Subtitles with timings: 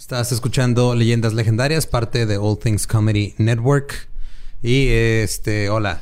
[0.00, 4.08] Estás escuchando Leyendas Legendarias, parte de All Things Comedy Network.
[4.62, 6.00] Y este, hola.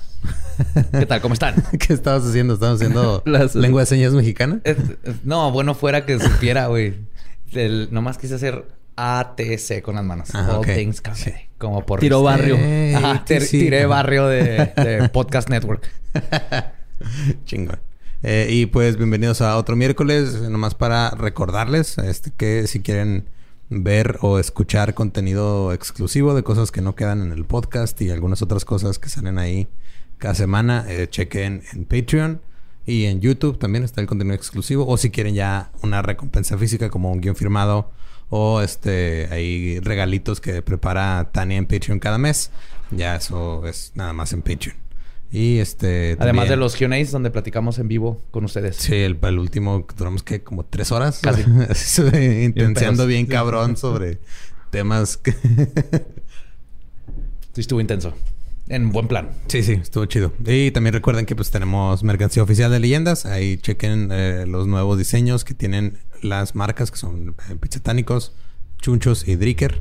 [0.92, 1.20] ¿Qué tal?
[1.20, 1.64] ¿Cómo están?
[1.80, 2.54] ¿Qué estabas haciendo?
[2.54, 3.24] ¿Estabas haciendo
[3.54, 4.60] lengua de señas mexicana?
[5.24, 6.94] no, bueno, fuera que supiera, güey.
[7.90, 10.28] Nomás quise hacer ATC con las manos.
[10.32, 11.48] Ah, All Things Comedy.
[11.58, 11.98] Como por...
[11.98, 12.56] Tiro barrio.
[12.96, 15.90] Ajá, tiré barrio de, Podcast Network.
[17.44, 17.80] Chingón.
[18.22, 23.26] Eh, y pues bienvenidos a otro miércoles, nomás para recordarles este, que si quieren
[23.70, 28.42] ver o escuchar contenido exclusivo de cosas que no quedan en el podcast y algunas
[28.42, 29.68] otras cosas que salen ahí
[30.16, 32.40] cada semana, eh, chequen en Patreon
[32.86, 34.86] y en YouTube también está el contenido exclusivo.
[34.86, 37.92] O si quieren ya una recompensa física como un guion firmado
[38.30, 42.50] o este hay regalitos que prepara Tania en Patreon cada mes.
[42.90, 44.87] Ya eso es nada más en Patreon.
[45.30, 46.16] Y este.
[46.18, 48.76] Además de los QAs donde platicamos en vivo con ustedes.
[48.76, 51.20] Sí, el, último duramos que como tres horas.
[51.20, 51.42] Casi.
[52.44, 54.20] Intenciando bien cabrón sobre
[54.70, 55.32] temas que.
[57.52, 58.14] sí, estuvo intenso.
[58.68, 59.30] En buen plan.
[59.46, 60.32] Sí, sí, estuvo chido.
[60.44, 63.24] Y también recuerden que pues tenemos mercancía oficial de leyendas.
[63.24, 68.34] Ahí chequen eh, los nuevos diseños que tienen las marcas que son eh, Pizzatánicos,
[68.80, 69.80] Chunchos y Dricker.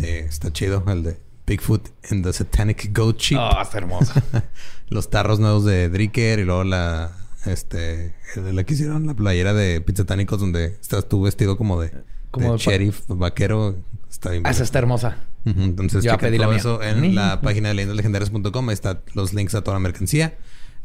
[0.00, 3.38] Eh, está chido el de Bigfoot and the Satanic Goat Sheep.
[3.40, 4.12] Ah, está hermoso.
[4.88, 7.12] Los tarros nuevos de Dricker y luego la
[7.46, 11.92] este la que hicieron la playera de Pizzatánicos donde estás tú vestido como de,
[12.30, 13.76] como sheriff vaquero.
[14.10, 14.46] Está bien.
[14.46, 15.16] Ah, esa está hermosa.
[15.44, 18.68] Entonces, ya pedí todo eso en la página de leyendaslegendarias.com.
[18.68, 20.36] Ahí está los links a toda la mercancía.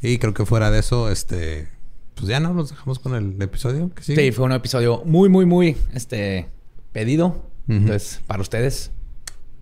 [0.01, 1.67] Y creo que fuera de eso, este...
[2.15, 3.91] Pues ya no, nos dejamos con el episodio.
[4.01, 6.49] Sí, fue un episodio muy, muy, muy, este...
[6.91, 7.45] Pedido.
[7.67, 8.91] Entonces, para ustedes,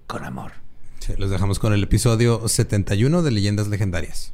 [0.07, 0.53] con amor.
[1.17, 4.33] Los dejamos con el episodio 71 de Leyendas Legendarias.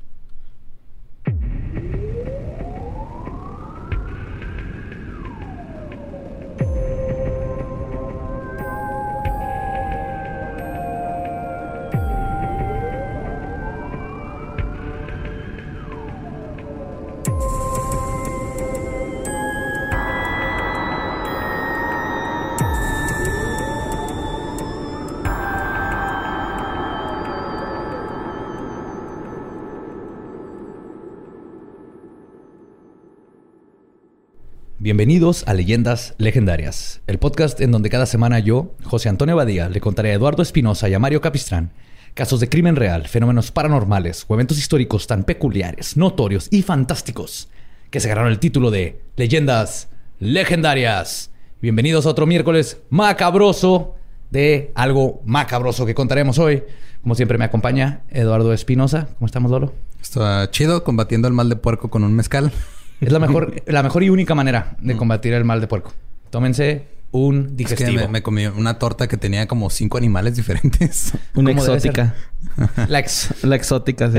[34.86, 39.82] Bienvenidos a Leyendas Legendarias, el podcast en donde cada semana yo, José Antonio Badía, le
[39.82, 41.74] contaré a Eduardo Espinosa y a Mario Capistrán
[42.14, 47.50] casos de crimen real, fenómenos paranormales o eventos históricos tan peculiares, notorios y fantásticos
[47.90, 51.32] que se ganaron el título de Leyendas Legendarias.
[51.64, 53.96] Bienvenidos a otro miércoles macabroso
[54.30, 56.62] de algo macabroso que contaremos hoy.
[57.02, 59.08] Como siempre me acompaña Eduardo Espinosa.
[59.18, 59.74] ¿Cómo estamos, Lolo?
[60.00, 62.52] Está chido combatiendo el mal de puerco con un mezcal.
[63.02, 64.98] Es la mejor, la mejor y única manera de mm.
[64.98, 65.94] combatir el mal de puerco.
[66.30, 68.10] Tómense un digestivo.
[68.10, 71.14] me, comí una torta que tenía como cinco animales diferentes.
[71.36, 72.14] Una exótica.
[72.88, 74.12] La, exótica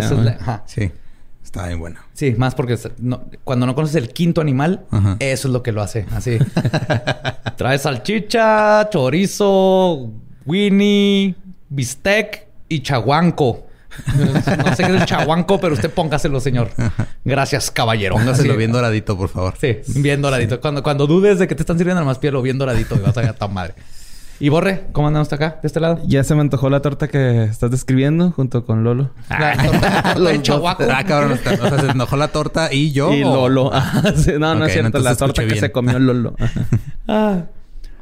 [0.67, 0.93] Sí.
[1.45, 2.05] Está bien buena.
[2.13, 2.77] Sí, más porque
[3.45, 4.85] cuando no conoces el quinto animal,
[5.21, 6.07] eso es lo que lo hace.
[6.11, 6.39] Así.
[7.57, 10.11] Trae salchicha, chorizo,
[10.45, 11.35] winnie,
[11.69, 13.66] bistec y chaguanco.
[14.17, 16.71] No sé qué es el chaguanco, pero usted póngaselo, señor.
[17.25, 18.15] Gracias, caballero.
[18.15, 19.55] Póngaselo bien doradito, por favor.
[19.61, 20.61] Sí, bien doradito.
[20.61, 23.23] Cuando, cuando dudes de que te están sirviendo nada más piel bien doradito, vas a
[23.23, 23.75] ver tan madre.
[24.39, 26.01] Y Borre, ¿cómo andamos hasta acá, de este lado?
[26.05, 29.11] Ya se me antojó la torta que estás describiendo junto con Lolo.
[29.31, 30.85] La torta de chaguaco.
[30.93, 31.33] Ah, cabrón.
[31.33, 33.15] O sea, se enojó la torta y yo.
[33.15, 33.71] Y Lolo.
[34.39, 34.99] no, no es cierto.
[34.99, 36.37] la torta que se comió Lolo.
[37.09, 37.45] ah.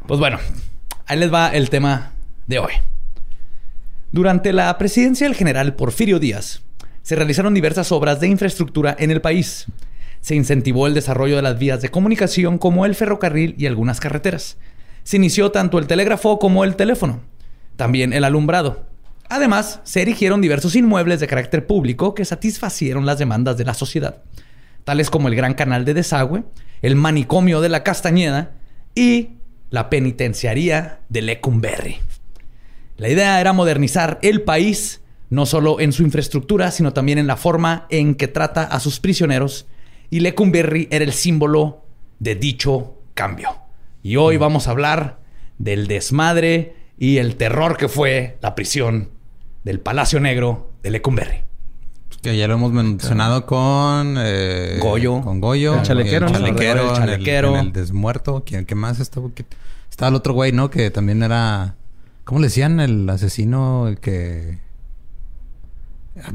[0.09, 0.39] Pues bueno,
[1.07, 2.11] ahí les va el tema
[2.49, 2.73] de hoy.
[4.15, 6.63] Durante la presidencia del general Porfirio Díaz,
[7.03, 9.67] se realizaron diversas obras de infraestructura en el país.
[10.21, 14.57] Se incentivó el desarrollo de las vías de comunicación como el ferrocarril y algunas carreteras.
[15.03, 17.23] Se inició tanto el telégrafo como el teléfono.
[17.75, 18.87] También el alumbrado.
[19.29, 24.23] Además, se erigieron diversos inmuebles de carácter público que satisfacieron las demandas de la sociedad,
[24.85, 26.45] tales como el Gran Canal de Desagüe,
[26.83, 28.53] el Manicomio de la Castañeda
[28.95, 29.31] y
[29.71, 31.99] la Penitenciaría de Lecumberri.
[32.97, 35.01] La idea era modernizar el país,
[35.31, 39.01] no solo en su infraestructura, sino también en la forma en que trata a sus
[39.01, 39.67] prisioneros,
[40.11, 41.85] y Lecumberri era el símbolo
[42.21, 43.49] de dicho cambio.
[44.03, 45.19] Y hoy vamos a hablar
[45.59, 49.11] del desmadre y el terror que fue la prisión
[49.65, 51.39] del Palacio Negro de Lecumberri.
[52.23, 55.21] Que ya lo hemos mencionado con eh, Goyo.
[55.21, 55.75] Con Goyo.
[55.75, 56.27] El chalequero.
[56.29, 57.59] El chalequero.
[57.59, 58.45] El, desmuerto.
[58.47, 59.29] ¿Quién, ¿Qué más estaba?
[59.91, 60.71] Estaba el otro güey, ¿no?
[60.71, 61.75] Que también era
[62.25, 64.59] ¿Cómo le decían el asesino el que...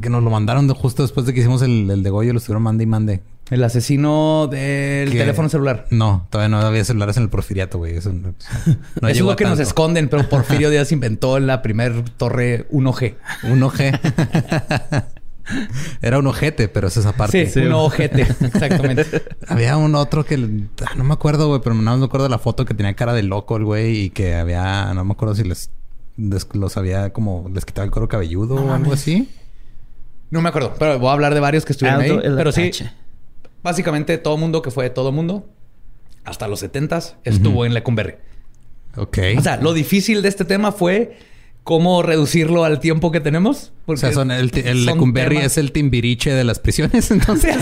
[0.01, 2.63] Que nos lo mandaron justo después de que hicimos el, el de Goyo, lo estuvieron
[2.63, 3.21] mande y mande.
[3.49, 5.87] El asesino del teléfono celular.
[5.89, 7.95] No, todavía no había celulares en el porfiriato, güey.
[7.95, 8.35] Eso, no,
[9.09, 13.15] es lo que nos esconden, pero Porfirio Díaz inventó la primer torre 1G.
[13.43, 15.03] 1G.
[16.03, 17.47] Era un ojete, pero es esa parte.
[17.47, 19.05] Sí, un ojete, exactamente.
[19.47, 22.37] había un otro que ah, no me acuerdo, güey, pero no me acuerdo de la
[22.37, 25.43] foto que tenía cara de loco el güey y que había, no me acuerdo si
[25.43, 25.71] les,
[26.53, 29.29] los había como les quitaba el cuero cabelludo o algo así.
[30.29, 32.19] No me acuerdo, pero voy a hablar de varios que estuvieron ahí.
[32.21, 32.71] Pero sí,
[33.63, 35.49] básicamente todo mundo que fue de todo mundo,
[36.23, 38.15] hasta los 70 estuvo en Lecumberri.
[38.95, 39.17] Ok.
[39.37, 41.17] O sea, lo difícil de este tema fue
[41.63, 43.71] cómo reducirlo al tiempo que tenemos.
[43.85, 47.55] o sea, son el, el Lecumberri es el timbiriche de las prisiones, entonces.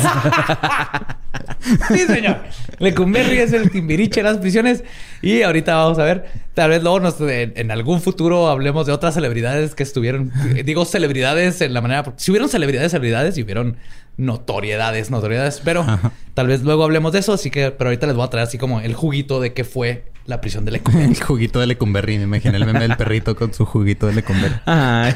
[1.89, 2.37] sí, señor.
[2.79, 4.83] Lecumberri es el timbiriche de las prisiones.
[5.21, 9.75] Y ahorita vamos a ver, tal vez luego en, algún futuro hablemos de otras celebridades
[9.75, 10.31] que estuvieron.
[10.63, 12.13] Digo celebridades en la manera.
[12.17, 13.77] Si hubieron celebridades, celebridades y hubieron
[14.17, 15.61] notoriedades, notoriedades.
[15.63, 15.85] Pero
[16.33, 17.33] tal vez luego hablemos de eso.
[17.33, 20.11] Así que, pero ahorita les voy a traer así como el juguito de qué fue
[20.25, 21.05] la prisión de Lecumberri.
[21.11, 22.17] el juguito de Lecumberri.
[22.17, 24.55] Me imaginé el meme del perrito con su juguito de Lecumberri.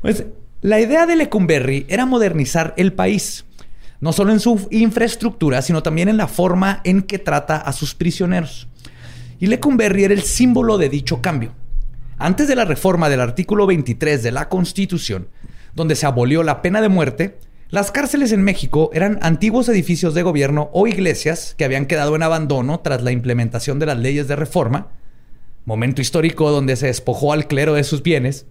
[0.00, 0.24] pues
[0.62, 3.44] la idea de Lecumberri era modernizar el país.
[4.00, 7.94] No solo en su infraestructura, sino también en la forma en que trata a sus
[7.94, 8.68] prisioneros.
[9.40, 11.52] Y Lecumberri era el símbolo de dicho cambio.
[12.18, 15.28] Antes de la reforma del artículo 23 de la Constitución,
[15.74, 17.38] donde se abolió la pena de muerte,
[17.70, 22.22] las cárceles en México eran antiguos edificios de gobierno o iglesias que habían quedado en
[22.22, 24.88] abandono tras la implementación de las leyes de reforma,
[25.64, 28.46] momento histórico donde se despojó al clero de sus bienes.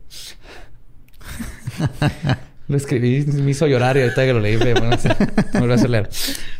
[2.67, 4.89] lo escribí, me hizo llorar y ahorita que lo leí, bueno,
[5.53, 6.09] me voy a leer.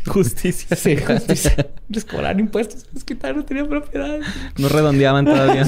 [0.05, 0.75] Justicia.
[0.75, 1.69] Sí, justicia.
[1.89, 4.19] Les cobraron impuestos, les quitaron, tenían propiedad.
[4.57, 5.65] No redondeaban todavía.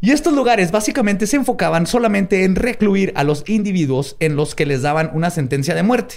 [0.00, 4.66] Y estos lugares básicamente se enfocaban solamente en recluir a los individuos en los que
[4.66, 6.16] les daban una sentencia de muerte.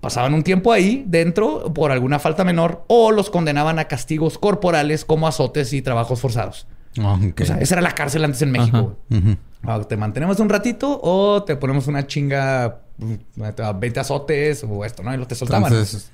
[0.00, 5.04] Pasaban un tiempo ahí dentro por alguna falta menor o los condenaban a castigos corporales
[5.04, 6.66] como azotes y trabajos forzados.
[6.98, 8.96] O sea, esa era la cárcel antes en México.
[9.62, 15.12] Ah, te mantenemos un ratito o te ponemos una chinga, 20 azotes o esto, ¿no?
[15.12, 15.72] Y lo te soltaban.
[15.72, 16.12] Entonces,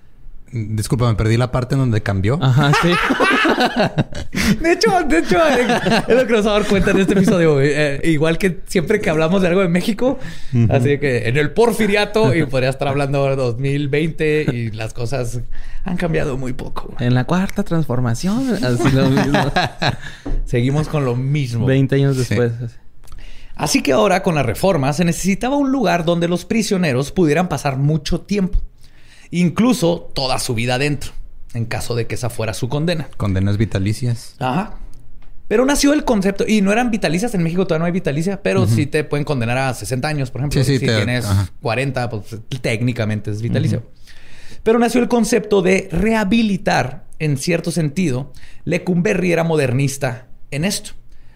[0.53, 2.39] Disculpa, me perdí la parte en donde cambió.
[2.43, 2.91] Ajá, sí.
[4.61, 5.39] de hecho, de hecho,
[6.09, 7.59] es lo que nos va a dar cuenta en este episodio.
[7.59, 10.19] Eh, igual que siempre que hablamos de algo de México,
[10.69, 15.41] así que en el porfiriato, y podría estar hablando de 2020 y las cosas
[15.85, 16.95] han cambiado muy poco.
[17.01, 19.53] En la cuarta transformación, así lo mismo.
[20.45, 21.65] Seguimos con lo mismo.
[21.65, 22.53] 20 años después.
[23.55, 27.79] Así que ahora, con la reforma, se necesitaba un lugar donde los prisioneros pudieran pasar
[27.79, 28.61] mucho tiempo
[29.33, 31.13] incluso toda su vida adentro,
[31.55, 33.09] en caso de que esa fuera su condena.
[33.17, 34.37] Condenas vitalicias.
[34.39, 34.79] Ajá.
[35.49, 38.67] Pero nació el concepto, y no eran vitalicias, en México todavía no hay vitalicia, pero
[38.67, 40.65] sí te pueden condenar a 60 años, por ejemplo.
[40.65, 41.27] si tienes
[41.61, 43.83] 40, pues técnicamente es vitalicio.
[44.63, 48.33] Pero nació el concepto de rehabilitar, en cierto sentido.
[48.65, 50.93] Lecumberri era modernista en esto.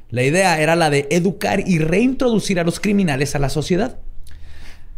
[0.09, 3.99] La idea era la de educar y reintroducir a los criminales a la sociedad.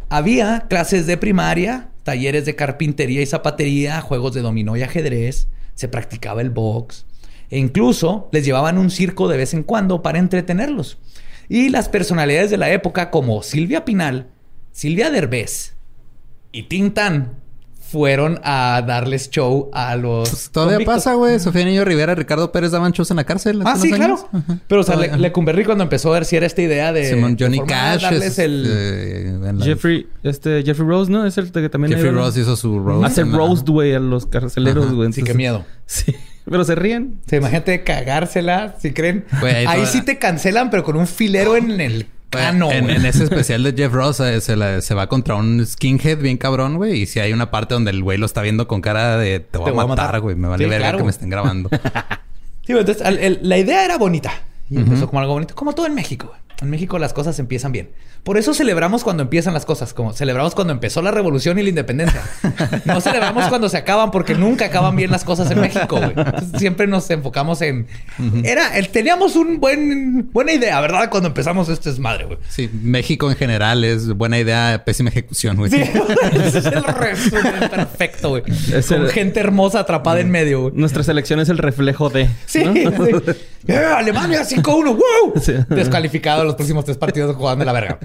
[0.09, 5.87] Había clases de primaria, talleres de carpintería y zapatería, juegos de dominó y ajedrez, se
[5.87, 7.05] practicaba el box
[7.51, 10.97] e incluso les llevaban un circo de vez en cuando para entretenerlos.
[11.49, 14.31] Y las personalidades de la época como Silvia Pinal,
[14.71, 15.75] Silvia Derbez
[16.51, 17.43] y Tintán
[17.91, 20.29] fueron a darles show a los.
[20.29, 21.39] Pues, todavía pasa, güey.
[21.39, 23.61] Sofía Niño Rivera, Ricardo Pérez daban shows en la cárcel.
[23.65, 24.29] Ah, sí, claro.
[24.67, 27.09] Pero, o sea, Lecumberri cuando empezó a ver si era esta idea de.
[27.09, 28.03] Simón Johnny Cash.
[28.03, 28.65] Darles el...
[28.67, 31.25] Eh, Jeffrey, este, Jeffrey Rose, ¿no?
[31.25, 31.93] Es el que también.
[31.93, 33.05] Jeffrey Rose hizo su Rose.
[33.05, 35.11] Hace Rose, güey, a los carceleros, güey.
[35.13, 35.65] Sí, qué miedo.
[35.89, 36.15] Sí.
[36.45, 37.19] Pero se ríen.
[37.27, 39.25] Sí, imagínate cagársela, si creen.
[39.41, 43.73] ahí, sí te cancelan, pero con un filero en el Ah, en, ese especial de
[43.73, 47.01] Jeff Ross eh, se, va contra un skinhead bien cabrón, güey.
[47.01, 49.57] Y si hay una parte donde el güey lo está viendo con cara de te
[49.57, 50.35] voy, a, matar, güey.
[50.35, 51.69] Me vale ver que me estén grabando.
[52.65, 53.03] sí, entonces
[53.41, 54.31] la idea era bonita.
[54.69, 55.55] Y empezó como algo bonito.
[55.55, 56.39] Como todo en México, güey.
[56.61, 57.89] En México las cosas empiezan bien.
[58.23, 61.69] Por eso celebramos cuando empiezan las cosas, como celebramos cuando empezó la revolución y la
[61.69, 62.21] independencia.
[62.83, 66.13] No celebramos cuando se acaban porque nunca acaban bien las cosas en México, güey.
[66.57, 67.87] Siempre nos enfocamos en...
[68.43, 68.71] Era...
[68.91, 70.29] Teníamos un buen...
[70.33, 71.09] Buena idea, ¿verdad?
[71.09, 72.39] Cuando empezamos este es madre, güey.
[72.49, 75.71] Sí, México en general es buena idea, pésima ejecución, güey.
[75.71, 78.43] Sí, es el resumen perfecto, güey.
[78.87, 80.73] Con gente hermosa atrapada en medio, güey.
[80.75, 82.27] Nuestra selección es el reflejo de...
[82.45, 82.83] Sí, sí.
[83.67, 85.65] ¡Eh, Alemania 5-1, ¡wow!
[85.75, 87.99] Descalificado los próximos tres partidos jugando la verga.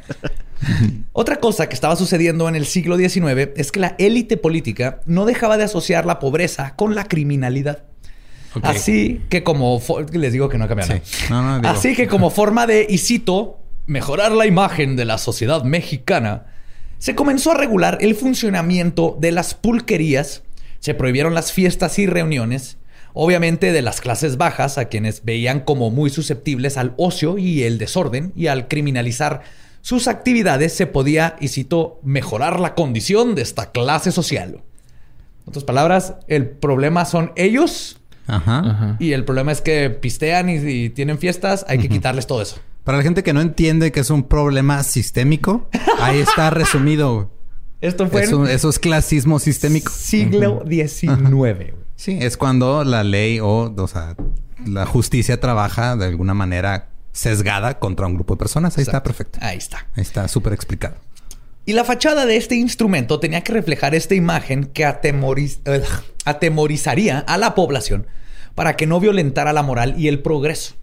[1.13, 5.25] Otra cosa que estaba sucediendo en el siglo XIX es que la élite política no
[5.25, 7.85] dejaba de asociar la pobreza con la criminalidad.
[8.63, 9.81] Así que como...
[10.13, 10.95] Les digo que no cambiado
[11.65, 16.47] Así que como forma de, y cito, mejorar la imagen de la sociedad mexicana,
[16.99, 20.43] se comenzó a regular el funcionamiento de las pulquerías,
[20.79, 22.79] se prohibieron las fiestas y reuniones,
[23.15, 27.79] obviamente de las clases bajas, a quienes veían como muy susceptibles al ocio y el
[27.79, 29.43] desorden, y al criminalizar
[29.81, 34.63] sus actividades se podía, y cito, mejorar la condición de esta clase social.
[35.43, 37.99] En otras palabras, el problema son ellos.
[38.99, 42.57] Y el problema es que pistean y, tienen fiestas, hay que quitarles todo eso.
[42.83, 45.69] Para la gente que no entiende que es un problema sistémico,
[46.01, 47.31] ahí está resumido.
[47.83, 48.23] Esto fue.
[48.23, 49.93] eso es clasismo sistémico.
[49.93, 51.84] Siglo XIX.
[51.97, 54.17] Sí, es cuando la ley o, o sea,
[54.67, 58.77] la justicia trabaja de alguna manera sesgada contra un grupo de personas.
[58.77, 59.39] Ahí está perfecto.
[59.41, 59.87] Ahí está.
[59.95, 60.97] Ahí está súper explicado.
[61.67, 67.55] Y la fachada de este instrumento tenía que reflejar esta imagen que atemorizaría a la
[67.55, 68.07] población
[68.55, 70.75] para que no violentara la moral y el progreso.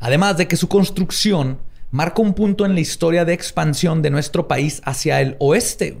[0.00, 1.58] Además de que su construcción
[1.90, 5.98] marca un punto en la historia de expansión de nuestro país hacia el oeste,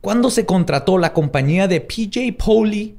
[0.00, 2.96] cuando se contrató la compañía de PJ Poley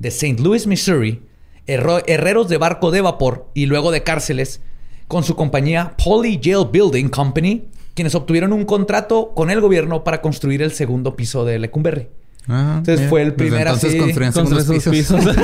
[0.00, 0.42] de St.
[0.42, 1.22] Louis, Missouri,
[1.66, 4.62] herreros de barco de vapor y luego de cárceles,
[5.06, 10.22] con su compañía Poly Jail Building Company, quienes obtuvieron un contrato con el gobierno para
[10.22, 12.08] construir el segundo piso de Lecumberri.
[12.48, 13.98] Ah, entonces fue el primer entonces así.
[13.98, 14.90] Construían segundos pisos.
[14.90, 15.24] pisos.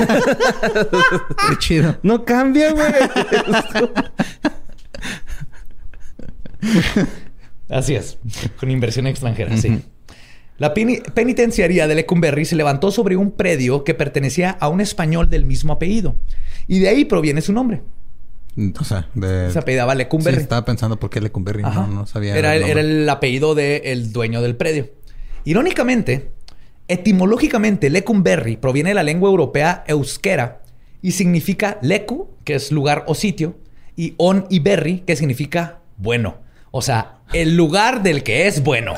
[1.49, 1.99] Qué chido.
[2.03, 2.87] No cambia, güey.
[7.69, 8.19] así es.
[8.59, 9.83] Con inversión extranjera, sí.
[10.59, 15.45] La penitenciaría de Lecumberri se levantó sobre un predio que pertenecía a un español del
[15.45, 16.17] mismo apellido.
[16.67, 17.83] Y de ahí proviene su nombre.
[18.81, 19.51] O sea, de...
[19.51, 20.37] se apellidaba Lecumberri.
[20.37, 21.63] Sí, estaba pensando por qué Lecumberri.
[21.63, 22.37] No, no sabía.
[22.37, 24.91] Era el, era el apellido del dueño del predio.
[25.45, 26.31] Irónicamente,
[26.89, 30.63] etimológicamente, Lecumberri proviene de la lengua europea euskera
[31.03, 33.59] y significa lecu, que es lugar o sitio,
[33.95, 36.39] y on y berry, que significa bueno.
[36.71, 38.95] O sea, el lugar del que es bueno.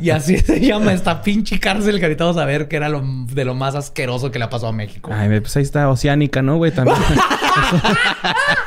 [0.00, 3.02] y así se llama esta pinche cárcel que ahorita vamos a ver que era lo,
[3.02, 5.10] de lo más asqueroso que le ha pasado a México.
[5.12, 6.72] Ay, pues ahí está Oceánica, ¿no, güey?
[6.72, 6.96] También.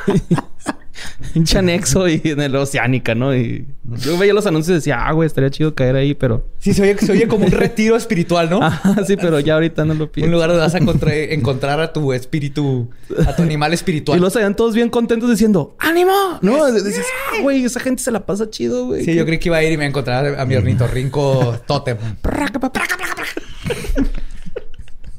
[1.34, 3.34] Pinche anexo y en el Oceánica, ¿no?
[3.34, 6.46] Y yo veía los anuncios y decía, ah, güey, estaría chido caer ahí, pero.
[6.58, 8.60] Sí, se oye, se oye como un retiro espiritual, ¿no?
[8.62, 10.26] Ah, sí, pero ya ahorita no lo pienso.
[10.28, 12.90] Un lugar donde vas a encontrar, a tu espíritu,
[13.26, 14.18] a tu animal espiritual.
[14.18, 16.38] Y los salían todos bien contentos diciendo, ¡ánimo!
[16.42, 19.04] No, dices, ah, güey, esa gente se la pasa chido, güey.
[19.04, 21.58] Sí, yo creí que iba a ir y me iba a encontrar a mi ornitorrinco
[21.66, 21.96] totem.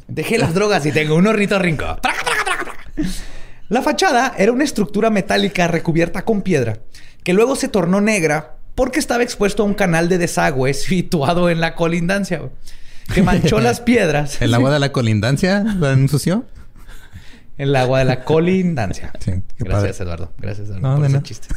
[0.07, 1.99] Dejé las drogas y tengo un ornitorrinco.
[3.69, 6.79] La fachada era una estructura metálica recubierta con piedra,
[7.23, 11.61] que luego se tornó negra porque estaba expuesto a un canal de desagüe situado en
[11.61, 12.41] la colindancia,
[13.13, 14.41] que manchó las piedras.
[14.41, 16.45] ¿El agua de la colindancia la ensució?
[17.59, 19.11] El agua de la colindancia.
[19.19, 20.33] Sí, Gracias, Eduardo.
[20.39, 21.47] Gracias, Eduardo, por ese chiste.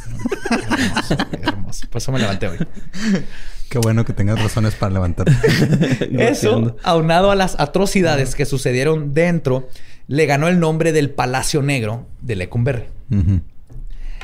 [0.51, 1.87] hermoso, hermoso.
[1.89, 2.57] Por eso me levanté hoy.
[3.69, 5.33] Qué bueno que tengas razones para levantarte.
[6.29, 9.69] eso, aunado a las atrocidades que sucedieron dentro
[10.07, 12.85] le ganó el nombre del Palacio Negro de Lecumberri.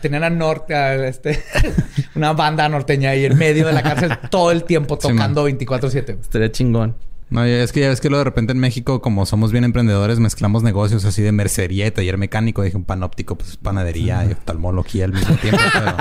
[0.01, 1.43] tenían a Norte, este,
[2.15, 6.19] una banda norteña ahí en medio de la cárcel todo el tiempo tocando 24-7.
[6.21, 6.95] Estaría chingón.
[7.29, 10.19] No, es que ya ves que luego de repente en México, como somos bien emprendedores,
[10.19, 12.63] mezclamos negocios así de mercería y taller mecánico.
[12.63, 15.59] Dije un panóptico, pues panadería y oftalmología al mismo tiempo.
[15.73, 15.97] pero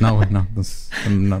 [0.00, 0.48] no, güey, no,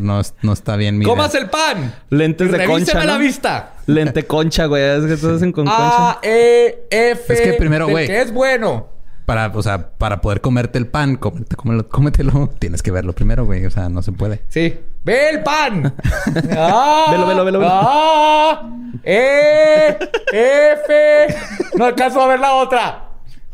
[0.00, 1.02] no, no, está bien.
[1.02, 1.94] ¡Comas el pan!
[2.10, 3.00] Lentes de concha.
[3.00, 3.04] ¿no?
[3.04, 3.74] la vista!
[3.86, 4.82] Lente concha, güey.
[4.82, 6.10] Es que todos hacen con concha.
[6.10, 7.32] A, E, F.
[7.32, 8.06] Es que primero, güey.
[8.06, 8.88] Que es bueno.
[9.24, 13.64] Para, o sea, para poder comerte el pan, cómetelo, cómetelo, tienes que verlo primero, güey.
[13.64, 14.42] O sea, no se puede.
[14.48, 14.78] Sí.
[15.06, 15.94] ¡Ve el pan!
[16.56, 17.06] ¡Ah!
[17.12, 17.70] Velo, velo, velo, velo.
[17.72, 18.68] ¡Ah!
[19.04, 19.96] ¡E!
[20.32, 21.36] ¡F!
[21.76, 23.04] No alcanzo a ver la otra.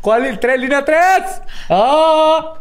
[0.01, 0.39] ¿Cuál es?
[0.39, 0.59] ¿Tres?
[0.59, 1.41] ¿Línea tres?
[1.69, 2.55] ¡Ah!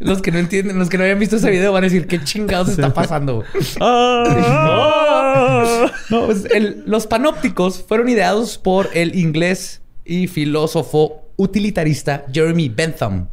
[0.00, 2.22] los que no entienden, los que no hayan visto ese video van a decir, ¿qué
[2.22, 3.36] chingados está pasando?
[3.36, 3.46] güey?"
[3.80, 5.86] Ah.
[6.10, 13.28] No, pues, el- los panópticos fueron ideados por el inglés y filósofo utilitarista Jeremy Bentham,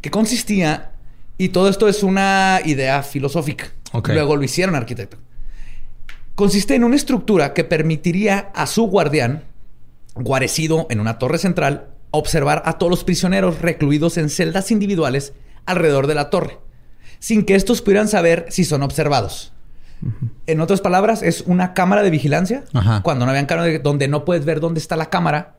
[0.00, 0.90] que consistía,
[1.38, 3.72] y todo esto es una idea filosófica,
[4.12, 5.16] luego lo hicieron arquitecto,
[6.34, 9.44] consiste en una estructura que permitiría a su guardián,
[10.14, 15.32] guarecido en una torre central, observar a todos los prisioneros recluidos en celdas individuales
[15.66, 16.58] alrededor de la torre,
[17.18, 19.52] sin que estos pudieran saber si son observados.
[20.46, 22.64] En otras palabras, es una cámara de vigilancia.
[22.72, 23.02] Ajá.
[23.02, 25.56] Cuando no habían cámara de- donde no puedes ver dónde está la cámara,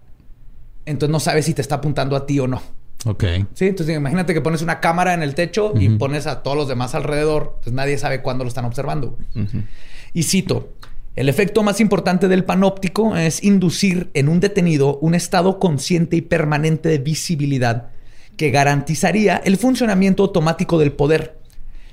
[0.85, 2.61] entonces no sabes si te está apuntando a ti o no.
[3.05, 3.23] Ok.
[3.53, 6.67] Sí, entonces imagínate que pones una cámara en el techo y pones a todos los
[6.67, 9.17] demás alrededor, pues nadie sabe cuándo lo están observando.
[10.13, 10.73] Y cito,
[11.15, 16.21] el efecto más importante del panóptico es inducir en un detenido un estado consciente y
[16.21, 17.89] permanente de visibilidad
[18.37, 21.37] que garantizaría el funcionamiento automático del poder,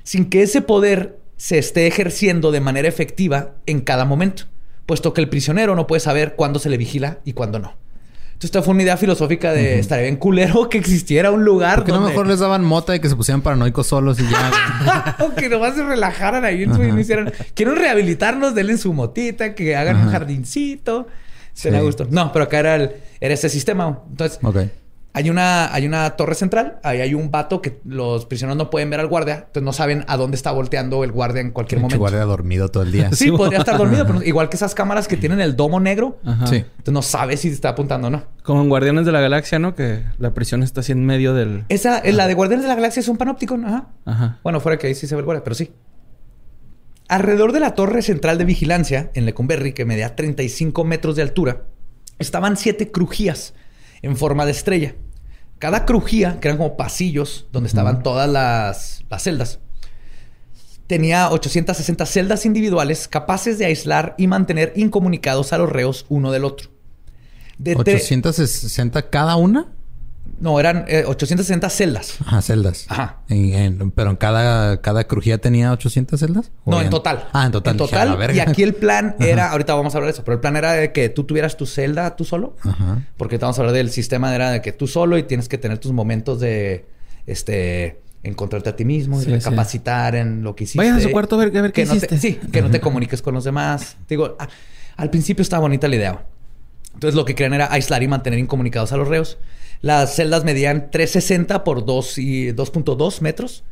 [0.02, 4.44] sin que ese poder se esté ejerciendo de manera efectiva en cada momento,
[4.86, 7.74] puesto que el prisionero no puede saber cuándo se le vigila y cuándo no.
[8.36, 11.84] Entonces, esta fue una idea filosófica de estaría bien culero que existiera un lugar ¿Por
[11.84, 12.10] qué no donde...
[12.10, 15.16] mejor les daban mota y que se pusieran paranoicos solos y ya?
[15.20, 17.32] o que nomás se relajaran ahí en su y no hicieran.
[17.54, 21.06] Quieren rehabilitarnos, denle su motita, que hagan un jardincito.
[21.54, 21.78] Se Sí.
[21.80, 22.06] gusto.
[22.10, 22.90] No, pero acá era, el,
[23.20, 24.00] era ese sistema.
[24.10, 24.38] Entonces.
[25.16, 28.90] Hay una, hay una torre central, ahí hay un vato que los prisioneros no pueden
[28.90, 31.98] ver al guardia, entonces no saben a dónde está volteando el guardia en cualquier momento.
[31.98, 33.10] guardia dormido todo el día.
[33.12, 36.46] Sí, podría estar dormido, pero igual que esas cámaras que tienen el domo negro, Ajá.
[36.48, 36.56] Sí.
[36.56, 38.24] entonces no sabes si está apuntando o no.
[38.42, 39.74] Como en Guardianes de la Galaxia, ¿no?
[39.74, 41.64] Que la prisión está así en medio del...
[41.70, 43.86] Esa, eh, la de Guardianes de la Galaxia es un panóptico, ajá.
[44.04, 44.38] Ajá.
[44.42, 45.72] Bueno, fuera que ahí sí se ve el guardia, pero sí.
[47.08, 51.62] Alrededor de la torre central de vigilancia en Lecumberri, que medía 35 metros de altura,
[52.18, 53.54] estaban siete crujías
[54.02, 54.94] en forma de estrella.
[55.58, 59.58] Cada crujía, que eran como pasillos donde estaban todas las, las celdas,
[60.86, 66.44] tenía 860 celdas individuales capaces de aislar y mantener incomunicados a los reos uno del
[66.44, 66.70] otro.
[67.58, 69.72] De tre- 860 cada una.
[70.38, 72.16] No, eran eh, 860 celdas.
[72.24, 72.84] Ajá, celdas.
[72.88, 73.20] Ajá.
[73.28, 76.50] En- en- pero en cada, cada crujía tenía 800 celdas.
[76.64, 77.26] ¿O No, en total.
[77.32, 77.74] Ah, en total.
[77.74, 78.16] En la total.
[78.18, 78.34] verga.
[78.36, 80.72] Y aquí el plan era, ahorita vamos a hablar de eso, pero el plan era
[80.72, 82.54] de que tú tuvieras tu celda tú solo.
[82.62, 83.02] Ajá.
[83.16, 85.78] Porque vamos a hablar del sistema, era de que tú solo y tienes que tener
[85.78, 86.84] tus momentos de,
[87.26, 90.78] este, encontrarte a ti mismo y Sí, recapacitar en lo que hiciste.
[90.78, 92.18] Vayan a su cuarto a ver- a ver qué no te- hiciste.
[92.18, 93.96] sí, que no te comuniques con los demás.
[94.08, 94.48] Digo, a-
[94.96, 96.26] al principio estaba bonita la idea.
[96.94, 99.38] Entonces lo que querían era aislar y mantener incomunicados a los reos.
[99.80, 103.64] Las celdas medían 360 por 2 y 2.2 metros.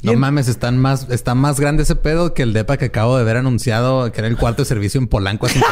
[0.00, 3.18] No en- mames, están más, está más grande ese pedo que el depa que acabo
[3.18, 5.66] de ver anunciado, que era el cuarto de servicio en Polanco a 5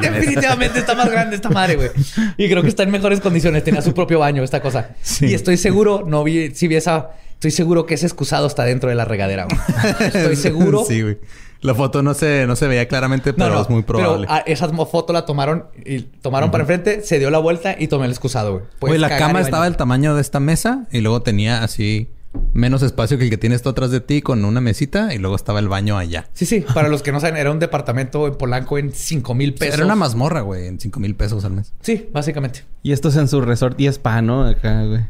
[0.10, 0.20] mes.
[0.20, 1.90] Definitivamente está más grande esta madre, güey.
[2.38, 3.62] Y creo que está en mejores condiciones.
[3.64, 4.90] Tenía su propio baño, esta cosa.
[5.02, 5.26] Sí.
[5.26, 8.88] Y estoy seguro, no vi, si vi esa, estoy seguro que ese excusado está dentro
[8.88, 9.44] de la regadera.
[9.44, 9.58] güey.
[10.00, 10.84] Estoy seguro.
[10.88, 11.18] sí, güey.
[11.60, 14.26] La foto no se, no se veía claramente, pero No, no, es muy probable.
[14.28, 18.04] Pero esa foto la tomaron y tomaron para enfrente, se dio la vuelta y tomé
[18.06, 18.64] el excusado, güey.
[18.80, 22.10] Güey, la cama estaba del tamaño de esta mesa y luego tenía así
[22.52, 25.36] menos espacio que el que tienes tú atrás de ti con una mesita y luego
[25.36, 26.28] estaba el baño allá.
[26.32, 26.64] Sí, sí.
[26.74, 29.76] Para los que no saben, era un departamento en Polanco en 5 mil pesos.
[29.76, 31.72] Era una mazmorra, güey, en 5 mil pesos al mes.
[31.80, 32.64] Sí, básicamente.
[32.82, 34.44] Y esto es en su resort y spa, ¿no?
[34.44, 35.00] Acá, güey.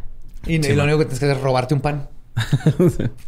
[0.46, 2.08] Y, Sí, y lo único que tienes que hacer es robarte un pan.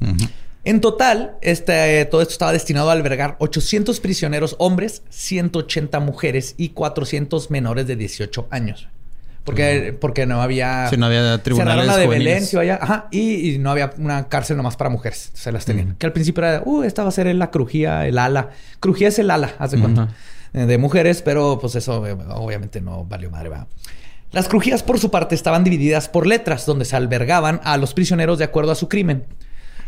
[0.64, 6.70] En total, este, todo esto estaba destinado a albergar 800 prisioneros hombres, 180 mujeres y
[6.70, 8.88] 400 menores de 18 años.
[9.44, 10.88] Porque, porque no había...
[10.90, 12.07] Sí, no había tribunales la de.
[12.07, 12.79] Belén, sí, vaya.
[12.81, 13.09] Ajá.
[13.11, 15.31] Y, y no había una cárcel nomás para mujeres.
[15.33, 15.96] Se las tenían.
[15.96, 18.51] Que al principio era, uh, esta va a ser la crujía, el ala.
[18.81, 20.03] Crujía es el ala, haz de cuenta.
[20.03, 20.14] Ajá.
[20.53, 23.66] Eh, De mujeres, pero pues eso eh, obviamente no valió madre, va.
[24.33, 28.38] Las crujías, por su parte, estaban divididas por letras, donde se albergaban a los prisioneros
[28.38, 29.25] de acuerdo a su crimen.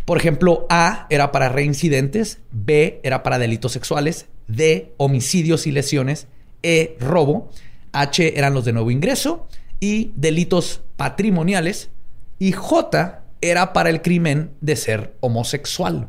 [0.05, 6.27] Por ejemplo, A era para reincidentes, B era para delitos sexuales, D, homicidios y lesiones,
[6.63, 7.51] E, robo,
[7.93, 9.47] H eran los de nuevo ingreso
[9.81, 11.91] y delitos patrimoniales,
[12.39, 16.09] y J era para el crimen de ser homosexual.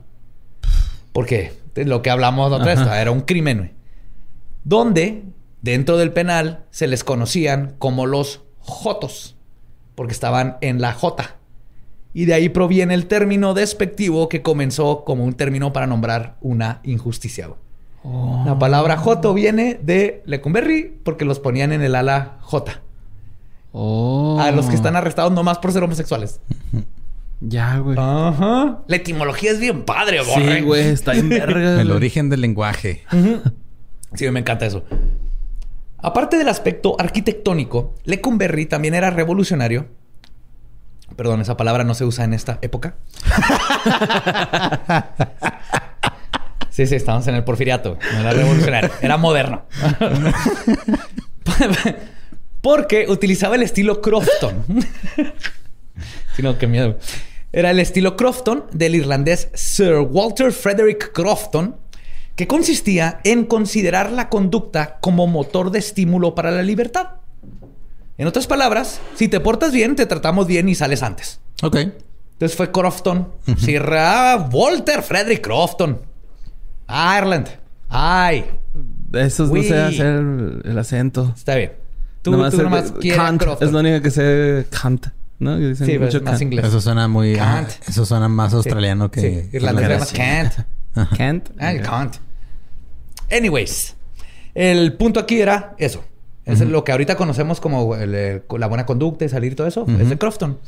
[1.12, 3.74] Porque de lo que hablamos la otra vez, era un crimen.
[4.64, 5.24] Donde
[5.62, 9.36] dentro del penal se les conocían como los Jotos,
[9.96, 11.36] porque estaban en la J.
[12.14, 16.80] Y de ahí proviene el término despectivo que comenzó como un término para nombrar una
[16.84, 17.48] injusticia.
[17.48, 17.60] güey.
[18.46, 22.82] La palabra Joto viene de Lecumberri porque los ponían en el ala J.
[23.72, 24.38] Oh.
[24.40, 26.40] A los que están arrestados nomás por ser homosexuales.
[27.40, 27.98] Ya, güey.
[28.00, 28.80] Ajá.
[28.88, 30.88] La etimología es bien padre, Sí, güey.
[30.90, 31.80] Está bien verga.
[31.82, 31.98] El güey.
[31.98, 33.04] origen del lenguaje.
[34.14, 34.84] Sí, me encanta eso.
[35.98, 39.88] Aparte del aspecto arquitectónico, Lecumberri también era revolucionario.
[41.16, 42.96] Perdón, esa palabra no se usa en esta época.
[46.70, 47.98] sí, sí, estamos en el porfiriato.
[48.14, 49.66] No era revolucionario, era moderno.
[52.62, 54.66] Porque utilizaba el estilo Crofton.
[56.36, 56.98] Si no, qué miedo.
[57.52, 61.78] Era el estilo Crofton del irlandés Sir Walter Frederick Crofton,
[62.36, 67.23] que consistía en considerar la conducta como motor de estímulo para la libertad.
[68.18, 71.40] En otras palabras, si te portas bien, te tratamos bien y sales antes.
[71.62, 71.76] Ok.
[72.34, 73.28] Entonces fue Crofton.
[73.92, 76.00] Ah, Walter Frederick Crofton.
[76.88, 77.48] Ireland.
[77.90, 78.46] Ay,
[79.14, 81.34] Eso no sé hacer el, el acento.
[81.36, 81.74] está bien.
[82.22, 83.42] Tú Nomás tú nomás quieres Kant.
[83.42, 83.68] Crofton.
[83.68, 85.08] Es la única que sé Kant.
[85.40, 85.58] ¿No?
[85.58, 86.42] Que dicen Sí, mucho más Kant.
[86.44, 86.66] inglés.
[86.66, 87.36] Eso suena muy...
[87.36, 87.70] Kant.
[87.70, 89.22] ajá, eso suena más australiano que...
[89.22, 90.56] Sí, irlandés se llama irlandés.
[90.96, 91.18] Kant.
[91.18, 91.50] Kant.
[91.60, 92.16] Ah, Kant.
[93.32, 93.96] Anyways,
[94.54, 96.04] el punto aquí era eso.
[96.46, 99.68] Es lo que ahorita conocemos como el, eh, la buena conducta y salir y todo
[99.68, 99.86] eso.
[100.00, 100.60] Es de Crofton.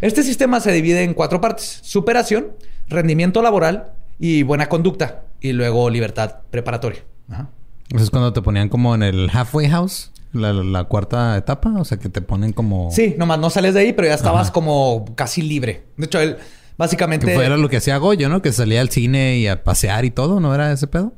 [0.00, 1.78] Este sistema se divide en cuatro partes.
[1.82, 2.48] Superación,
[2.88, 5.22] rendimiento laboral y buena conducta.
[5.40, 7.04] Y luego libertad preparatoria.
[7.30, 7.48] Ajá.
[7.90, 10.10] Eso es cuando te ponían como en el halfway house.
[10.32, 11.74] La, la cuarta etapa.
[11.78, 12.90] O sea, que te ponen como...
[12.90, 14.52] Sí, nomás no sales de ahí, pero ya estabas Ajá.
[14.52, 15.84] como casi libre.
[15.96, 16.36] De hecho, él
[16.76, 17.26] básicamente...
[17.26, 18.42] Que fue era lo que hacía Goyo, ¿no?
[18.42, 20.40] Que salía al cine y a pasear y todo.
[20.40, 21.12] ¿No era ese pedo?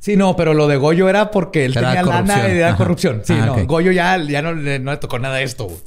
[0.00, 2.76] Sí, no, pero lo de Goyo era porque él Era tenía lana y era Ajá.
[2.78, 3.20] corrupción.
[3.24, 3.66] Sí, Ah, no.
[3.66, 5.64] Goyo ya, ya no, le- no le tocó nada de esto.
[5.66, 5.78] güey.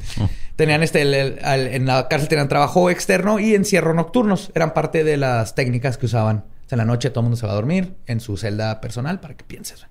[0.55, 4.51] Tenían este, el- el- al- en la cárcel tenían trabajo externo y encierro nocturnos.
[4.53, 6.37] Eran parte de las técnicas que usaban.
[6.65, 8.79] O sea, en la noche todo el mundo se va a dormir en su celda
[8.81, 9.87] personal para que pienses.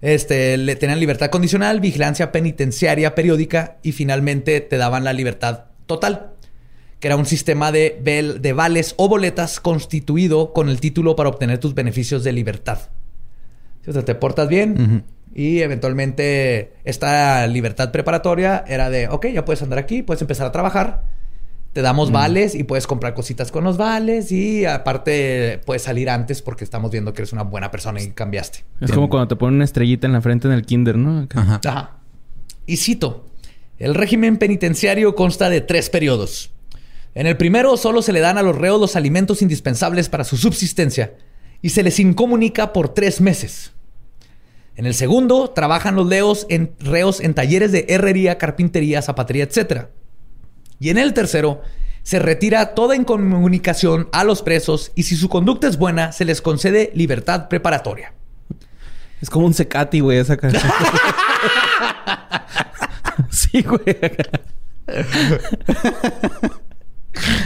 [0.00, 6.30] Este, le tenían libertad condicional, vigilancia penitenciaria periódica y finalmente te daban la libertad total,
[7.00, 7.98] que era un sistema de,
[8.40, 12.78] de vales o boletas constituido con el título para obtener tus beneficios de libertad.
[13.86, 19.62] O sea, te portas bien y eventualmente esta libertad preparatoria era de, ok, ya puedes
[19.62, 21.04] andar aquí, puedes empezar a trabajar,
[21.72, 26.42] te damos vales y puedes comprar cositas con los vales y aparte puedes salir antes
[26.42, 28.64] porque estamos viendo que eres una buena persona y cambiaste.
[28.80, 31.20] Es como cuando te ponen una estrellita en la frente en el kinder, ¿no?
[31.20, 31.40] Acá.
[31.40, 31.60] Ajá.
[31.64, 31.90] Ajá.
[32.66, 33.26] Y cito,
[33.78, 36.50] el régimen penitenciario consta de tres periodos.
[37.14, 40.36] En el primero solo se le dan a los reos los alimentos indispensables para su
[40.36, 41.12] subsistencia
[41.62, 43.72] y se les incomunica por tres meses.
[44.76, 49.88] En el segundo trabajan los leos en, reos en talleres de herrería, carpintería, zapatería, etc.
[50.78, 51.60] Y en el tercero
[52.02, 56.40] se retira toda incomunicación a los presos y si su conducta es buena se les
[56.40, 58.14] concede libertad preparatoria.
[59.20, 60.58] Es como un secati, güey, esa cara.
[63.30, 63.98] sí, güey.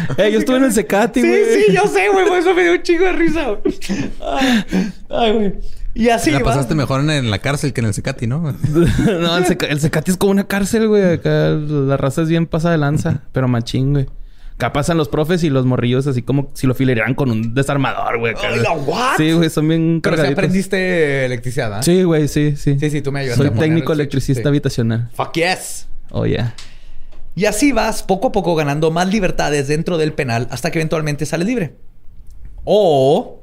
[0.18, 1.44] Eh, yo estuve en el secati, Sí, güey.
[1.66, 2.26] sí, yo sé, güey.
[2.26, 3.44] Por eso me dio un chingo de risa.
[3.50, 3.74] güey.
[5.10, 5.54] Ay, güey.
[5.96, 6.46] Y así la va.
[6.46, 8.40] pasaste mejor en, en la cárcel que en el Secati, ¿no?
[8.72, 11.04] no, el, seca- el secati es como una cárcel, güey.
[11.14, 14.06] Acá la raza es bien pasada de lanza, pero machín, güey.
[14.56, 18.18] Acá pasan los profes y los morrillos así como si lo filerearan con un desarmador,
[18.20, 18.34] güey.
[19.16, 21.82] Sí, güey, son bien Pero si aprendiste electricidad, ¿ah?
[21.82, 22.76] Sí, güey, sí, sí.
[22.78, 24.48] Sí, sí, tú me ayudaste Soy a técnico electricista sí.
[24.48, 25.10] habitacional.
[25.14, 25.86] Fuck yes.
[26.10, 26.54] Oh, yeah.
[27.36, 31.26] Y así vas poco a poco ganando más libertades dentro del penal hasta que eventualmente
[31.26, 31.74] sales libre.
[32.64, 33.42] O,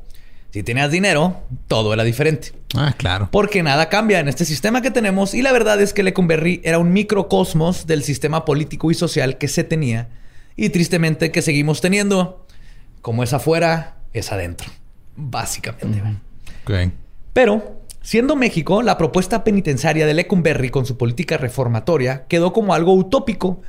[0.51, 2.53] si tenías dinero, todo era diferente.
[2.75, 3.29] Ah, claro.
[3.31, 6.79] Porque nada cambia en este sistema que tenemos y la verdad es que Lecumberri era
[6.79, 10.09] un microcosmos del sistema político y social que se tenía
[10.55, 12.45] y tristemente que seguimos teniendo.
[13.01, 14.69] Como es afuera, es adentro.
[15.15, 16.01] Básicamente.
[17.33, 22.93] Pero, siendo México, la propuesta penitenciaria de Lecumberri con su política reformatoria quedó como algo
[22.93, 23.61] utópico,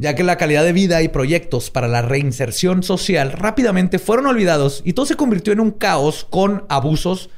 [0.00, 4.80] ya que la calidad de vida y proyectos para la reinserción social rápidamente fueron olvidados
[4.82, 7.28] y todo se convirtió en un caos con abusos,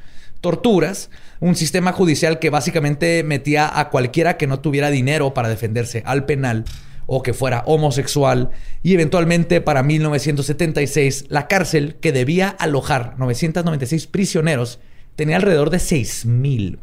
[0.41, 6.05] torturas, un sistema judicial que básicamente metía a cualquiera que no tuviera dinero para defenderse
[6.07, 6.65] al penal
[7.07, 8.51] o que fuera homosexual
[8.85, 14.79] y eventualmente para 1976 la cárcel que debía alojar 996 prisioneros
[15.17, 16.79] tenía alrededor de 6000.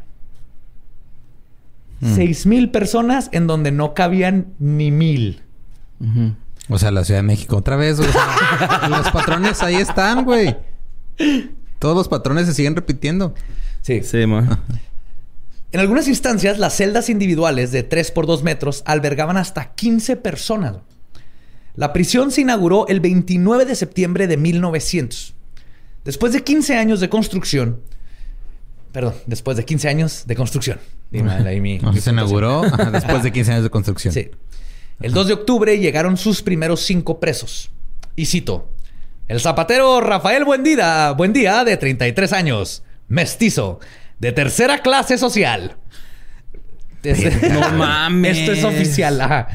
[2.02, 5.42] 6000 personas en donde no cabían ni mil.
[6.68, 7.98] O sea, la Ciudad de México otra vez.
[7.98, 10.56] o sea, los patrones ahí están, güey.
[11.78, 13.34] Todos los patrones se siguen repitiendo.
[13.82, 14.02] Sí.
[14.02, 14.60] Sí, ma.
[15.72, 20.76] En algunas instancias, las celdas individuales de 3 por 2 metros albergaban hasta 15 personas.
[21.76, 25.34] La prisión se inauguró el 29 de septiembre de 1900.
[26.04, 27.80] Después de 15 años de construcción,
[28.92, 30.78] perdón, después de 15 años de construcción.
[31.10, 34.12] Dime ahí mi- mi se inauguró después de 15 años de construcción.
[34.12, 34.30] Sí.
[35.00, 37.70] El 2 de octubre llegaron sus primeros cinco presos.
[38.16, 38.68] Y cito:
[39.28, 43.80] El zapatero Rafael Buendía, Buendía, de 33 años, mestizo,
[44.18, 45.76] de tercera clase social.
[47.50, 48.38] No mames.
[48.38, 49.20] Esto es oficial.
[49.20, 49.48] ajá.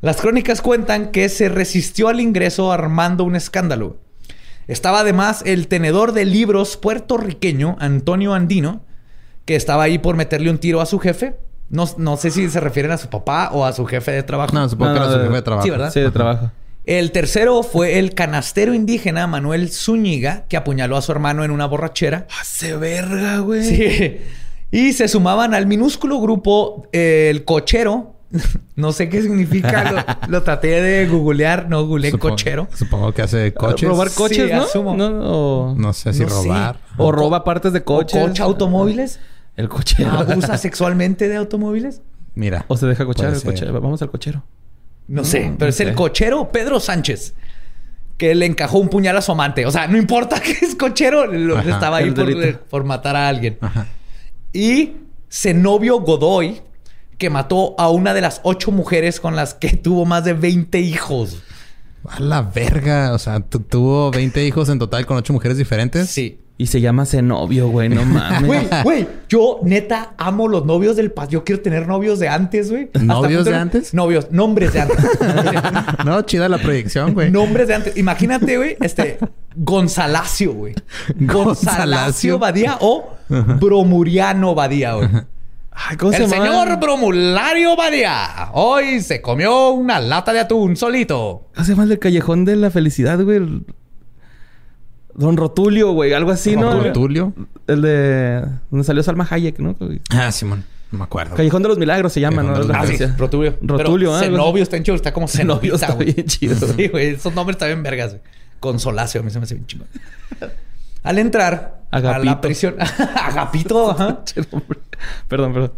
[0.00, 3.98] Las crónicas cuentan que se resistió al ingreso armando un escándalo.
[4.66, 8.84] Estaba además el tenedor de libros puertorriqueño Antonio Andino,
[9.44, 11.36] que estaba ahí por meterle un tiro a su jefe.
[11.72, 14.52] No, no sé si se refieren a su papá o a su jefe de trabajo.
[14.54, 15.64] No, supongo No, que era no, su de- jefe de trabajo.
[15.64, 15.90] Sí, ¿verdad?
[15.92, 16.50] Sí, de trabajo.
[16.84, 21.66] El tercero fue el canastero indígena Manuel Zúñiga, que apuñaló a su hermano en una
[21.66, 22.26] borrachera.
[22.40, 23.64] Hace verga, güey.
[23.64, 24.16] Sí.
[24.70, 28.14] Y se sumaban al minúsculo grupo eh, el cochero.
[28.74, 29.92] No sé qué significa.
[29.92, 30.04] Lo,
[30.38, 32.68] lo traté de googlear, no googleé Supongo- cochero.
[32.74, 33.86] Supongo que hace coches.
[33.88, 34.62] Robar coches, Sí, ¿no?
[34.62, 34.96] asumo.
[34.96, 36.34] No, o, No sé si No sé.
[36.48, 36.78] robar.
[36.96, 38.20] o roba partes de ¿O coches.
[38.20, 39.20] coche automóviles?
[39.56, 40.10] El cochero.
[40.10, 42.00] ¿Abusa sexualmente de automóviles?
[42.34, 42.64] Mira.
[42.68, 43.72] O se deja cochar el cochero.
[43.80, 44.42] Vamos al cochero.
[45.08, 45.82] No sé, pero no es sé.
[45.84, 47.34] el cochero Pedro Sánchez.
[48.16, 49.66] Que le encajó un puñal a su amante.
[49.66, 51.70] O sea, no importa que es cochero, lo- Ajá.
[51.70, 53.58] estaba ahí por, por matar a alguien.
[53.60, 53.86] Ajá.
[54.52, 54.92] Y
[55.30, 56.62] Zenobio Godoy,
[57.18, 60.78] que mató a una de las ocho mujeres con las que tuvo más de 20
[60.80, 61.42] hijos.
[62.08, 63.12] A la verga.
[63.12, 66.08] O sea, tu- tuvo 20 hijos en total con 8 mujeres diferentes.
[66.08, 66.38] Sí.
[66.62, 67.88] Y se llama Zenobio, güey.
[67.88, 68.46] No mames.
[68.46, 71.32] Güey, güey, yo neta amo los novios del pasado.
[71.32, 72.88] Yo quiero tener novios de antes, güey.
[73.00, 73.92] ¿Novios de antes?
[73.92, 74.96] Novios, nombres de antes.
[76.04, 77.32] No, chida la proyección, güey.
[77.32, 77.96] nombres de antes.
[77.96, 79.18] Imagínate, güey, este
[79.56, 80.74] Gonzalacio, güey.
[81.16, 82.38] Gonzalacio.
[82.38, 85.08] Badía o Bromuriano Badía, güey.
[85.72, 86.46] Ay, ¿cómo El se llama?
[86.46, 91.48] señor Bromulario Badía hoy se comió una lata de atún solito.
[91.54, 93.40] ¿Cómo se llama el del callejón de la felicidad, güey?
[95.14, 96.12] Don Rotulio, güey.
[96.12, 96.74] Algo así, ¿no?
[96.74, 97.32] Don Tulio.
[97.66, 98.44] El de...
[98.70, 99.76] Donde salió Salma Hayek, ¿no?
[100.10, 100.64] Ah, Simón.
[100.90, 101.34] No me acuerdo.
[101.34, 102.74] Callejón de los Milagros se llama, Callejón ¿no?
[102.74, 103.14] de los La Ah, sí.
[103.18, 103.56] Rotulio.
[103.62, 104.20] Rotulio, ¿eh?
[104.24, 106.12] Zenobio está en chido, está como Zenobio Zenobita, está güey.
[106.14, 106.54] bien chido.
[106.76, 107.06] Sí, güey.
[107.14, 108.22] Esos nombres están bien vergas, güey.
[108.60, 109.88] Consolacio, a mí se me hace bien chingón.
[111.02, 112.40] Al entrar a la Agapito.
[112.40, 112.76] prisión...
[113.16, 114.20] Agapito, ajá.
[115.28, 115.72] perdón, perdón.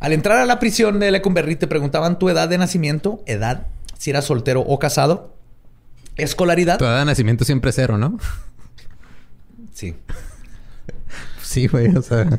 [0.00, 3.66] Al entrar a la prisión de Lecumberri te preguntaban tu edad de nacimiento, edad,
[3.98, 5.34] si eras soltero o casado,
[6.16, 6.78] escolaridad.
[6.78, 8.18] Tu edad de nacimiento siempre es cero, ¿no?
[9.74, 9.94] Sí.
[11.42, 11.94] Sí, güey.
[11.94, 12.26] O sea...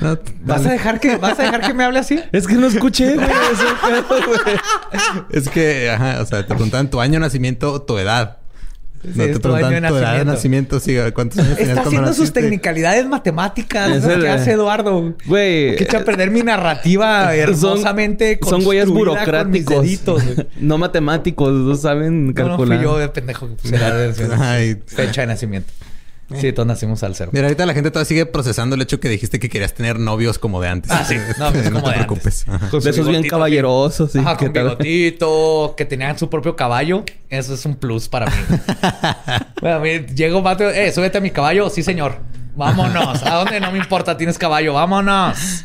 [0.00, 2.20] No, ¿Vas a dejar que vas a dejar que me hable así?
[2.30, 3.28] Es que no escuché, güey.
[5.30, 8.37] Es que, ajá, o sea, te preguntan tu año de nacimiento tu edad.
[9.02, 10.80] No te tu año preguntan de tu edad de nacimiento.
[10.80, 13.90] Sí, ¿cuántos años Está haciendo sus tecnicalidades matemáticas.
[13.90, 14.10] Es ¿no?
[14.12, 15.14] el- que hace Eduardo.
[15.26, 15.76] Güey.
[15.76, 19.82] Que echa a perder mi narrativa hermosamente Son güeyes burocráticos.
[19.82, 20.22] deditos,
[20.60, 21.52] no matemáticos.
[21.52, 22.78] No saben No, no calcular.
[22.78, 24.12] fui yo de pendejo que pusiera
[24.86, 25.72] fecha de nacimiento.
[26.34, 27.30] Sí, todos nacimos al cero.
[27.32, 30.38] Mira, ahorita la gente todavía sigue procesando el hecho que dijiste que querías tener novios
[30.38, 30.90] como de antes.
[30.90, 31.16] Ah, sí.
[31.38, 32.44] No, pues, como te de preocupes.
[32.70, 34.12] Con De esos bien caballerosos.
[34.12, 34.64] Sí, Ajá, ¿qué con tal?
[34.64, 37.04] bigotito, que tenían su propio caballo.
[37.30, 38.32] Eso es un plus para mí.
[39.62, 41.70] bueno, a mí llega un vato, eh, súbete a mi caballo.
[41.70, 42.16] Sí, señor.
[42.56, 43.22] Vámonos.
[43.22, 43.58] ¿A dónde?
[43.60, 44.74] No me importa, tienes caballo.
[44.74, 45.64] Vámonos.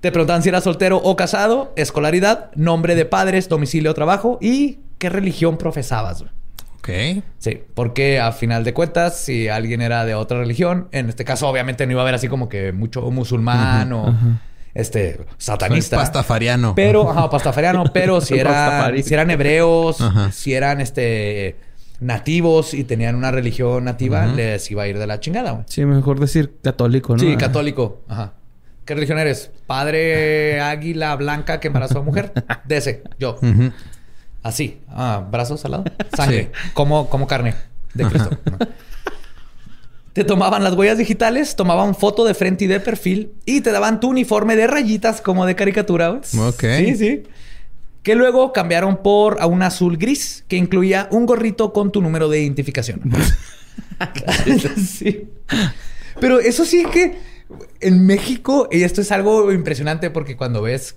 [0.00, 4.80] Te preguntan si eras soltero o casado, escolaridad, nombre de padres, domicilio o trabajo y
[4.98, 6.20] qué religión profesabas.
[6.20, 6.35] güey.
[6.86, 7.22] Ok.
[7.38, 11.48] Sí, porque a final de cuentas, si alguien era de otra religión, en este caso
[11.48, 14.16] obviamente no iba a haber así como que mucho musulmán o
[14.74, 15.96] este satanista.
[15.96, 16.74] Pastafariano.
[16.74, 20.30] Pero, ajá, pastafariano, pero si eran, si eran hebreos, Ajá.
[20.30, 21.56] si eran este
[21.98, 25.64] nativos y tenían una religión nativa, les iba a ir de la chingada, güey.
[25.66, 27.18] Sí, mejor decir católico, ¿no?
[27.20, 28.02] Sí, católico.
[28.08, 28.34] Ajá.
[28.84, 29.50] ¿Qué religión eres?
[29.66, 32.32] Padre águila blanca que embarazó a mujer.
[32.64, 33.36] De ese, yo.
[33.42, 33.72] Ujú.
[34.46, 34.78] Así.
[34.88, 35.84] Ah, brazos al lado.
[36.16, 36.52] Sangre.
[36.72, 37.54] Como, como carne
[37.94, 38.38] de Cristo.
[40.12, 43.98] Te tomaban las huellas digitales, tomaban foto de frente y de perfil y te daban
[43.98, 46.10] tu uniforme de rayitas como de caricatura.
[46.12, 46.64] Ok.
[46.78, 47.22] Sí, sí.
[48.04, 52.28] Que luego cambiaron por a un azul gris que incluía un gorrito con tu número
[52.28, 53.02] de identificación.
[54.76, 55.28] sí.
[56.20, 57.18] Pero eso sí que
[57.80, 60.96] en México, y esto es algo impresionante porque cuando ves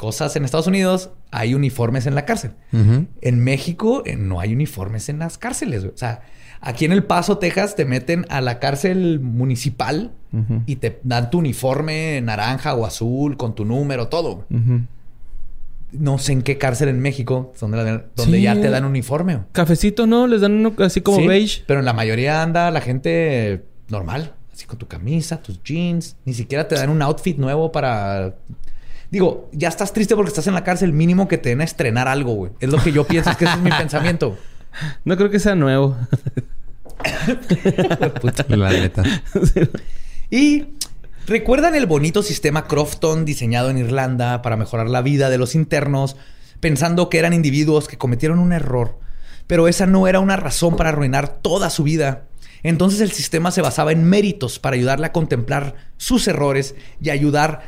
[0.00, 2.52] cosas en Estados Unidos, hay uniformes en la cárcel.
[2.72, 5.82] En México eh, no hay uniformes en las cárceles.
[5.82, 5.92] güey.
[5.94, 6.22] O sea,
[6.62, 10.12] aquí en El Paso, Texas, te meten a la cárcel municipal
[10.64, 14.46] y te dan tu uniforme naranja o azul con tu número, todo.
[15.92, 18.42] No sé en qué cárcel en México donde, la- donde Sí.
[18.44, 19.40] ya te dan uniforme.
[19.52, 20.26] Cafecito, ¿no?
[20.28, 21.64] Les dan uno así como Sí, beige.
[21.66, 26.16] Pero en la mayoría anda la gente normal, así con tu camisa, tus jeans.
[26.24, 28.36] Ni siquiera te dan un outfit nuevo para.
[29.10, 30.92] Digo, ya estás triste porque estás en la cárcel.
[30.92, 32.52] Mínimo que te den a estrenar algo, güey.
[32.60, 34.38] Es lo que yo pienso, es que ese es mi pensamiento.
[35.04, 35.96] No creo que sea nuevo.
[38.20, 38.44] Puta.
[38.48, 39.02] La neta.
[40.30, 40.68] Y
[41.26, 46.16] recuerdan el bonito sistema Crofton diseñado en Irlanda para mejorar la vida de los internos,
[46.60, 48.98] pensando que eran individuos que cometieron un error,
[49.46, 52.26] pero esa no era una razón para arruinar toda su vida.
[52.62, 57.62] Entonces el sistema se basaba en méritos para ayudarle a contemplar sus errores y ayudar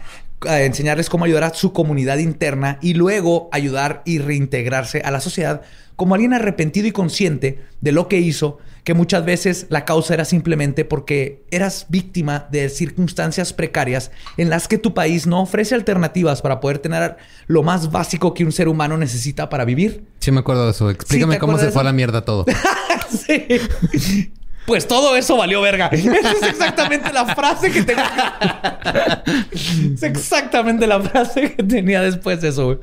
[0.48, 5.20] a enseñarles cómo ayudar a su comunidad interna y luego ayudar y reintegrarse a la
[5.20, 5.62] sociedad
[5.96, 10.24] como alguien arrepentido y consciente de lo que hizo, que muchas veces la causa era
[10.24, 16.42] simplemente porque eras víctima de circunstancias precarias en las que tu país no ofrece alternativas
[16.42, 20.05] para poder tener lo más básico que un ser humano necesita para vivir.
[20.18, 20.90] Sí, me acuerdo de eso.
[20.90, 22.46] Explícame cómo se fue a la mierda todo.
[23.09, 24.33] sí.
[24.66, 25.88] Pues todo eso valió verga.
[25.88, 28.03] Esa es exactamente la frase que tengo.
[29.53, 32.79] es exactamente la frase que tenía después de eso.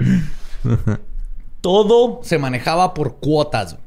[1.62, 3.78] Todo se manejaba por cuotas.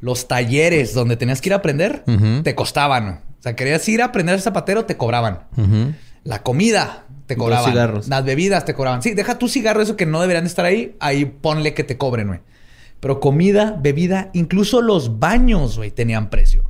[0.00, 2.04] Los talleres donde tenías que ir a aprender
[2.42, 3.22] te costaban.
[3.38, 5.44] O sea, querías ir a aprender zapatero, te cobraban.
[6.22, 7.70] La comida te cobraban.
[7.70, 8.08] cigarros.
[8.08, 9.02] Las bebidas te cobraban.
[9.02, 10.96] Sí, deja tu cigarro, eso que no deberían estar ahí.
[11.00, 12.40] Ahí ponle que te cobren, güey.
[13.00, 16.64] Pero comida, bebida, incluso los baños, güey, tenían precio.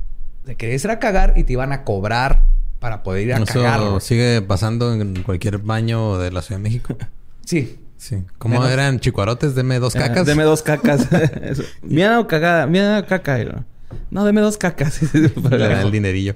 [0.47, 2.43] Te querías ir a cagar y te iban a cobrar
[2.79, 6.97] para poder ir a Eso sigue pasando en cualquier baño de la Ciudad de México.
[7.43, 7.79] Sí.
[7.95, 8.23] Sí.
[8.37, 9.55] ¿Cómo eran chicuarotes?
[9.55, 10.25] Deme dos cacas.
[10.25, 11.07] deme dos cacas.
[11.81, 13.63] mira cagada, mira caca.
[14.11, 14.99] No, deme dos cacas.
[15.41, 16.35] Para el dinerillo.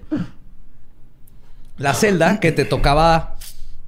[1.77, 3.35] La celda que te tocaba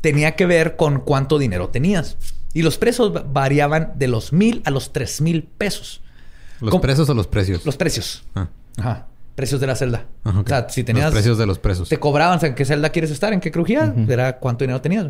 [0.02, 2.18] tenía que ver con cuánto dinero tenías.
[2.54, 6.02] Y los precios variaban de los mil a los tres mil pesos.
[6.60, 7.66] ¿Los precios o los precios?
[7.66, 8.26] Los precios.
[8.36, 8.50] Ah.
[8.78, 9.08] Ajá.
[9.36, 10.08] Precios de la celda.
[10.24, 11.06] O sea, si tenías...
[11.06, 11.90] Los precios de los presos.
[11.90, 13.34] Te cobraban, ¿en qué celda quieres estar?
[13.34, 13.94] ¿En qué crujía?
[14.08, 15.08] Era cuánto dinero tenías.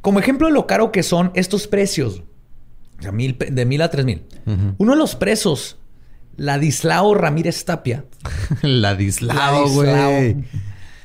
[0.00, 2.22] Como ejemplo de lo caro que son estos precios,
[3.00, 4.24] de mil, de mil a tres mil.
[4.78, 5.78] Uno de los presos,
[6.36, 8.04] Ladislao Ramírez Tapia.
[8.62, 10.44] Ladislao, güey.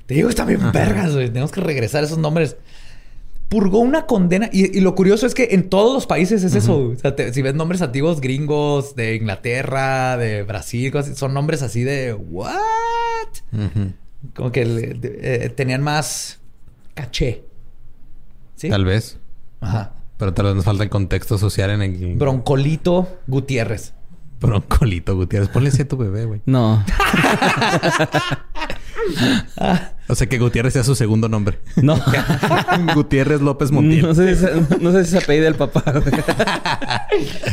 [0.05, 1.27] Te digo, está bien vergas, güey.
[1.27, 2.55] Tenemos que regresar esos nombres.
[3.49, 4.49] Purgó una condena.
[4.51, 6.89] Y, lo curioso es que en todos los países es eso.
[6.89, 12.13] O sea, si ves nombres antiguos gringos de Inglaterra, de Brasil, son nombres así de
[12.13, 12.47] ¿what?
[14.35, 16.39] Como que eh, tenían más
[16.93, 17.45] caché.
[18.69, 19.17] Tal vez.
[19.61, 19.93] Ajá.
[20.17, 22.15] Pero tal vez nos falta el contexto social en el...
[22.15, 23.93] Broncolito Gutiérrez.
[24.41, 25.49] Broncolito Gutiérrez.
[25.49, 26.41] Ponle así a tu bebé, güey.
[26.45, 26.83] No.
[30.07, 31.59] o sea, que Gutiérrez sea su segundo nombre.
[31.75, 31.99] No.
[32.95, 34.03] Gutiérrez López Montiel.
[34.03, 34.45] No sé, si,
[34.79, 35.83] no sé si se apellida el papá.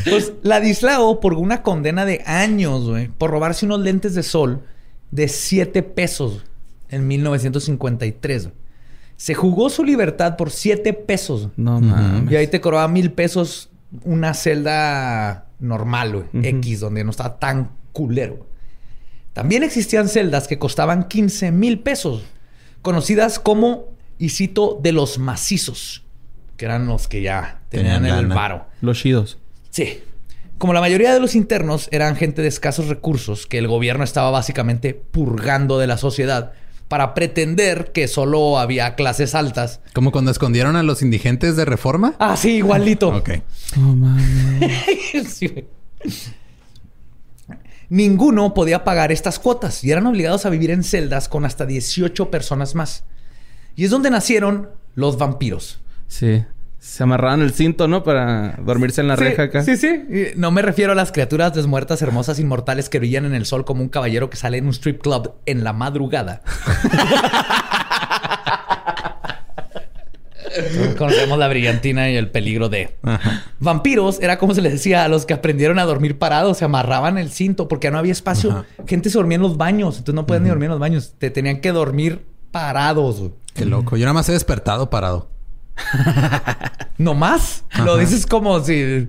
[0.08, 4.62] pues Ladislao por una condena de años, güey, por robarse unos lentes de sol
[5.10, 6.44] de 7 pesos
[6.88, 8.50] en 1953.
[9.16, 11.48] Se jugó su libertad por 7 pesos.
[11.56, 12.32] No mames.
[12.32, 13.70] Y ahí te cobraba mil pesos
[14.02, 16.46] una celda normal, güey.
[16.46, 18.46] X, donde no estaba tan culero.
[19.32, 22.22] También existían celdas que costaban 15 mil pesos,
[22.84, 23.86] conocidas como,
[24.18, 26.04] y cito, de los macizos,
[26.58, 28.66] que eran los que ya tenían, el varo.
[28.82, 29.38] Los chidos.
[29.70, 30.02] Sí.
[30.58, 34.30] Como la mayoría de los internos eran gente de escasos recursos que el gobierno estaba
[34.30, 36.52] básicamente purgando de la sociedad,
[36.86, 39.80] para pretender que solo había clases altas.
[39.94, 42.14] Como cuando escondieron a los indigentes de reforma.
[42.18, 43.08] Ah, sí, igualito.
[43.16, 43.30] ok.
[47.94, 52.28] Ninguno podía pagar estas cuotas y eran obligados a vivir en celdas con hasta 18
[52.28, 53.04] personas más.
[53.76, 55.80] Y es donde nacieron los vampiros.
[56.08, 56.44] Sí.
[56.80, 58.02] Se amarraban el cinto, ¿no?
[58.02, 59.62] Para dormirse en la reja acá.
[59.62, 60.06] Sí, sí.
[60.34, 63.80] No me refiero a las criaturas desmuertas, hermosas, inmortales que brillan en el sol como
[63.80, 66.42] un caballero que sale en un strip club en la madrugada.
[70.98, 72.96] Conocemos la brillantina y el peligro de
[73.58, 74.20] vampiros.
[74.20, 77.30] Era como se les decía a los que aprendieron a dormir parados, se amarraban el
[77.30, 78.64] cinto porque no había espacio.
[78.86, 81.14] Gente se dormía en los baños, entonces no pueden ni dormir en los baños.
[81.18, 83.30] Te tenían que dormir parados.
[83.54, 83.96] Qué loco.
[83.96, 85.30] Yo nada más he despertado parado.
[86.98, 87.64] ¿No más?
[87.84, 89.08] Lo dices como si...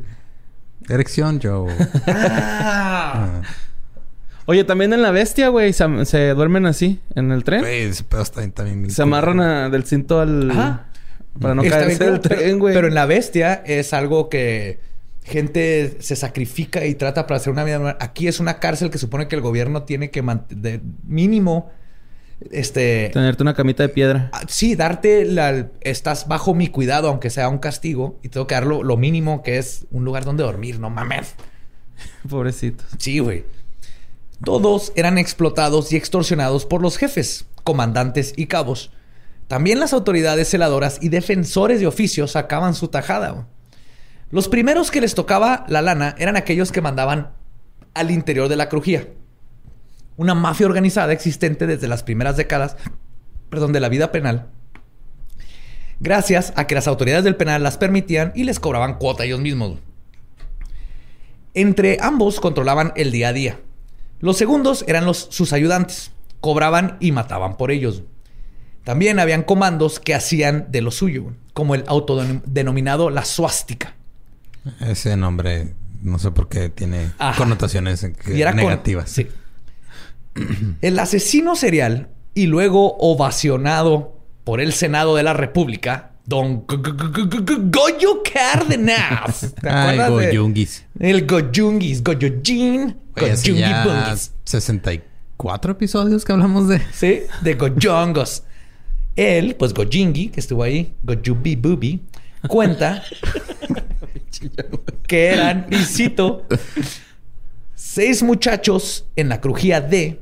[0.90, 1.74] Erección, Joe.
[2.08, 3.42] Ah.
[4.48, 7.64] Oye, también en la bestia, güey, se, duermen así en el tren.
[8.92, 10.86] Se amarran del cinto al.
[11.40, 12.74] Para no caerse del tren, güey.
[12.74, 14.80] Pero en la bestia es algo que
[15.24, 19.28] gente se sacrifica y trata para hacer una vida Aquí es una cárcel que supone
[19.28, 21.72] que el gobierno tiene que mantener mínimo
[22.52, 24.30] este tenerte una camita de piedra.
[24.34, 28.56] Ah, sí, darte la estás bajo mi cuidado aunque sea un castigo y tengo que
[28.56, 31.36] dar lo, mínimo que es un lugar donde dormir, no mames.
[32.30, 32.86] Pobrecitos.
[32.98, 33.46] Sí, güey.
[34.44, 38.92] Todos eran explotados y extorsionados por los jefes, comandantes y cabos.
[39.48, 43.48] También las autoridades celadoras y defensores de oficio sacaban su tajada.
[44.32, 47.32] Los primeros que les tocaba la lana eran aquellos que mandaban
[47.94, 49.08] al interior de la crujía
[50.18, 52.78] una mafia organizada existente desde las primeras décadas
[53.50, 54.48] perdón, de la vida penal,
[56.00, 59.80] gracias a que las autoridades del penal las permitían y les cobraban cuota ellos mismos.
[61.54, 63.60] Entre ambos controlaban el día a día.
[64.20, 66.12] Los segundos eran los, sus ayudantes.
[66.42, 68.04] Cobraban y mataban por ellos.
[68.86, 73.96] También habían comandos que hacían de lo suyo, como el autodenominado la suástica.
[74.80, 79.10] Ese nombre, no sé por qué tiene connotaciones negativas.
[79.10, 79.28] sí.
[80.82, 89.54] El asesino serial y luego ovacionado por el Senado de la República, Don Goyo Cárdenas.
[89.62, 90.10] ¿Te acuerdas?
[90.10, 90.86] Goyungis.
[91.00, 93.74] El Goyungis, Goyojin, Goyungi
[94.44, 96.82] 64 episodios que hablamos de.
[96.92, 98.44] Sí, de Goyongos.
[99.16, 102.02] Él, pues Gojingi, que estuvo ahí, Gojubi Bubi,
[102.48, 103.04] cuenta
[105.08, 106.46] que eran, y cito,
[107.76, 110.20] seis muchachos en la crujía D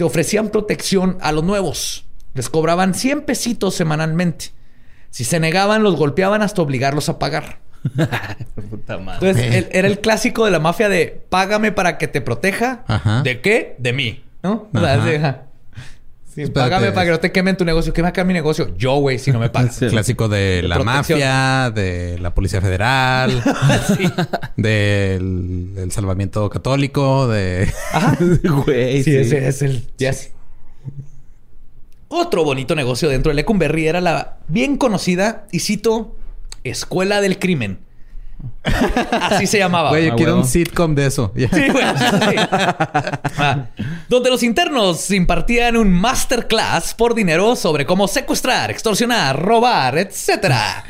[0.00, 2.06] te ofrecían protección a los nuevos.
[2.32, 4.46] Les cobraban 100 pesitos semanalmente.
[5.10, 7.58] Si se negaban, los golpeaban hasta obligarlos a pagar.
[8.88, 12.84] Entonces, era el clásico de la mafia de págame para que te proteja.
[13.24, 13.76] ¿De qué?
[13.78, 14.24] De mí.
[14.42, 14.70] ¿No?
[16.52, 17.92] Págame para que no te quemen tu negocio.
[17.92, 18.74] ¿Qué me acá mi negocio?
[18.76, 19.78] Yo, güey, si no me pagas.
[19.90, 23.42] Clásico de, la mafia, de la Policía Federal,
[24.56, 27.72] del salvamiento católico, de...
[27.92, 28.16] Ajá.
[28.64, 29.86] Güey, sí, ese es el...
[29.96, 30.32] Yes.
[32.08, 36.16] Otro bonito negocio dentro de Lecumberri era la bien conocida, y cito,
[36.64, 37.78] Escuela del Crimen
[39.12, 39.90] Así se llamaba.
[39.90, 41.32] Güey, yo quiero un sitcom de eso.
[41.34, 41.84] Sí, güey.
[43.42, 43.66] Ah,
[44.08, 50.84] donde los internos impartían un masterclass por dinero sobre cómo secuestrar, extorsionar, robar, etcétera.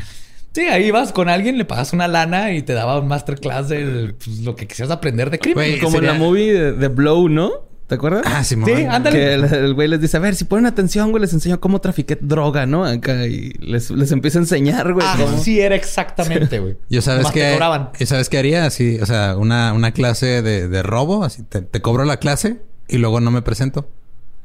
[0.53, 4.14] Sí, ahí vas con alguien, le pagas una lana y te daba un masterclass de
[4.14, 5.78] pues, lo que quisieras aprender de crimen.
[5.78, 7.70] como en la movie de Blow, ¿no?
[7.91, 8.22] ¿Te acuerdas?
[8.24, 9.18] Ah, sí, Sí, ándale.
[9.18, 12.16] Que el, güey les dice, a ver, si ponen atención, güey, les enseño cómo trafiqué
[12.20, 12.84] droga, ¿no?
[12.84, 15.05] Acá y les, les empieza a enseñar, güey.
[15.05, 16.76] Ah, sí era exactamente, güey.
[16.88, 17.59] Yo sabes que...
[17.99, 18.64] ¿Y sabes qué haría?
[18.64, 22.99] Así, o sea, una, una clase de, de robo, así, te, cobro la clase y
[22.99, 23.88] luego no me presento.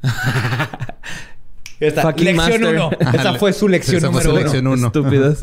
[1.79, 2.89] Esta, lección 1.
[3.13, 4.87] Esa fue su lección esa número fue su lección uno.
[4.87, 5.39] Estúpidos.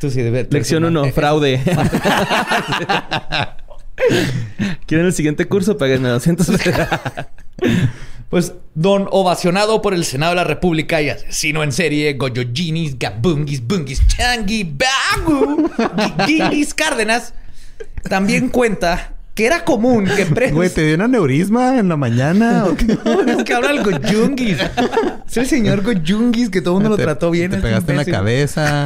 [0.00, 1.60] Tú sí, de Lección 1, fraude.
[4.86, 5.76] ¿Quieren el siguiente curso?
[5.78, 6.48] Páguenme 200
[8.28, 13.64] Pues, don ovacionado por el Senado de la República y asesino en serie, Goyojinis, Gabungis,
[13.64, 15.70] Bungis, Changi, Bagu,
[16.26, 17.34] Gilis Cárdenas,
[18.08, 20.56] también cuenta que era común que presos...
[20.56, 22.64] Güey, ¿te dio un aneurisma en la mañana?
[22.64, 22.86] ¿o qué?
[23.28, 24.58] Es que habla el Goyungis.
[25.28, 27.50] Es el señor Goyungis que todo el mundo lo trató bien.
[27.50, 28.84] Te pegaste en la cabeza.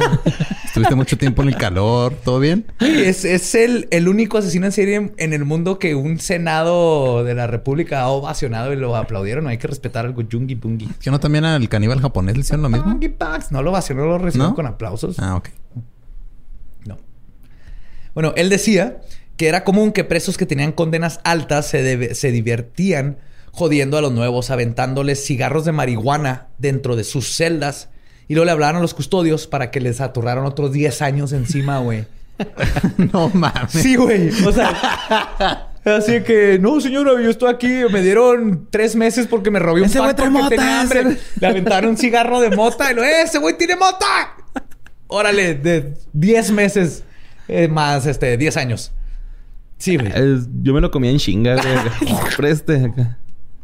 [0.65, 2.13] Estuviste mucho tiempo en el calor.
[2.25, 2.65] ¿Todo bien?
[2.79, 7.33] Es, es el, el, único asesino en serie en el mundo que un senado de
[7.35, 9.47] la república ha ovacionado y lo aplaudieron.
[9.47, 10.89] Hay que respetar al Goyungi Bungi.
[10.99, 12.99] ¿Que no también al caníbal japonés le hicieron lo mismo?
[13.51, 15.19] No lo ovacionó, lo recibió con aplausos.
[15.19, 15.49] Ah, ok.
[16.85, 16.97] No.
[18.13, 18.97] Bueno, él decía
[19.41, 23.17] que era común que presos que tenían condenas altas se, se divertían
[23.49, 27.89] jodiendo a los nuevos, aventándoles cigarros de marihuana dentro de sus celdas.
[28.27, 31.79] Y luego le hablaron a los custodios para que les aturraran otros 10 años encima,
[31.79, 32.05] güey.
[33.11, 33.71] no mames.
[33.71, 34.29] Sí, güey.
[34.45, 37.81] O sea, así que, no, señora, yo estoy aquí.
[37.91, 41.17] Me dieron tres meses porque me robé un ese güey tenía hambre.
[41.39, 44.35] Le aventaron un cigarro de mota y lo, ¡ese güey tiene mota!
[45.07, 47.03] Órale, de 10 meses
[47.47, 48.91] eh, más, este, 10 años.
[49.81, 50.11] Sí, güey.
[50.61, 52.15] yo me lo comía en chinga, güey.
[52.37, 53.17] Preste acá.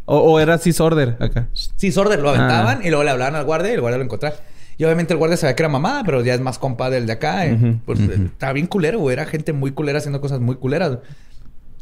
[0.05, 1.49] O, era Cisorder acá.
[1.75, 2.85] Cisorder lo aventaban ah.
[2.87, 4.35] y luego le hablaban al guardia y el guardia lo encontraba.
[4.77, 7.13] Y obviamente el guardia sabía que era mamá, pero ya es más compa del de
[7.13, 7.45] acá.
[7.45, 7.79] Eh.
[7.85, 9.13] pues estaba bien culero, güey.
[9.13, 10.97] Era gente muy culera haciendo cosas muy culeras.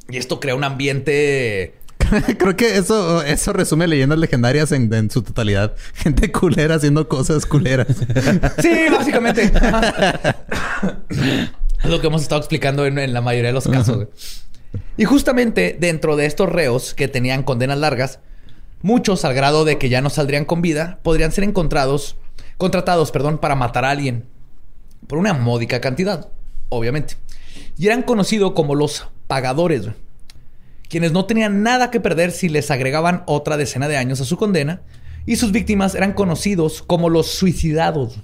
[0.10, 1.76] Y esto crea un ambiente.
[2.38, 5.76] Creo que eso, eso resume leyendas legendarias en, en, su totalidad.
[5.94, 7.88] Gente culera haciendo cosas culeras.
[8.60, 9.52] sí, básicamente.
[11.84, 14.08] Es lo que hemos estado explicando en, la mayoría de los casos.
[14.98, 18.20] Y justamente dentro de estos reos que tenían condenas largas,
[18.82, 22.18] muchos al grado de que ya no saldrían con vida, podrían ser encontrados,
[22.58, 24.26] contratados, perdón, para matar a alguien.
[25.08, 26.30] Por una módica cantidad,
[26.70, 27.16] obviamente.
[27.78, 29.90] Y eran conocidos como los pagadores,
[30.90, 34.38] quienes no tenían nada que perder si les agregaban otra decena de años a su
[34.38, 34.82] condena,
[35.26, 38.20] y sus víctimas eran conocidos como los suicidados.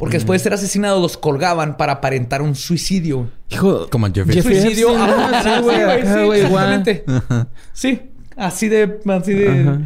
[0.00, 3.30] Porque después de ser asesinados los colgaban para aparentar un suicidio.
[3.50, 4.40] Hijo, como Jeffrey.
[4.40, 4.88] Suicidio.
[5.42, 6.02] sí, güey.
[6.02, 7.04] Sí, exactamente.
[7.74, 8.00] Sí,
[8.34, 8.98] así de...
[9.06, 9.80] Así de...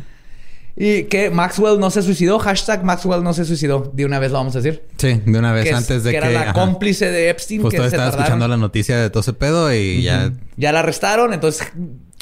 [0.77, 2.39] Y que Maxwell no se suicidó.
[2.39, 3.91] Hashtag Maxwell no se suicidó.
[3.93, 4.85] De una vez lo vamos a decir.
[4.99, 6.21] Sí, de una vez antes de que...
[6.21, 7.62] Que era la cómplice de Epstein.
[7.62, 10.33] Justo que estaba escuchando la noticia de todo ese pedo y ya...
[10.57, 11.35] Ya la arrestaron.
[11.35, 11.67] Entonces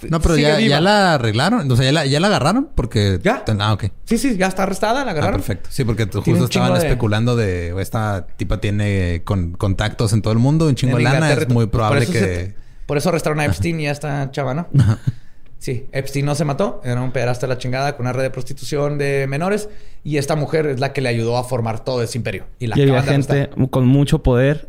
[0.08, 1.70] no, pero ya, ya, la arreglaron.
[1.70, 3.20] O sea, ya la, ya la agarraron porque...
[3.22, 3.44] ¿Ya?
[3.58, 3.84] Ah, ok.
[4.04, 4.36] Sí, sí.
[4.36, 5.04] Ya está arrestada.
[5.04, 5.40] La ah, agarraron.
[5.40, 5.68] Ah, perfecto.
[5.72, 7.74] Sí, porque justo estaban especulando de...
[7.80, 10.66] Esta tipa tiene con, contactos en todo el mundo.
[10.66, 11.32] Un chingo de lana.
[11.32, 12.54] Es muy probable que...
[12.86, 14.68] Por eso arrestaron a Epstein y a esta chava, ¿no?
[15.62, 18.30] Sí, Epstein no se mató, era un pederasta de la chingada con una red de
[18.30, 19.68] prostitución de menores
[20.02, 22.46] y esta mujer es la que le ayudó a formar todo ese imperio.
[22.58, 24.68] Y, la había gente con mucho poder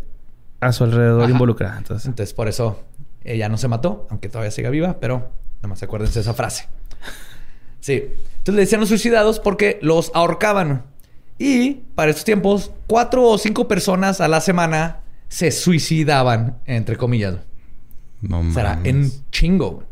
[0.60, 1.80] a su alrededor involucrada.
[1.80, 2.06] Entonces.
[2.06, 2.84] entonces, por eso
[3.24, 6.68] ella no se mató, aunque todavía siga viva, pero nada más acuérdense de esa frase.
[7.80, 8.04] Sí.
[8.38, 10.86] Entonces le decían los suicidados porque los ahorcaban.
[11.38, 17.38] Y para estos tiempos, cuatro o cinco personas a la semana se suicidaban, entre comillas.
[18.22, 19.84] No o sea, en chingo.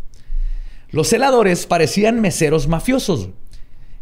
[0.92, 3.30] Los celadores parecían meseros mafiosos.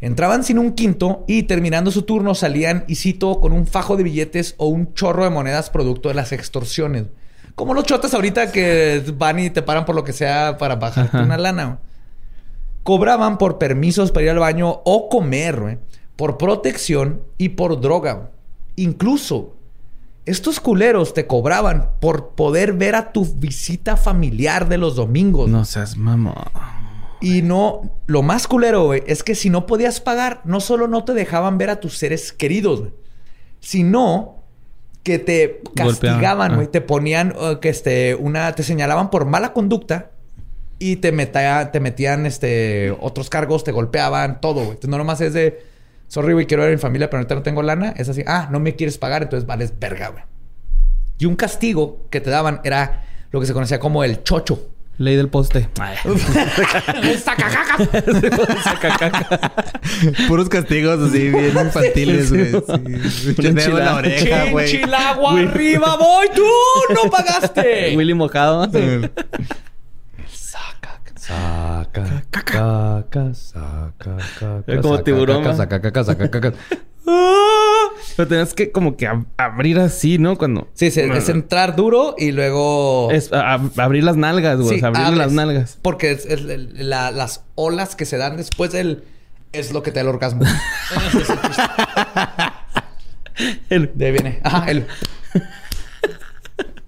[0.02, 4.04] Entraban sin un quinto y terminando su turno salían, y cito, con un fajo de
[4.04, 7.06] billetes o un chorro de monedas producto de las extorsiones.
[7.56, 11.18] Como los chotas ahorita que van y te paran por lo que sea para bajarte
[11.18, 11.80] una lana.
[12.84, 15.80] Cobraban por permisos para ir al baño o comer,
[16.16, 18.32] por protección y por droga.
[18.76, 19.56] Incluso
[20.26, 25.50] estos culeros te cobraban por poder ver a tu visita familiar de los domingos.
[25.50, 26.36] No seas mamá.
[27.22, 31.04] Y no, lo más culero, güey, es que si no podías pagar, no solo no
[31.04, 32.84] te dejaban ver a tus seres queridos,
[33.60, 34.39] sino
[35.04, 36.68] que te castigaban, güey.
[36.68, 36.72] Ah.
[36.72, 40.12] Te ponían, uh, que este, una, te señalaban por mala conducta
[40.78, 44.70] y te, te metían, este, otros cargos, te golpeaban, todo, güey.
[44.70, 45.64] Entonces, no nomás es de,
[46.08, 47.94] sorry, güey, quiero ver a mi familia, pero ahorita no tengo lana.
[47.98, 50.24] Es así, ah, no me quieres pagar, entonces vales verga, güey.
[51.18, 54.70] Y un castigo que te daban era lo que se conocía como el chocho.
[55.00, 55.68] Ley del poste.
[60.28, 62.52] Puros castigos así, bien infantiles, güey.
[63.10, 63.34] Sí.
[63.72, 64.68] la oreja, güey.
[64.68, 66.44] Chilagua arriba, voy tú,
[66.94, 67.94] no pagaste.
[67.98, 68.70] Willy mojado.
[70.28, 71.00] Saca,
[72.30, 74.64] caca, saca, caca.
[74.68, 75.56] Es como tiburón.
[75.56, 76.52] Saca, caca, saca, caca.
[78.20, 80.38] Pero tenías que como que abrir así, ¿no?
[80.38, 80.68] Cuando...
[80.74, 83.10] Sí, es, entrar duro y luego...
[83.12, 84.84] Es abrir las nalgas, güey.
[84.84, 85.78] abrir las nalgas.
[85.82, 89.06] Porque es, las olas que se dan después del...
[89.54, 90.44] Es lo que te da el orgasmo.
[93.70, 93.90] el...
[93.96, 94.42] De ahí viene.
[94.44, 94.86] Ajá, el...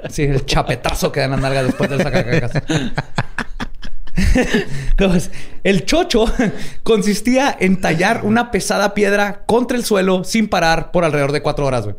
[0.09, 2.61] Sí, el chapetazo que dan las nalgas después del sacacacas.
[5.63, 6.25] el chocho
[6.83, 11.65] consistía en tallar una pesada piedra contra el suelo sin parar por alrededor de cuatro
[11.65, 11.95] horas, güey.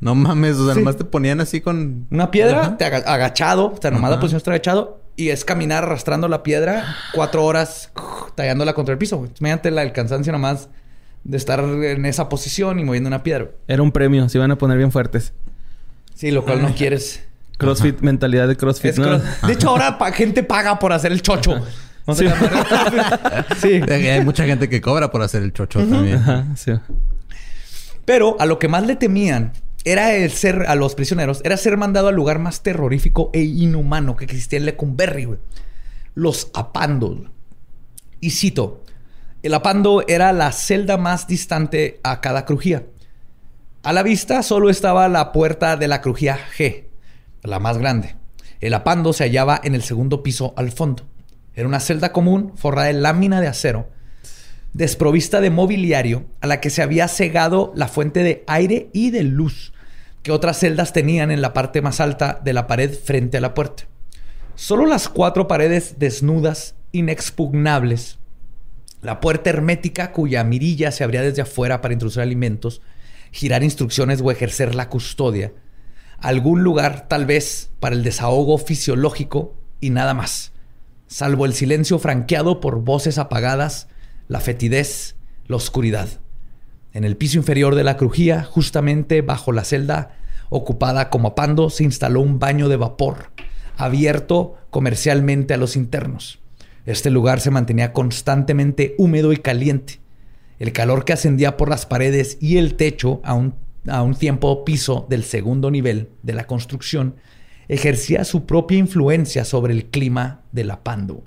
[0.00, 2.06] No mames, o sea, nomás te ponían así con...
[2.10, 6.28] Una piedra, te agachado, o sea, nomás la posición está agachado y es caminar arrastrando
[6.28, 7.90] la piedra cuatro horas
[8.36, 9.30] tallándola contra el piso, güey.
[9.40, 10.68] Mediante el cansancio nomás
[11.24, 13.50] de estar en esa posición y moviendo una piedra.
[13.66, 15.32] Era un premio, se iban a poner bien fuertes.
[16.14, 17.27] Sí, lo cual no quieres.
[17.58, 18.94] CrossFit, mentalidad de CrossFit.
[18.96, 21.60] De hecho, ahora gente paga por hacer el chocho.
[22.14, 22.26] sí.
[23.60, 23.82] sí.
[23.90, 26.22] Hay mucha gente que cobra por hacer el chocho también.
[28.04, 29.52] Pero a lo que más le temían
[29.84, 34.16] era el ser, a los prisioneros, era ser mandado al lugar más terrorífico e inhumano
[34.16, 35.38] que existía en Lecumberri, güey.
[36.14, 37.18] Los apandos.
[38.20, 38.82] Y cito,
[39.42, 42.86] el apando era la celda más distante a cada crujía.
[43.82, 46.87] A la vista solo estaba la puerta de la crujía G,
[47.42, 48.16] la más grande.
[48.60, 51.04] El apando se hallaba en el segundo piso al fondo.
[51.54, 53.88] Era una celda común forrada de lámina de acero,
[54.72, 59.22] desprovista de mobiliario, a la que se había cegado la fuente de aire y de
[59.22, 59.72] luz
[60.22, 63.54] que otras celdas tenían en la parte más alta de la pared frente a la
[63.54, 63.84] puerta.
[64.56, 68.18] Solo las cuatro paredes desnudas, inexpugnables,
[69.00, 72.82] la puerta hermética cuya mirilla se abría desde afuera para introducir alimentos,
[73.30, 75.52] girar instrucciones o ejercer la custodia,
[76.20, 80.52] algún lugar tal vez para el desahogo fisiológico y nada más,
[81.06, 83.88] salvo el silencio franqueado por voces apagadas,
[84.26, 85.16] la fetidez,
[85.46, 86.08] la oscuridad.
[86.92, 90.16] En el piso inferior de la crujía, justamente bajo la celda
[90.50, 93.30] ocupada como pando, se instaló un baño de vapor,
[93.76, 96.40] abierto comercialmente a los internos.
[96.86, 100.00] Este lugar se mantenía constantemente húmedo y caliente.
[100.58, 103.54] El calor que ascendía por las paredes y el techo aún
[103.86, 107.16] a un tiempo piso del segundo nivel de la construcción,
[107.68, 111.22] ejercía su propia influencia sobre el clima de la Pando.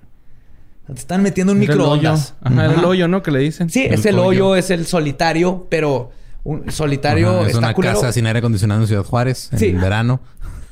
[0.86, 2.36] Te están metiendo un microondas.
[2.43, 3.24] el hoyo, ¿no?
[3.24, 3.70] Que le dicen.
[3.70, 6.12] Sí, es el hoyo, es el solitario, pero
[6.43, 10.20] un solitario es una casa sin aire acondicionado en Ciudad Juárez en verano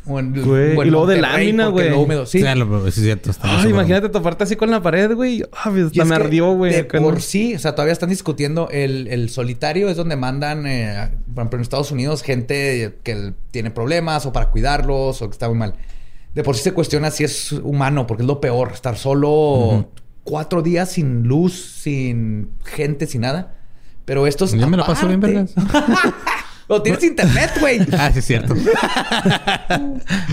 [0.05, 1.91] y luego de lámina, güey.
[1.91, 2.39] húmedo, sí.
[2.39, 3.31] es cierto.
[3.41, 5.43] Ay, imagínate toparte así con la pared, güey.
[5.51, 6.87] Ay, hasta me ardió, güey.
[6.87, 11.43] Por sí, o sea, todavía están discutiendo el, el solitario, es donde mandan, eh, por
[11.43, 15.57] ejemplo, en Estados Unidos, gente que tiene problemas o para cuidarlos o que está muy
[15.57, 15.75] mal.
[16.33, 19.89] De por sí se cuestiona si es humano, porque es lo peor, estar solo
[20.23, 23.55] cuatro días sin luz, sin gente, sin nada.
[24.05, 24.53] Pero estos.
[24.53, 25.49] Ya me lo paso bien, ¿verdad?
[26.71, 27.79] O tienes internet, güey.
[27.97, 28.53] Ah, sí, es cierto.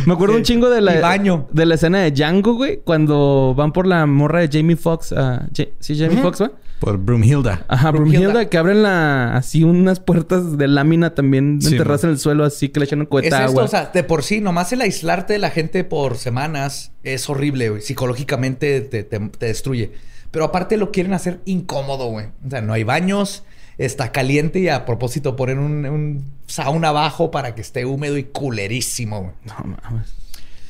[0.07, 1.49] Me acuerdo un chingo de la, baño.
[1.53, 2.81] de la escena de Django, güey.
[2.85, 5.13] Cuando van por la morra de Jamie Foxx.
[5.17, 6.51] ah, Ja- sí, Jamie Foxx, ¿va?
[6.81, 7.65] Por Broomhilda.
[7.69, 7.91] Ajá.
[7.91, 8.49] Brunhilda.
[8.51, 9.35] Que abren la...
[9.37, 12.45] Así unas puertas de lámina también Sí, enterradas en el suelo.
[12.45, 13.65] Así que le echan un Es coheta esto, agua.
[13.65, 17.71] o sea, de por sí, nomás el aislarte de la gente por semanas es horrible,
[17.71, 17.83] güey.
[17.83, 19.93] Psicológicamente te, te- te destruye.
[20.31, 22.27] Pero aparte lo quieren hacer incómodo, güey.
[22.47, 23.45] O sea, no hay baños,
[23.79, 28.25] está caliente y a propósito ponen un, un sauna abajo para que esté húmedo y
[28.25, 29.33] culerísimo, güey.
[29.45, 30.15] No mames.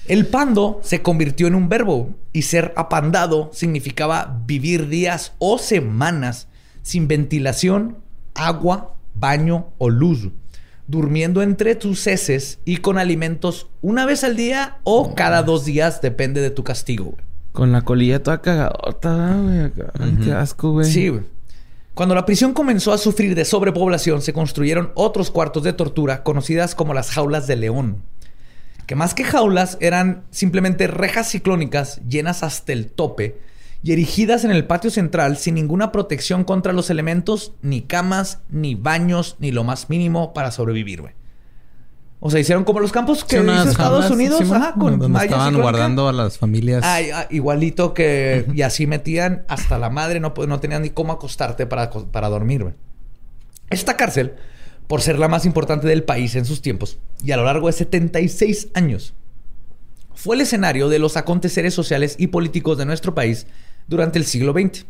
[0.09, 6.47] El pando se convirtió en un verbo y ser apandado significaba vivir días o semanas
[6.83, 7.99] sin ventilación,
[8.35, 10.29] agua, baño o luz,
[10.87, 16.01] durmiendo entre tus heces y con alimentos una vez al día o cada dos días,
[16.01, 17.07] depende de tu castigo.
[17.07, 17.25] güey.
[17.51, 20.17] Con la colilla toda cagadota, ¿verdad, güey.
[20.25, 20.89] Qué asco, güey.
[20.89, 21.25] Sí, güey.
[21.97, 26.75] Cuando la prisión comenzó a sufrir de sobrepoblación, se construyeron otros cuartos de tortura conocidas
[26.75, 28.03] como las jaulas de león.
[28.87, 33.41] Que más que jaulas eran simplemente rejas ciclónicas llenas hasta el tope
[33.83, 38.75] y erigidas en el patio central sin ninguna protección contra los elementos, ni camas, ni
[38.75, 41.15] baños, ni lo más mínimo para sobrevivir.
[42.19, 45.49] O sea, hicieron como los campos que Sí, hizo Estados Unidos, ajá, con donde estaban
[45.49, 45.63] ciclónica.
[45.63, 46.83] guardando a las familias.
[46.85, 48.47] Ay, ah, igualito que...
[48.55, 50.19] Y así metían hasta la madre.
[50.19, 52.75] No, no tenían ni cómo acostarte para, para dormir.
[53.69, 54.35] Esta cárcel,
[54.87, 57.75] por ser la más importante del país en sus tiempos, y a lo largo de
[57.75, 59.13] 76 años,
[60.15, 63.47] fue el escenario de los aconteceres sociales y políticos de nuestro país
[63.87, 64.87] durante el siglo XX.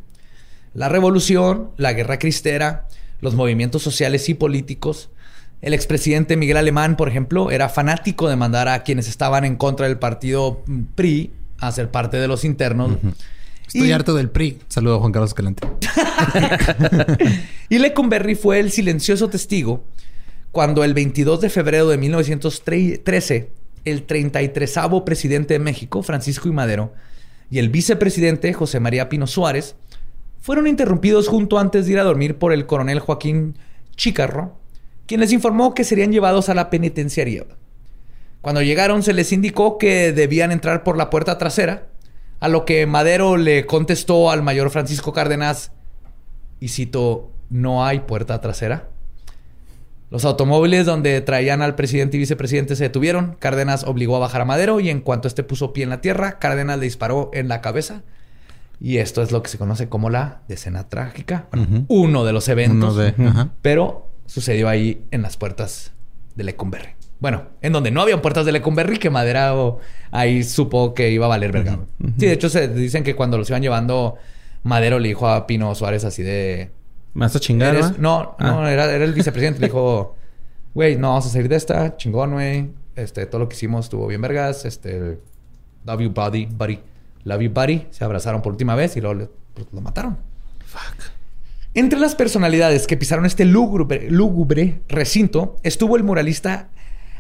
[0.74, 2.86] La revolución, la guerra cristera,
[3.20, 5.10] los movimientos sociales y políticos.
[5.62, 9.86] El expresidente Miguel Alemán, por ejemplo, era fanático de mandar a quienes estaban en contra
[9.88, 10.62] del partido
[10.94, 12.92] PRI a ser parte de los internos.
[13.66, 14.59] Estoy Y- harto del PRI.
[14.68, 15.66] Saludo a Juan Carlos Escalante.
[17.68, 19.82] Y Lecumberri fue el silencioso testigo
[20.52, 23.50] cuando el 22 de febrero de 1913,
[23.84, 26.52] el 33 presidente de México, Francisco I.
[26.52, 26.92] Madero,
[27.50, 29.74] y el vicepresidente José María Pino Suárez
[30.40, 33.57] fueron interrumpidos junto antes de ir a dormir por el coronel Joaquín
[33.96, 34.57] Chicarro,
[35.07, 37.44] quien les informó que serían llevados a la penitenciaría.
[38.40, 41.88] Cuando llegaron se les indicó que debían entrar por la puerta trasera,
[42.40, 45.72] a lo que Madero le contestó al mayor Francisco Cárdenas,
[46.61, 48.88] y cito, no hay puerta trasera.
[50.11, 53.36] Los automóviles donde traían al presidente y vicepresidente se detuvieron.
[53.40, 56.38] Cárdenas obligó a bajar a Madero y en cuanto este puso pie en la tierra,
[56.38, 58.02] Cárdenas le disparó en la cabeza.
[58.80, 61.46] Y esto es lo que se conoce como la decena trágica.
[61.50, 61.86] Bueno.
[61.88, 62.94] Uno de los eventos.
[62.94, 63.14] Uno de-.
[63.62, 65.92] Pero sucedió ahí en las puertas
[66.34, 66.90] de Lecumberri.
[67.18, 69.78] Bueno, en donde no habían puertas de Lecumberri, que Madera o-
[70.10, 71.78] ahí supo que iba a valer verga.
[72.18, 74.16] Sí, de hecho se dicen que cuando los iban llevando,
[74.62, 76.70] Madero le dijo a Pino Suárez así de...
[77.14, 78.70] ¿Me vas a chingar, Eres- no, no, Ah.
[78.70, 79.60] era, era el vicepresidente.
[79.60, 80.14] Le dijo,
[80.74, 82.68] güey, no, vamos a salir de esta, chingón, güey.
[82.96, 84.66] Este, todo lo que hicimos estuvo bien vergas.
[84.66, 85.18] Este,
[85.86, 86.80] love you, buddy, buddy.
[87.24, 87.86] Love you, buddy.
[87.90, 90.18] Se abrazaron por última vez y luego le- pues, lo mataron.
[91.76, 96.70] Entre las personalidades que pisaron este lúgubre, lúgubre recinto estuvo el muralista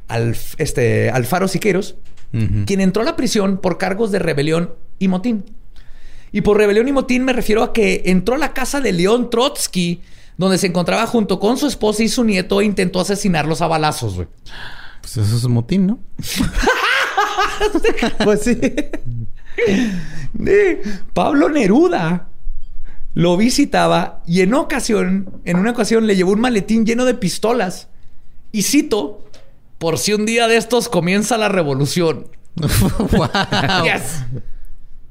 [0.08, 1.94] Alf- este, Alfaro Siqueiros,
[2.34, 2.64] Ujú.
[2.66, 5.44] quien entró a la prisión por cargos de rebelión y motín.
[6.32, 9.30] Y por rebelión y motín me refiero a que entró a la casa de León
[9.30, 10.00] Trotsky,
[10.38, 14.16] donde se encontraba junto con su esposa y su nieto e intentó asesinarlos a balazos,
[14.16, 14.28] güey.
[15.02, 15.98] Pues eso es un motín, ¿no?
[18.24, 18.58] Pues sí.
[21.14, 22.28] Pablo Neruda
[23.16, 27.88] lo visitaba y en ocasión, en una ocasión le llevó un maletín lleno de pistolas.
[28.52, 29.24] Y cito,
[29.78, 32.28] por si un día de estos comienza la revolución.
[32.58, 33.28] Wow.
[33.84, 34.22] Yes.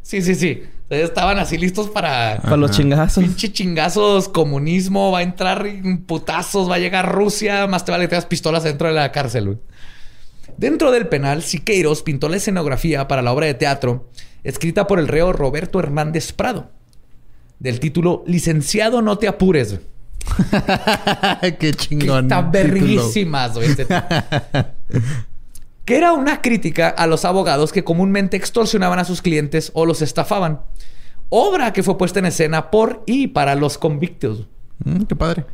[0.03, 0.61] Sí, sí, sí.
[0.87, 3.23] Estaban así listos para Para los chingazos.
[3.23, 8.03] pinche chingazos, comunismo, va a entrar en putazos, va a llegar Rusia, más te vale
[8.03, 9.57] que tengas pistolas dentro de la cárcel, güey.
[10.57, 14.11] Dentro del penal, Siqueiros pintó la escenografía para la obra de teatro
[14.43, 16.69] escrita por el reo Roberto Hernández Prado,
[17.65, 19.79] del título Licenciado no te apures.
[21.59, 22.25] Qué chingón.
[22.25, 23.71] Está verguísimas, güey.
[23.71, 23.85] este-
[25.85, 30.01] que era una crítica a los abogados que comúnmente extorsionaban a sus clientes o los
[30.01, 30.61] estafaban.
[31.29, 34.47] Obra que fue puesta en escena por y para los convictos.
[34.83, 35.45] Mm, qué padre.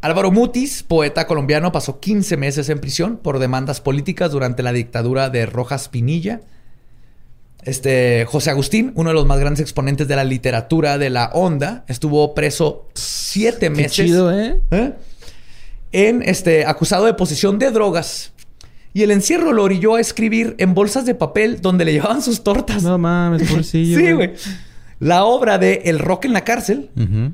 [0.00, 5.28] Álvaro Mutis, poeta colombiano, pasó 15 meses en prisión por demandas políticas durante la dictadura
[5.28, 6.40] de Rojas Pinilla.
[7.62, 11.84] Este, José Agustín, uno de los más grandes exponentes de la literatura de la onda,
[11.88, 13.92] estuvo preso siete Qué meses.
[13.92, 14.60] chido, ¿eh?
[14.70, 14.92] ¿eh?
[15.92, 18.32] En este, acusado de posesión de drogas.
[18.94, 22.42] Y el encierro lo orilló a escribir en bolsas de papel donde le llevaban sus
[22.42, 22.82] tortas.
[22.82, 23.98] No mames, pobrecillo.
[24.00, 24.32] Sí, güey.
[25.00, 26.90] La obra de El Rock en la cárcel.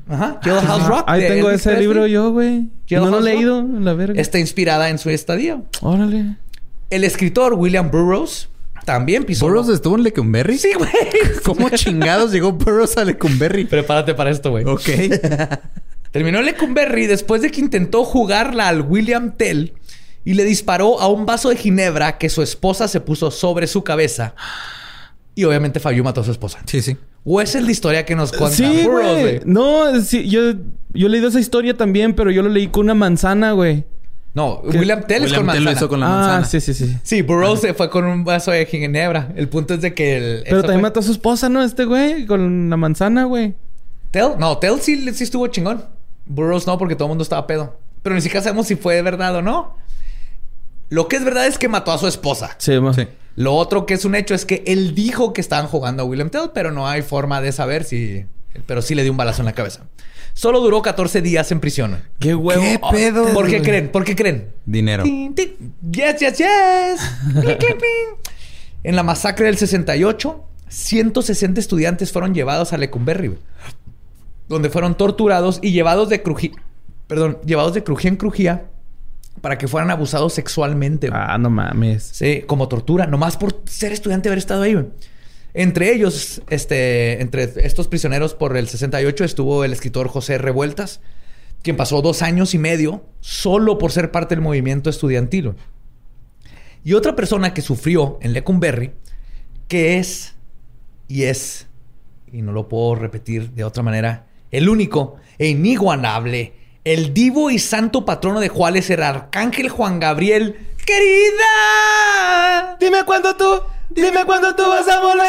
[0.08, 0.38] Ajá.
[0.42, 1.04] Jailhouse Rock.
[1.06, 2.68] Ahí tengo Elvis ese Presley, libro yo, güey.
[2.90, 4.20] No lo he leído, la verga.
[4.20, 5.62] Está inspirada en su estadía.
[5.80, 6.36] Órale.
[6.90, 8.50] El escritor William Burroughs
[8.84, 9.46] también pisó.
[9.46, 10.58] ¿Burroughs estuvo en Lecumberry?
[10.58, 10.90] Sí, güey.
[11.44, 13.64] ¿Cómo chingados llegó Burroughs a Lecumberry?
[13.64, 14.64] Prepárate para esto, güey.
[14.64, 14.88] Ok.
[16.10, 19.74] Terminó Lecumberri después de que intentó jugarla al William Tell
[20.24, 23.82] y le disparó a un vaso de ginebra que su esposa se puso sobre su
[23.82, 24.34] cabeza.
[25.34, 26.60] Y obviamente y mató a su esposa.
[26.66, 26.96] Sí, sí.
[27.24, 29.40] O esa es la historia que nos cuenta Sí, Burroughs, güey.
[29.44, 30.52] No, sí, yo,
[30.92, 33.84] yo he leído esa historia también, pero yo lo leí con una manzana, güey.
[34.34, 35.72] No, William Tell es William con Tell lo manzana.
[35.72, 36.44] hizo con la ah, manzana.
[36.44, 36.96] sí, sí, sí.
[37.04, 39.32] Sí, Burroughs se fue con un vaso de ginebra.
[39.36, 40.42] El punto es de que el...
[40.44, 41.62] Pero también fue- mató a su esposa, ¿no?
[41.62, 43.54] Este güey, con la manzana, güey.
[44.10, 45.84] Tell, no, Tell sí, sí estuvo chingón.
[46.26, 47.76] Burroughs no, porque todo el mundo estaba pedo.
[48.02, 49.76] Pero ni siquiera sabemos si fue verdad o no.
[50.90, 52.56] Lo que es verdad es que mató a su esposa.
[52.58, 52.92] Sí, ma.
[52.92, 53.06] Sí.
[53.36, 56.30] Lo otro que es un hecho es que él dijo que estaban jugando a William
[56.30, 58.26] Tell, pero no hay forma de saber si.
[58.66, 59.82] Pero sí le dio un balazo en la cabeza.
[60.32, 62.02] Solo duró 14 días en prisión.
[62.18, 62.62] Qué huevo.
[62.62, 63.32] ¿Qué pedo?
[63.32, 63.62] ¿Por qué güey?
[63.62, 63.88] creen?
[63.88, 64.48] ¿Por qué creen?
[64.66, 65.04] Dinero.
[65.04, 65.74] Tin, tin.
[65.90, 67.00] Yes, yes, yes.
[68.82, 73.40] En la masacre del 68, 160 estudiantes fueron llevados a Lecumberri, güey,
[74.48, 76.52] donde fueron torturados y llevados de crujía,
[77.06, 78.66] perdón, llevados de crujía en crujía
[79.40, 81.08] para que fueran abusados sexualmente.
[81.08, 81.20] güey.
[81.22, 82.02] Ah, no mames.
[82.12, 84.74] Sí, como tortura, nomás por ser estudiante haber estado ahí.
[85.54, 91.00] Entre ellos, este, entre estos prisioneros por el 68 estuvo el escritor José Revueltas,
[91.62, 95.54] quien pasó dos años y medio solo por ser parte del movimiento estudiantil.
[96.82, 98.92] Y otra persona que sufrió en Lecumberri,
[99.68, 100.34] que es,
[101.06, 101.68] y es,
[102.32, 106.52] y no lo puedo repetir de otra manera, el único e inigualable,
[106.84, 112.76] el divo y santo patrono de Juárez, el arcángel Juan Gabriel, querida.
[112.80, 113.60] Dime cuándo tú,
[113.90, 115.28] dime cuándo tú vas a volver.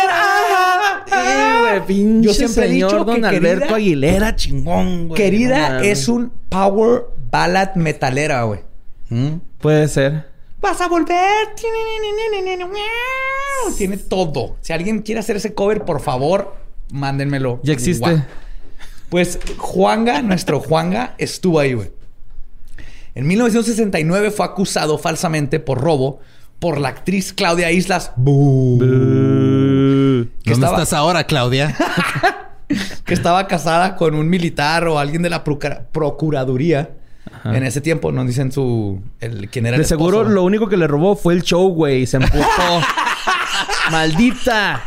[1.62, 5.18] Güey, pinche Yo siempre he dicho que Don Alberto querida- Aguilera, chingón, güey.
[5.22, 8.62] Querida No es un power ballad metalera, güey.
[9.10, 9.36] Mm.
[9.60, 10.26] Puede ser.
[10.62, 11.48] Vas a volver.
[13.78, 14.58] Tiene todo.
[14.62, 16.56] Si alguien quiere hacer ese cover, por favor,
[16.92, 17.60] mándenmelo.
[17.64, 18.00] Ya existe.
[18.10, 18.24] Guau.
[19.10, 21.92] Pues Juanga, nuestro Juanga, estuvo ahí, güey.
[23.16, 26.20] En 1969 fue acusado falsamente por robo
[26.60, 31.76] por la actriz Claudia Islas, que ¿Dónde estaba, estás ahora, Claudia?
[33.06, 36.92] que estaba casada con un militar o alguien de la procura- procuraduría.
[37.44, 40.34] En ese tiempo nos dicen su el quién era el De seguro esposo.
[40.34, 42.06] lo único que le robó fue el show, güey.
[42.08, 42.40] Se emputó.
[43.92, 44.82] ¡Maldita!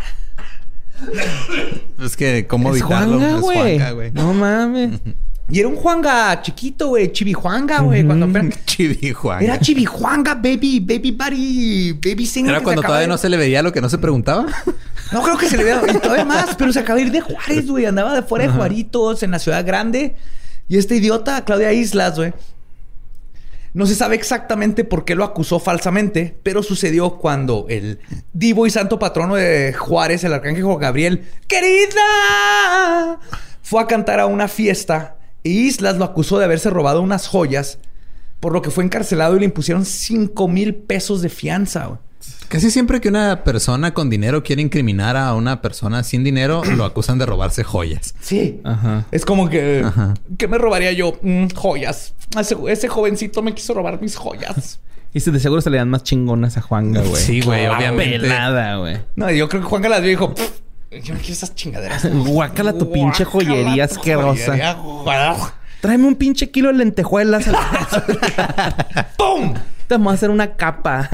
[2.03, 3.19] es que, ¿cómo Es evitarlo?
[3.19, 3.57] Juanga, Es güey.
[3.79, 4.11] Juanga, güey.
[4.13, 5.01] No mames.
[5.51, 9.43] Y era un Juanga chiquito, güey, chivijuanga, güey, cuando apenas- Chibi Juanga.
[9.45, 12.51] Era chivijuanga, baby, baby buddy, baby singer.
[12.55, 14.47] ¿Era cuando todavía de- no se le veía lo que no se preguntaba?
[15.11, 17.23] No creo que se le vea y todavía más, pero se acaba de ir de
[17.23, 17.87] Juárez, güey.
[17.87, 20.17] Andaba de fuera de Juaritos, en la ciudad grande.
[20.69, 22.35] Y este idiota, Claudia Islas, güey.
[23.73, 28.01] No se sabe exactamente por qué lo acusó falsamente, pero sucedió cuando el
[28.35, 33.19] divo y santo patrono de Juárez, el arcángel Gabriel, querida,
[33.63, 35.17] fue a cantar a una fiesta
[35.49, 37.79] y Islas lo acusó de haberse robado unas joyas,
[38.41, 41.99] por lo que fue encarcelado y le impusieron 5 mil pesos de fianza, güey.
[42.49, 46.85] Casi siempre que una persona con dinero quiere incriminar a una persona sin dinero, lo
[46.85, 48.15] acusan de robarse joyas.
[48.21, 48.61] Sí.
[48.65, 49.07] Ajá.
[49.11, 49.83] Es como que...
[49.85, 50.15] Ajá.
[50.37, 51.19] ¿Qué me robaría yo?
[51.23, 52.15] Mm, joyas.
[52.39, 54.81] Ese, ese jovencito me quiso robar mis joyas.
[55.15, 57.23] Y si de seguro se le dan más chingonas a Juanga, güey.
[57.23, 58.21] Sí, güey, obviamente.
[58.21, 58.99] Pelada, güey.
[59.17, 60.35] No, yo creo que Juan las vio y dijo...
[60.91, 62.07] "Pff, yo no quiero esas chingaderas.
[62.27, 64.57] Guácala tu pinche Guácala joyería asquerosa.
[65.81, 67.45] Tráeme un pinche kilo de lentejuelas.
[69.17, 69.55] ¡Pum!
[69.87, 71.09] Te vamos a hacer una capa.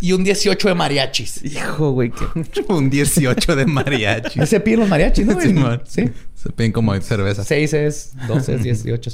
[0.00, 1.44] Y un 18 de mariachis.
[1.44, 2.10] Hijo, güey.
[2.10, 4.44] qué- Un 18 de mariachi.
[4.46, 5.40] Se piden los mariachis, ¿no?
[5.40, 5.54] Sí,
[5.86, 6.10] sí.
[6.34, 7.44] Se piden como cerveza.
[7.44, 9.10] 6 es, 12 es, 18.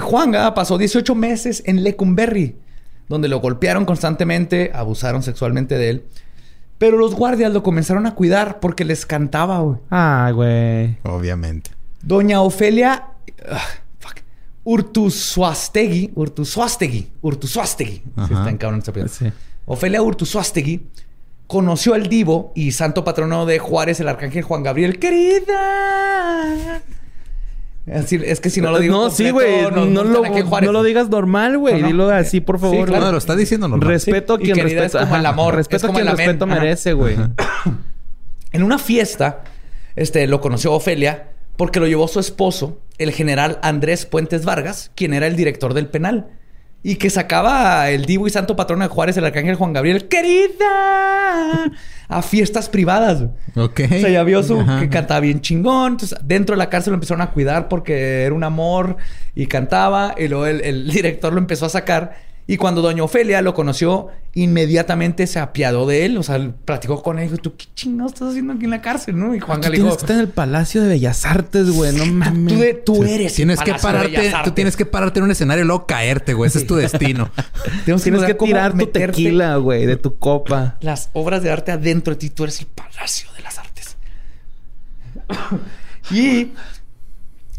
[0.00, 2.56] Juanga pasó 18 meses en Lecumberri,
[3.08, 6.04] donde lo golpearon constantemente, abusaron sexualmente de él.
[6.82, 9.78] Pero los guardias lo comenzaron a cuidar porque les cantaba, güey.
[9.88, 10.96] Ah, güey.
[11.04, 11.70] Obviamente.
[12.02, 13.04] Doña Ofelia
[13.48, 13.60] ah,
[14.00, 14.16] fuck,
[14.64, 18.02] Urtusuastegui, Urtusuastegui, Urtusuastegui.
[18.26, 19.06] Sí, está en cabrón apellido.
[19.06, 19.30] Sí.
[19.64, 20.88] Ofelia Urtusuastegui
[21.46, 24.98] conoció al divo y santo patrono de Juárez, el arcángel Juan Gabriel.
[24.98, 26.82] ¡Querida!
[27.92, 29.62] Así- es que si no lo digo No, completo, sí, güey.
[29.62, 31.74] No, lo, no lo digas normal, güey.
[31.74, 31.86] No, no.
[31.88, 32.86] Dilo así, por Sí, favor.
[32.88, 33.06] claro.
[33.06, 33.88] No, lo está diciendo normal.
[33.88, 34.98] Respeto a Sí, quien respeto.
[34.98, 36.54] es como el amor, Respeto es a como quien el respeto Ajá.
[36.54, 37.16] merece, güey.
[38.52, 39.42] En una fiesta,
[39.96, 45.12] este, lo conoció Ofelia porque lo llevó su esposo, el general Andrés Puentes Vargas, quien
[45.14, 46.28] era el director del penal.
[46.82, 51.70] Y que sacaba el divo y santo patrón de Juárez, el arcángel Juan Gabriel, querida,
[52.08, 53.24] a fiestas privadas.
[53.56, 53.80] Ok.
[53.84, 54.80] O sea, ya vio su Ajá.
[54.80, 55.92] que cantaba bien chingón.
[55.92, 58.96] Entonces, dentro de la cárcel lo empezaron a cuidar porque era un amor
[59.34, 60.14] y cantaba.
[60.18, 62.31] Y luego el, el director lo empezó a sacar.
[62.46, 66.18] Y cuando Doña Ofelia lo conoció, inmediatamente se apiadó de él.
[66.18, 68.70] O sea, él platicó con él y dijo, ¿tú qué chingados estás haciendo aquí en
[68.70, 69.16] la cárcel?
[69.16, 69.34] ¿no?
[69.34, 71.94] Y Juan le tienes dijo, que estar en el Palacio de Bellas Artes, güey.
[71.94, 72.52] No mames.
[72.52, 73.34] tú, de- tú eres.
[73.34, 75.86] Tienes el que Palacio de pararte, tú tienes que pararte en un escenario y luego
[75.86, 76.48] caerte, güey.
[76.48, 77.30] Ese es tu destino.
[77.84, 80.78] Tienes que tirar tu tequila, güey, de tu copa.
[80.80, 82.30] las obras de arte adentro de ti.
[82.30, 83.96] Tú eres el palacio de las artes.
[86.10, 86.52] y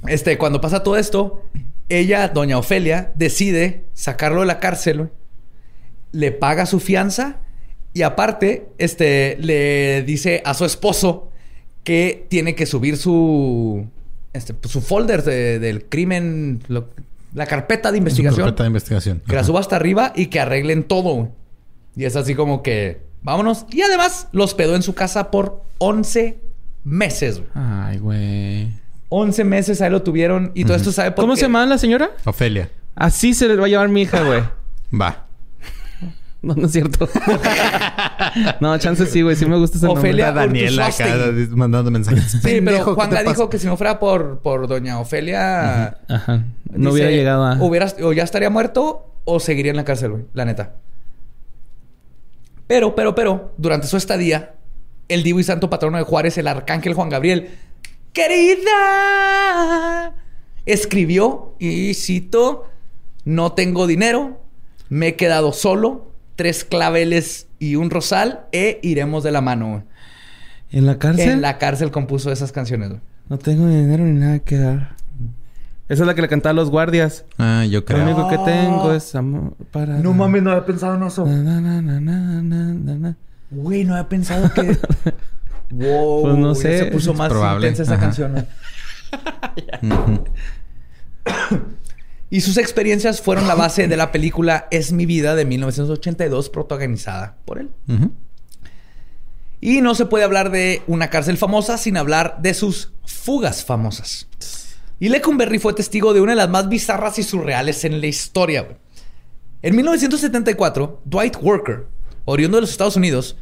[0.08, 1.44] este, cuando pasa todo esto,
[1.90, 5.10] ella, doña Ofelia, decide sacarlo de la cárcel, güey.
[6.12, 7.38] le paga su fianza
[7.94, 11.32] y aparte, este, le dice a su esposo
[11.84, 13.88] que tiene que subir su,
[14.32, 16.90] este, pues, su folder de- del crimen, lo-
[17.34, 18.46] la carpeta de investigación.
[18.46, 19.22] Carpeta de investigación.
[19.28, 21.14] Que la suba hasta arriba y que arreglen todo.
[21.16, 21.30] güey.
[21.96, 23.66] Y es así como que, vámonos.
[23.72, 26.38] Y además los pedó en su casa por 11
[26.84, 27.38] meses.
[27.40, 27.50] güey.
[27.56, 28.72] Ay, güey.
[29.16, 30.52] 11 meses ahí lo tuvieron.
[30.56, 31.42] Y todo esto sabe por ¿Cómo qué?
[31.42, 32.12] se llama la señora?
[32.26, 32.70] Ofelia.
[32.96, 34.42] Así se le va a llevar mi hija, güey.
[35.00, 35.28] Va.
[36.42, 37.08] No, no es cierto.
[38.60, 39.36] no, chance sí, güey.
[39.36, 40.32] Sí me gusta ese Ofelia.
[40.32, 40.48] nombre.
[40.48, 41.06] Daniela acá
[41.52, 42.32] mandando mensajes.
[42.32, 46.00] Sí, pero Juan ¿qué te dijo que si no fuera por, por doña Ofelia...
[46.10, 46.44] Ajá.
[46.72, 47.54] No dice, hubiera llegado a...
[47.62, 50.26] hubiera- o ya estaría muerto o seguiría en la cárcel, güey.
[50.34, 50.74] La neta.
[52.68, 54.56] Pero, pero, pero, durante su estadía,
[55.08, 57.52] el divo y santo patrono de Juárez, el arcángel Juan Gabriel,
[58.14, 60.14] querida,
[60.66, 62.70] escribió y cito,
[63.26, 64.42] no tengo dinero,
[64.90, 69.84] me he quedado solo, tres claveles y un rosal e iremos de la mano.
[70.72, 71.30] ¿En la cárcel?
[71.30, 72.90] En la cárcel compuso esas canciones.
[72.90, 73.02] güey.
[73.30, 74.96] No tengo ni dinero ni nada que dar.
[75.90, 77.26] Esa es la que le cantaba a los guardias.
[77.38, 78.04] Ah, yo Lo creo.
[78.04, 79.98] único que tengo es amor para...
[80.00, 81.26] No mames, no había pensado en eso.
[81.26, 83.18] Na, na, na, na, na, na, na, na.
[83.52, 84.78] Güey, no había pensado que.
[85.78, 86.22] wow.
[86.24, 87.68] Pues no sé, Se puso es más probable.
[87.68, 88.02] intensa esa Ajá.
[88.02, 88.48] canción.
[92.30, 97.38] Y sus experiencias fueron la base de la película Es mi vida de 1982, protagonizada
[97.46, 97.70] por él.
[99.62, 104.28] Y no se puede hablar de una cárcel famosa sin hablar de sus fugas famosas.
[105.00, 108.80] Y Lecumberri fue testigo de una de las más bizarras y surreales en la historia.
[109.62, 111.86] En 1974, Dwight Worker,
[112.26, 113.38] oriundo de los Estados Unidos,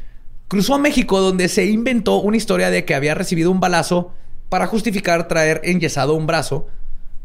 [0.51, 4.11] cruzó a México donde se inventó una historia de que había recibido un balazo
[4.49, 6.67] para justificar traer enyesado un brazo,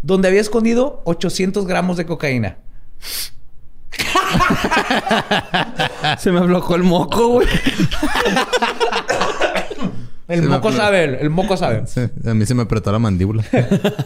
[0.01, 2.59] donde había escondido 800 gramos de cocaína.
[6.19, 7.49] Se me aflojó el moco, güey.
[10.29, 11.85] El Se moco sabe, el, el moco sabe.
[11.87, 13.45] Sí, a mí se me apretó la mandíbula.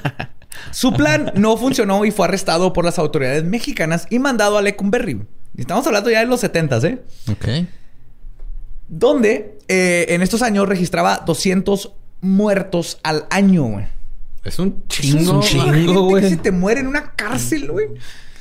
[0.71, 5.23] Su plan no funcionó y fue arrestado por las autoridades mexicanas y mandado a Lecumberri.
[5.57, 7.03] Estamos hablando ya de los 70, ¿eh?
[7.31, 7.49] ok.
[8.93, 13.87] Donde eh, en estos años registraba 200 muertos al año, güey.
[14.45, 15.33] Es un Es chingo.
[15.37, 16.29] un Gente chingo, güey.
[16.29, 17.87] se te muere en una cárcel, güey.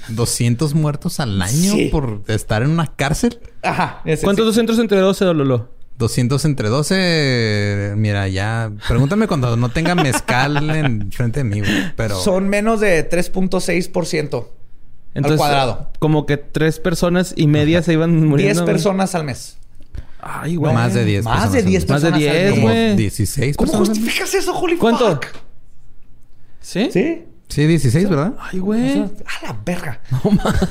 [0.07, 1.89] 200 muertos al año Sí.
[1.91, 3.39] por estar en una cárcel.
[3.61, 4.01] Ajá.
[4.05, 4.47] ese ¿Cuántos sí.
[4.47, 5.69] 200 entre 12, Lolo?
[5.99, 7.93] 200 entre 12.
[7.95, 8.71] Mira, ya.
[8.87, 11.93] Pregúntame cuando no tenga mezcal en frente de mí, güey.
[11.95, 12.19] Pero.
[12.19, 14.47] Son menos de 3.6%
[15.15, 15.91] al cuadrado.
[15.99, 18.37] Como que tres personas y media se iban muriendo.
[18.37, 18.65] 10 güey.
[18.73, 19.57] personas al mes.
[20.21, 20.73] Ay, güey.
[20.73, 22.51] más de 10 Más de personas 10 al Más de personas al 10, mes.
[22.51, 22.95] Como güey.
[22.95, 23.89] 16 ¿Cómo personas.
[23.89, 25.09] justificas eso, holy ¿Cuánto?
[25.11, 25.25] fuck?
[26.61, 26.89] ¿Sí?
[26.91, 27.25] ¿Sí?
[27.47, 28.33] Sí, 16, ¿verdad?
[28.39, 28.99] Ay, güey.
[28.99, 30.01] A la verga.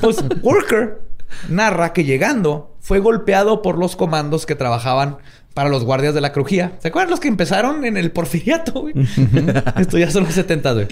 [0.01, 1.01] Pues Worker
[1.49, 5.17] narra que llegando fue golpeado por los comandos que trabajaban
[5.53, 6.77] para los guardias de la crujía.
[6.79, 8.93] ¿Se acuerdan los que empezaron en el porfiriato, güey?
[9.77, 10.87] Esto ya son los 70, güey.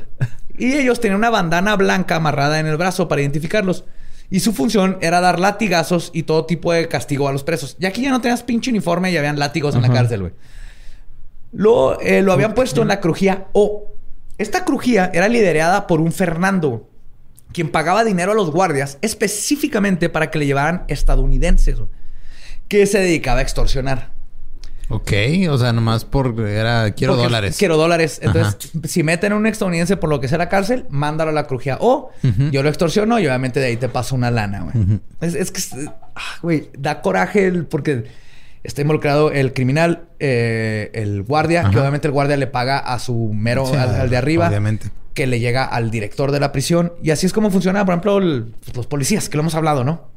[0.57, 3.85] Y ellos tenían una bandana blanca amarrada en el brazo para identificarlos.
[4.29, 7.77] Y su función era dar latigazos y todo tipo de castigo a los presos.
[7.79, 10.33] Y aquí ya no tenías pinche uniforme y habían látigos en la cárcel, güey.
[11.53, 13.93] Lo, eh, lo habían puesto en la crujía O.
[14.37, 16.89] Esta crujía era liderada por un Fernando,
[17.53, 21.89] quien pagaba dinero a los guardias específicamente para que le llevaran estadounidenses, güey,
[22.67, 24.16] que se dedicaba a extorsionar.
[24.89, 25.11] Ok,
[25.49, 26.39] o sea, nomás por.
[26.47, 26.91] Era.
[26.91, 27.57] Quiero Porque dólares.
[27.57, 28.19] Quiero dólares.
[28.23, 31.45] Entonces, si meten a un estadounidense por lo que sea la cárcel, mándalo a la
[31.45, 31.77] crujía.
[31.81, 32.11] O
[32.51, 34.99] yo lo extorsiono y obviamente de ahí te paso una lana, güey.
[35.19, 35.61] Es, es que,
[36.15, 38.05] ah, güey, da coraje el- porque
[38.63, 43.31] está involucrado el criminal, eh, el guardia, que obviamente el guardia le paga a su
[43.33, 44.89] mero, Sí, al, al de arriba, Obviamente.
[45.13, 46.93] que le llega al director de la prisión.
[47.03, 49.83] Y así es como funciona, por ejemplo, el- pues, los policías, que lo hemos hablado,
[49.83, 50.15] ¿no?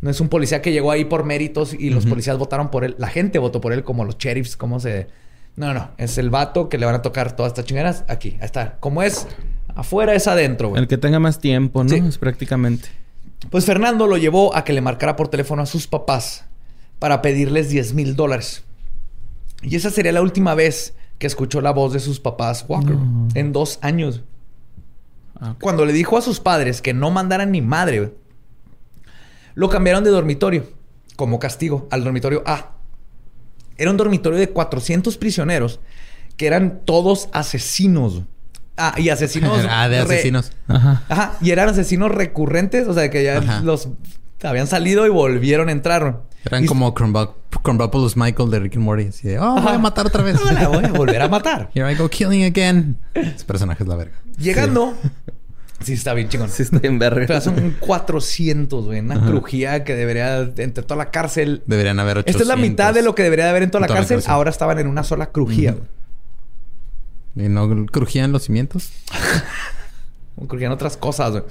[0.00, 2.94] No es un policía que llegó ahí por méritos y los policías votaron por él.
[2.98, 5.08] La gente votó por él como los sheriffs, como se...
[5.56, 8.36] No, no, es el vato que le van a tocar todas estas chingaderas aquí.
[8.40, 8.76] Ahí está.
[8.78, 9.26] Como es
[9.74, 10.82] afuera, es adentro, güey.
[10.82, 11.88] El que tenga más tiempo, ¿no?
[11.90, 11.96] Sí.
[11.96, 12.88] Es prácticamente.
[13.50, 16.44] Pues Fernando lo llevó a que le marcara por teléfono a sus papás
[16.98, 18.64] para pedirles 10 mil dólares.
[19.62, 23.28] Y esa sería la última vez que escuchó la voz de sus papás Walker No.
[23.34, 24.22] en dos años.
[25.40, 25.54] Ah.
[25.60, 28.10] Cuando le dijo a sus padres que no mandaran ni madre, güey,
[29.56, 30.64] lo cambiaron de dormitorio
[31.16, 32.76] como castigo al dormitorio A.
[33.76, 35.80] Era un dormitorio de 400 prisioneros
[36.36, 38.22] que eran todos asesinos.
[38.76, 39.66] Ah, y asesinos.
[39.70, 40.52] ah, de re- asesinos.
[40.68, 41.02] Ajá.
[41.08, 43.60] Ajá, y eran asesinos recurrentes, o sea, que ya Ajá.
[43.60, 43.88] los
[44.44, 46.22] habían salido y volvieron a entrar.
[46.44, 49.06] Eran Y- como Crumbopoulos Michael de Rick and Morty.
[49.08, 50.36] Así de, oh, voy a matar otra vez.
[50.44, 51.70] No, la voy a volver a matar.
[51.74, 52.98] Here I go killing again.
[53.14, 54.16] Ese personaje es la verga.
[54.38, 54.94] Llegando.
[55.02, 55.08] Sí,
[55.86, 56.48] está bien chingón.
[56.48, 57.24] Sí, está en verga.
[57.26, 59.00] Pero son 400, güey.
[59.00, 61.62] Una crujía que debería, entre toda la cárcel.
[61.66, 62.40] Deberían haber 800.
[62.40, 63.96] Esta es la mitad de lo que debería de haber en toda, En la, toda
[63.96, 64.16] la cárcel.
[64.18, 64.32] cárcel.
[64.32, 65.76] Ahora estaban en una sola crujía.
[67.34, 68.90] ¿Y no crujían los cimientos?
[70.48, 71.44] Crujían otras cosas, güey.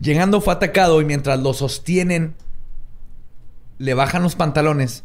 [0.00, 2.34] Llegando fue atacado y mientras lo sostienen,
[3.78, 5.04] le bajan los pantalones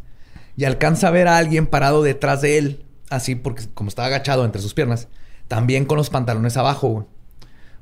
[0.58, 2.86] y alcanza a ver a alguien parado detrás de él.
[3.10, 5.08] Así, porque como estaba agachado entre sus piernas,
[5.48, 7.06] también con los pantalones abajo, güey.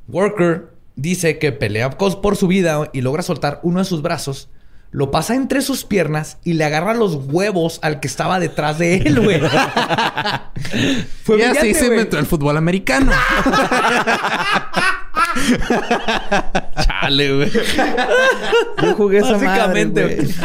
[0.07, 4.49] Worker dice que pelea cos- por su vida y logra soltar uno de sus brazos,
[4.91, 8.95] lo pasa entre sus piernas y le agarra los huevos al que estaba detrás de
[8.95, 9.41] él, güey.
[11.23, 13.11] Fue y así se metió el fútbol americano.
[16.81, 17.51] Chale, güey.
[18.81, 20.35] Yo jugué esa Básicamente, madre, güey.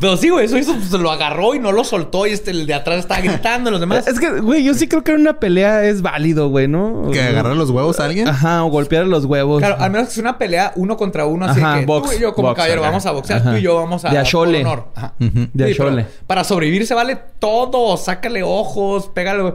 [0.00, 2.26] Pero sí, güey, eso hizo, pues, lo agarró y no lo soltó.
[2.26, 4.06] Y este, el de atrás estaba gritando, los demás.
[4.06, 7.10] Es que, güey, yo sí creo que en una pelea es válido, güey, ¿no?
[7.10, 8.28] ¿Que agarrar los huevos a alguien?
[8.28, 9.60] Ajá, o golpear los huevos.
[9.60, 12.16] Claro, al menos que sea una pelea uno contra uno, así Ajá, que box, tú
[12.16, 12.90] y yo como box, caballero ajá.
[12.90, 13.50] vamos a boxear, Ajá.
[13.52, 14.60] tú y yo vamos a De a por chole.
[14.60, 14.88] honor.
[14.94, 15.14] Ajá.
[15.18, 16.06] De Sí, pero chole.
[16.26, 17.96] Para sobrevivir se vale todo.
[17.96, 19.54] Sácale ojos, pégale.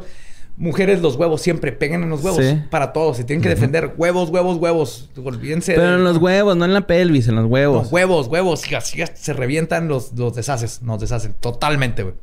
[0.59, 2.43] Mujeres, los huevos siempre peguen en los huevos.
[2.43, 2.59] Sí.
[2.71, 3.17] Para todos.
[3.17, 3.93] Se tienen que defender.
[3.95, 5.09] Huevos, huevos, huevos.
[5.23, 5.73] Olvídense.
[5.75, 7.91] Pero de- en los huevos, no en la pelvis, en los huevos.
[7.91, 8.63] huevos, huevos.
[8.75, 10.81] Así se revientan, los, los deshaces.
[10.81, 12.15] Nos deshacen totalmente, güey.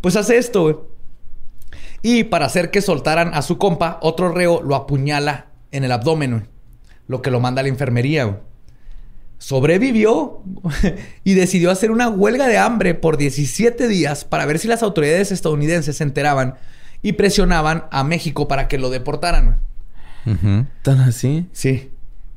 [0.00, 0.76] Pues hace esto, güey.
[2.02, 6.30] Y para hacer que soltaran a su compa, otro reo lo apuñala en el abdomen,
[6.32, 6.42] güey.
[7.06, 8.38] Lo que lo manda a la enfermería, güey.
[9.38, 10.42] Sobrevivió
[11.24, 15.30] y decidió hacer una huelga de hambre por 17 días para ver si las autoridades
[15.30, 16.56] estadounidenses se enteraban
[17.06, 19.60] y presionaban a México para que lo deportaran.
[20.82, 21.46] ¿Tan así?
[21.52, 21.92] Sí.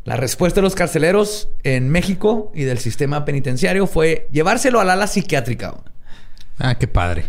[0.06, 5.08] La respuesta de los carceleros en México y del sistema penitenciario fue llevárselo al ala
[5.08, 5.74] psiquiátrica.
[6.60, 7.26] Ah, qué padre.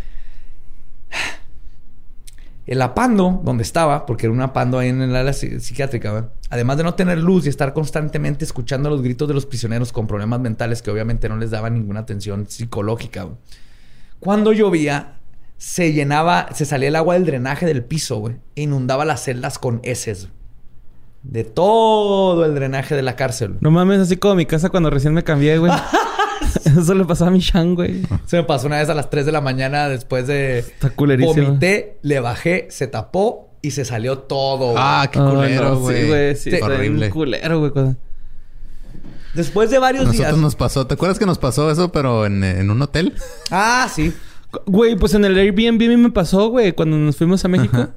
[2.66, 6.76] El apando, donde estaba, porque era un apando ahí en el ala psi- psiquiátrica, además
[6.76, 10.40] de no tener luz y estar constantemente escuchando los gritos de los prisioneros con problemas
[10.40, 13.28] mentales que obviamente no les daban ninguna atención psicológica.
[14.20, 15.19] Cuando llovía,
[15.60, 19.58] se llenaba, se salía el agua del drenaje del piso, güey, e inundaba las celdas
[19.58, 20.28] con heces.
[21.22, 23.58] De todo el drenaje de la cárcel.
[23.60, 25.70] No mames, así como mi casa cuando recién me cambié, güey.
[26.64, 28.00] Eso le pasaba a mi Shan, güey.
[28.24, 30.60] Se me pasó una vez a las 3 de la mañana después de...
[30.60, 31.48] Está culerísimo.
[31.48, 34.70] Vomité, le bajé, se tapó y se salió todo.
[34.70, 34.76] güey.
[34.78, 36.00] Ah, qué Ay, culero, no, güey.
[36.02, 36.36] Sí, güey.
[36.36, 37.10] Sí, bien Horrible.
[37.10, 37.96] culero, güey.
[39.34, 40.40] Después de varios Nosotros días...
[40.40, 40.86] nos pasó.
[40.86, 43.14] ¿Te acuerdas que nos pasó eso, pero en, en un hotel?
[43.50, 44.14] Ah, sí.
[44.66, 47.76] Güey, pues en el Airbnb a mí me pasó, güey, cuando nos fuimos a México.
[47.76, 47.90] Ajá.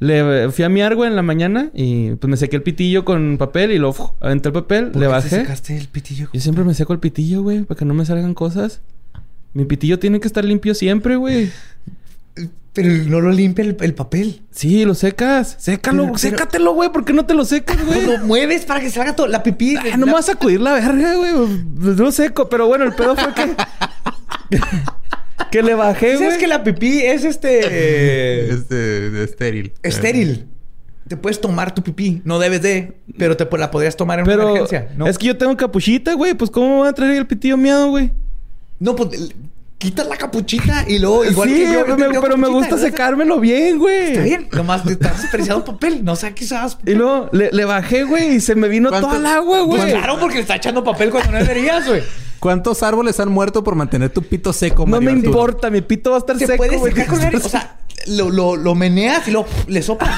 [0.00, 3.36] Le fui a miar, güey, en la mañana y pues me sequé el pitillo con
[3.36, 5.40] papel y lo uf, aventé el papel, le bajé.
[5.40, 6.28] sacaste el pitillo?
[6.32, 8.80] Yo siempre me seco el pitillo, güey, para que no me salgan cosas.
[9.54, 11.50] Mi pitillo tiene que estar limpio siempre, güey.
[12.74, 14.42] Pero no lo limpia el, el papel.
[14.52, 15.56] Sí, lo secas.
[15.58, 16.92] Sécalo, Pero- sécatelo, güey.
[16.92, 18.06] ¿Por qué no te lo secas, güey?
[18.06, 19.26] Lo mueves para que salga todo.
[19.26, 19.74] La pipí.
[19.76, 21.32] Ah, no me vas a sacudir la verga, güey.
[21.96, 22.48] Lo seco.
[22.48, 23.56] Pero bueno, el pedo fue que...
[25.50, 26.18] que le bajé, güey.
[26.18, 27.60] ¿Sabes que la pipí es este...
[28.52, 29.72] Este, estéril.
[29.82, 30.46] estéril?
[31.08, 32.20] Te puedes tomar tu pipí.
[32.24, 32.94] No debes de...
[33.16, 34.88] Pero te la podrías tomar en una Pero emergencia.
[34.96, 35.06] ¿no?
[35.06, 36.34] es que yo tengo capuchita, güey.
[36.34, 38.12] Pues ¿cómo me voy a traer el pitillo miado, güey?
[38.78, 39.34] No, pues...
[39.80, 41.24] el- Quitas la capuchita y luego...
[41.24, 41.96] Igual sí, que yo...
[41.96, 42.90] me, pero me gusta ¿verdad?
[42.90, 44.08] secármelo bien, güey.
[44.08, 44.48] Está bien.
[44.52, 46.04] Nomás te estás desperdiciando papel.
[46.04, 46.76] No sé qué sabes.
[46.84, 49.82] Y luego le, le bajé, güey, y se me vino ¿Cuánto- toda el agua, Pues
[49.82, 49.92] güey.
[49.94, 52.02] claro, porque le está echando papel cuando no deberías, güey.
[52.40, 55.28] ¿Cuántos árboles han muerto por mantener tu pito seco, No Mario me Arturo?
[55.30, 56.92] importa, mi pito va a estar Se seco, puede güey.
[56.92, 57.34] secar con él.
[57.36, 60.10] O sea, lo, lo, lo meneas y lo, le sopas.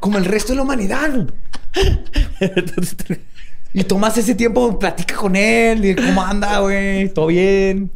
[0.00, 1.10] Como el resto de la humanidad.
[3.74, 5.84] Y tomas ese tiempo, platica con él.
[5.84, 7.08] Y cómo anda, güey.
[7.08, 7.90] ¿Todo bien?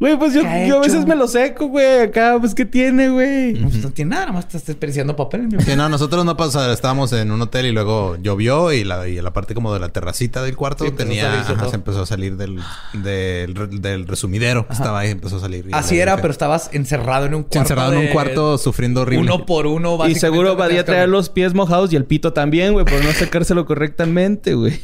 [0.00, 2.00] Güey, pues yo, ¿Qué ha yo a veces me lo seco, güey.
[2.00, 3.52] Acá, pues, ¿qué tiene, güey?
[3.52, 4.22] No, pues no tiene nada.
[4.22, 5.42] Nada más estás desperdiciando papel.
[5.46, 9.06] mi Sí, no, nosotros no pasamos, estábamos en un hotel y luego llovió y la,
[9.06, 12.02] y la parte como de la terracita del cuarto Sí, a tenía, ajá, se empezó
[12.02, 12.58] a salir del,
[12.92, 15.66] del, re- del resumidero estaba ahí, empezó a salir.
[15.70, 17.58] Así era, pero estabas encerrado en un cuarto.
[17.60, 19.24] encerrado en un cuarto sufriendo horrible.
[19.32, 22.72] Uno por uno, Y seguro tenías que traer los pies mojados y el pito también,
[22.72, 24.80] güey, por no secárselo correctamente, güey.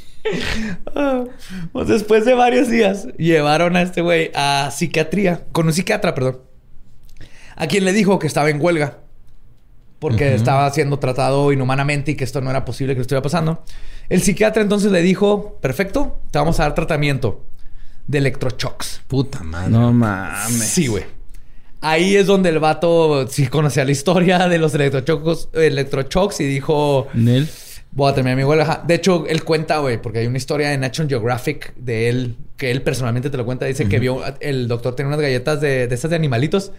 [1.72, 6.40] Pues después de varios días, llevaron a este güey a psiquiatría, con un psiquiatra, perdón,
[7.56, 8.98] a quien le dijo que estaba en huelga
[9.98, 13.64] porque estaba siendo tratado inhumanamente y que esto no era posible que le estuviera pasando.
[14.08, 17.44] El psiquiatra entonces le dijo, perfecto, te vamos a dar tratamiento
[18.06, 19.02] de electroshocks.
[19.06, 19.70] Puta madre.
[19.70, 20.68] No mames.
[20.68, 21.04] Sí, güey.
[21.80, 27.08] Ahí es donde el vato sí conocía la historia de los electroshocks, electroshocks y dijo...
[27.14, 27.48] Nel.
[27.92, 28.64] Voy a terminar mi huelga.
[28.64, 28.84] Ajá.
[28.86, 32.70] De hecho, él cuenta, güey, porque hay una historia en National Geographic de él, que
[32.70, 33.64] él personalmente te lo cuenta.
[33.64, 36.72] Dice que vio, el doctor tenía unas galletas de, de esas de animalitos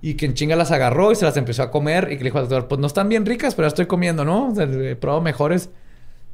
[0.00, 2.30] y que en chinga las agarró y se las empezó a comer y que le
[2.30, 4.50] dijo al doctor, pues no están bien ricas, pero las estoy comiendo, ¿no?
[4.50, 5.70] O sea, he probado mejores.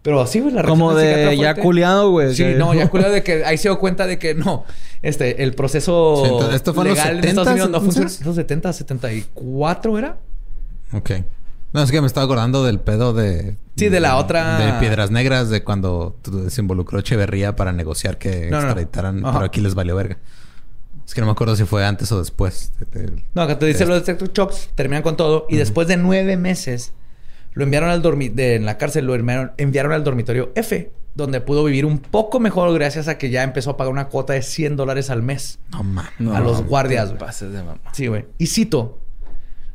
[0.03, 2.35] Pero así, güey, la Como de ya culiado, güey.
[2.35, 4.67] Sí, no, ya culiado de que ahí se dio cuenta de que no.
[5.01, 7.81] Este, el proceso Sí, entonces, ¿esto fue en los legal en Estados 70s, Unidos no
[7.81, 8.11] funciona.
[8.23, 10.19] ¿Los 70, 74 era?
[10.93, 11.11] Ok.
[11.75, 13.59] No, es que me estaba acordando del pedo de...
[13.77, 16.16] Sí, de la otra- De Piedras Negras, de cuando
[16.49, 18.68] se involucró Echeverría para negociar que No, no, no.
[18.68, 19.25] extraditaran.
[19.25, 19.33] Ajá.
[19.35, 20.18] Pero aquí les valió verga.
[21.07, 22.72] Es que no me acuerdo si fue antes o después.
[22.93, 25.97] de- de- No, acá te dice de los electroshocks, terminan con todo y después de
[25.97, 26.95] nueve meses
[27.53, 31.64] lo enviaron al dormitorio, en la cárcel lo enviaron, enviaron al dormitorio F, donde pudo
[31.64, 34.77] vivir un poco mejor gracias a que ya empezó a pagar una cuota de 100
[34.77, 35.59] dólares al mes.
[35.72, 36.12] No mames.
[36.20, 37.18] No, a los guardias, te güey.
[37.18, 37.81] pases de mamá.
[37.93, 38.27] Sí, güey.
[38.39, 39.01] Y cito.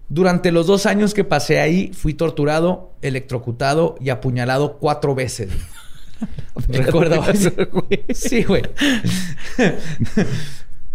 [0.10, 5.52] Durante los dos años que pasé ahí, fui torturado, electrocutado y apuñalado cuatro veces.
[6.68, 7.24] Recuerdo.
[8.14, 8.64] Sí, güey.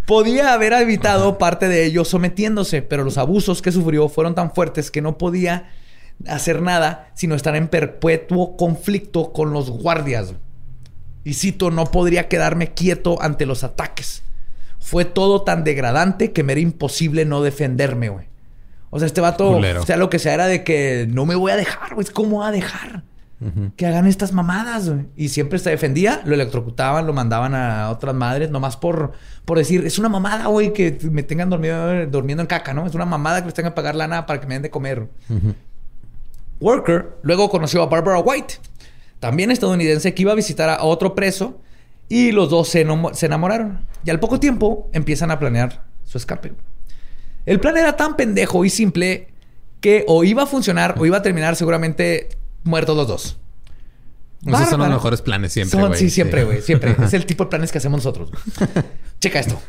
[0.06, 4.90] Podía haber evitado parte de ello sometiéndose, pero los abusos que sufrió fueron tan fuertes
[4.90, 5.70] que no podía
[6.28, 10.34] hacer nada sino estar en perpetuo conflicto con los guardias.
[11.22, 14.22] Y cito, no podría quedarme quieto ante los ataques.
[14.78, 18.33] Fue todo tan degradante que me era imposible no defenderme, güey.
[18.94, 19.82] O sea, este vato, Culero.
[19.84, 22.06] sea lo que sea, era de que no me voy a dejar, güey.
[22.12, 23.02] ¿Cómo va a dejar?
[23.76, 25.06] Que hagan estas mamadas, güey.
[25.16, 29.10] Y siempre se defendía, lo electrocutaban, lo mandaban a otras madres, nomás por,
[29.44, 32.86] por decir, es una mamada, güey, que me tengan dormido, durmiendo en caca, ¿no?
[32.86, 35.08] Es una mamada que les tengan que pagar lana para que me den de comer.
[36.60, 38.54] Worker luego conoció a Barbara White,
[39.18, 41.60] también estadounidense, que iba a visitar a otro preso
[42.08, 43.80] y los dos se, se enamoraron.
[44.04, 46.52] Y al poco tiempo empiezan a planear su escape.
[47.46, 49.28] El plan era tan pendejo y simple
[49.80, 52.28] que o iba a funcionar o iba a terminar seguramente
[52.62, 53.36] muertos los dos.
[54.46, 55.98] Esos son los mejores planes siempre, Son- güey.
[56.00, 56.60] sí, siempre, güey.
[56.60, 56.94] Siempre.
[57.04, 58.30] es el tipo de planes que hacemos nosotros.
[59.20, 59.60] Checa esto.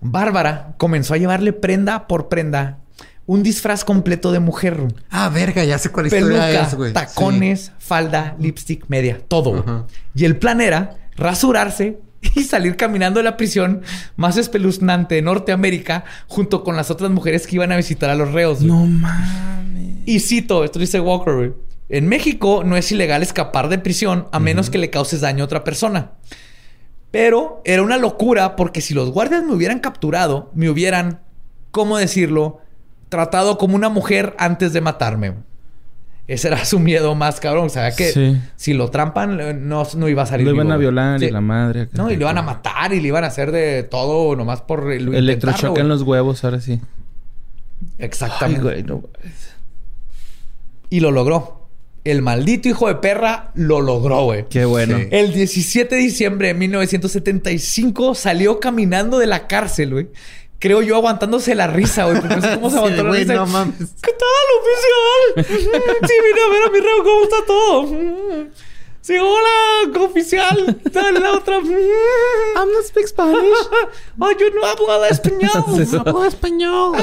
[0.00, 2.78] Bárbara comenzó a llevarle prenda por prenda
[3.26, 4.86] un disfraz completo de mujer.
[5.08, 6.92] Ah, verga, ya sé cuál historia Peluca, es, güey.
[6.92, 9.86] tacones, falda, lipstick, media, todo.
[10.14, 11.98] Y el plan era rasurarse
[12.34, 13.82] y salir caminando de la prisión
[14.16, 18.32] más espeluznante de Norteamérica junto con las otras mujeres que iban a visitar a los
[18.32, 18.58] reos.
[18.58, 18.68] güey.
[18.68, 19.98] No mames.
[20.06, 21.52] Y cito, esto dice Walker, güey.
[21.88, 25.46] En México no es ilegal escapar de prisión a menos que le causes daño a
[25.46, 26.12] otra persona.
[27.10, 31.20] Pero era una locura porque si los guardias me hubieran capturado, me hubieran,
[31.70, 32.60] ¿cómo decirlo?
[33.08, 35.34] Tratado como una mujer antes de matarme.
[36.26, 37.66] Ese era su miedo más cabrón.
[37.66, 38.40] O sea, que Sí.
[38.56, 40.46] si lo trampan, eh, no, no iba a salir.
[40.46, 41.88] Lo vivo, iban a violar y la madre.
[41.92, 44.84] No, y le iban a matar y le iban a hacer de todo nomás por
[44.84, 46.80] lo Electrochoque en los huevos, ahora sí.
[47.98, 48.60] Exactamente.
[48.60, 49.02] Ay, güey, no.
[50.90, 51.60] Y lo logró.
[52.04, 54.44] El maldito hijo de perra lo logró, güey.
[54.50, 54.98] Qué bueno.
[54.98, 55.08] Sí.
[55.10, 60.08] El 17 de diciembre de 1975 salió caminando de la cárcel, güey.
[60.58, 62.20] Creo yo aguantándose la risa, güey.
[62.20, 63.34] Porque no sé cómo se Sí, aguantó la güey, risa.
[63.34, 63.78] no mames.
[64.02, 65.46] ¿Qué tal, oficial?
[66.08, 67.86] sí, vine a ver a mi reo cómo está todo.
[69.00, 70.80] Sí, hola, oficial.
[70.84, 71.56] Dale la otra.
[71.58, 73.36] I'm not speak Spanish.
[74.18, 75.52] oh, yo no hablo español.
[76.06, 76.96] Hablo español.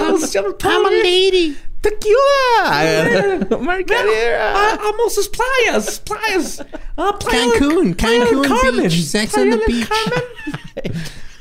[0.63, 1.55] I'm a lady.
[1.81, 3.59] Tequila.
[3.59, 4.79] Margarita.
[4.83, 6.65] Vamos a playas, playas.
[6.97, 8.81] Ah, playa Cancún, Cancún.
[8.81, 9.87] Beach, Sex on the beach.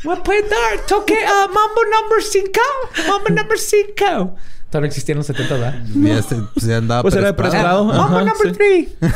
[0.02, 0.86] Voy a poder dar.
[0.86, 2.50] Toque a Mambo number 5.
[3.08, 3.94] Mambo number 5.
[3.96, 5.74] Todavía no existía en los 70, ¿verdad?
[5.94, 7.84] Ya, este, pues, ya andaba Pues era preesperado.
[7.84, 8.88] Mambo number sí.
[9.00, 9.12] 3.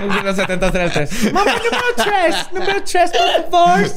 [0.00, 1.32] En los 70 era el 3.
[1.32, 2.36] Mambo número 3.
[2.52, 3.90] Número 3, por favor.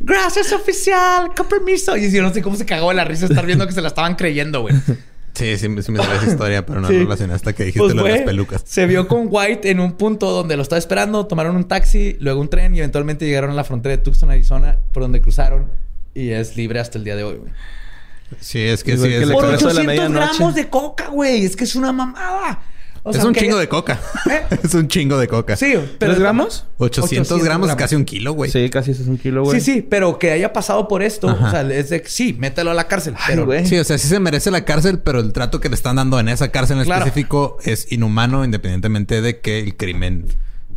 [0.00, 1.34] Gracias, oficial.
[1.36, 1.96] Con permiso.
[1.96, 3.88] Y yo no sé cómo se cagó de la risa estar viendo que se la
[3.88, 4.74] estaban creyendo, güey.
[5.34, 6.98] Sí, sí, sí me sabía esa historia, pero no Sí.
[6.98, 8.62] relacioné hasta que dijiste Pues, lo de las pelucas.
[8.66, 12.40] Se vio con White en un punto donde lo estaba esperando, tomaron un taxi, luego
[12.40, 15.70] un tren y eventualmente llegaron a la frontera de Tucson, Arizona, por donde cruzaron
[16.14, 17.52] y es libre hasta el día de hoy, güey.
[18.40, 19.02] Sí, es que sí.
[19.04, 20.36] que Es, le Por Por eso de la 800 medianoche.
[20.36, 21.44] gramos de coca, güey.
[21.44, 22.60] Es que es una mamada.
[23.02, 23.98] O es un chingo de coca.
[24.30, 24.42] ¿Eh?
[24.62, 25.56] es un chingo de coca.
[25.56, 26.12] Sí, pero...
[26.12, 26.66] ¿Tres gramos?
[26.78, 28.50] 800, gramos, casi un kilo, güey.
[28.50, 29.60] Sí, casi eso es un kilo, güey.
[29.60, 31.46] Sí, sí, pero que haya pasado por esto, Ajá.
[31.46, 33.14] o sea, es de sí, mételo a la cárcel.
[33.16, 33.64] Ay, pero, güey.
[33.66, 36.20] Sí, o sea, sí se merece la cárcel, pero el trato que le están dando
[36.20, 37.04] en esa cárcel en Claro.
[37.06, 40.26] específico es inhumano, independientemente de que el crimen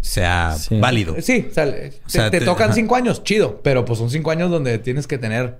[0.02, 0.80] sea Sí.
[0.80, 1.16] válido.
[1.22, 2.76] Sí, o sea, te, sea, te te- tocan ajá.
[2.76, 3.62] cinco años, chido.
[3.64, 5.60] Pero pues son cinco años donde tienes que tener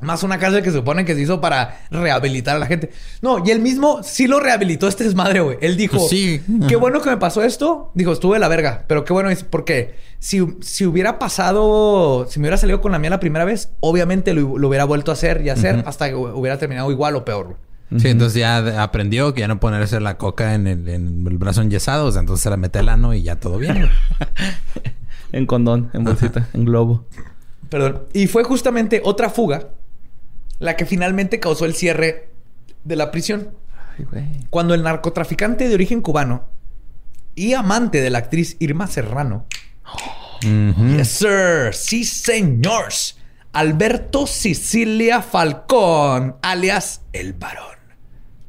[0.00, 2.90] más una cárcel que se supone que se hizo para rehabilitar a la gente.
[3.20, 5.58] No, y él mismo sí lo rehabilitó este desmadre, güey.
[5.60, 6.40] Él dijo, Pues sí.
[6.68, 7.90] qué bueno que me pasó esto.
[7.94, 8.84] Dijo, estuve de la verga.
[8.86, 12.98] Pero qué bueno es porque si, si hubiera pasado, si me hubiera salido con la
[12.98, 16.14] mía la primera vez, obviamente lo, lo hubiera vuelto a hacer y hacer hasta que
[16.14, 17.44] hubiera terminado igual o peor.
[17.46, 18.00] güey.
[18.00, 21.62] Sí, entonces ya aprendió que ya no ponerse la coca en el, en el brazo
[21.62, 22.06] enyesado.
[22.06, 23.88] O sea, entonces se la mete el ano y ya todo bien.
[25.32, 27.04] En condón, en bolsita, en globo.
[27.68, 28.04] Perdón.
[28.14, 29.68] Y fue justamente otra fuga
[30.58, 32.28] la que finalmente causó el cierre
[32.84, 33.50] de la prisión.
[33.98, 34.24] Ay, güey.
[34.50, 36.48] Cuando el narcotraficante de origen cubano
[37.34, 39.46] y amante de la actriz Irma Serrano,
[40.42, 43.16] yes sir, sí señores,
[43.52, 47.78] Alberto Sicilia Falcón, alias el varón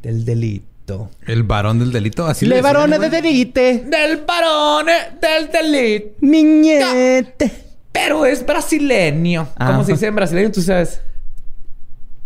[0.01, 1.09] del delito.
[1.25, 2.25] El varón del delito.
[2.25, 2.99] Así Le güey.
[2.99, 3.83] de delite.
[3.85, 4.87] Del varón
[5.21, 6.15] del delito.
[6.21, 7.51] Niñete.
[7.91, 9.49] Pero es brasileño.
[9.57, 10.51] ¿Cómo se dice en brasileño?
[10.51, 11.01] Tú sabes.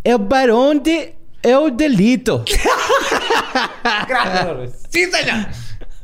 [0.04, 2.44] El varón de el delito.
[4.08, 4.82] Gracias.
[4.90, 5.48] sí, señor.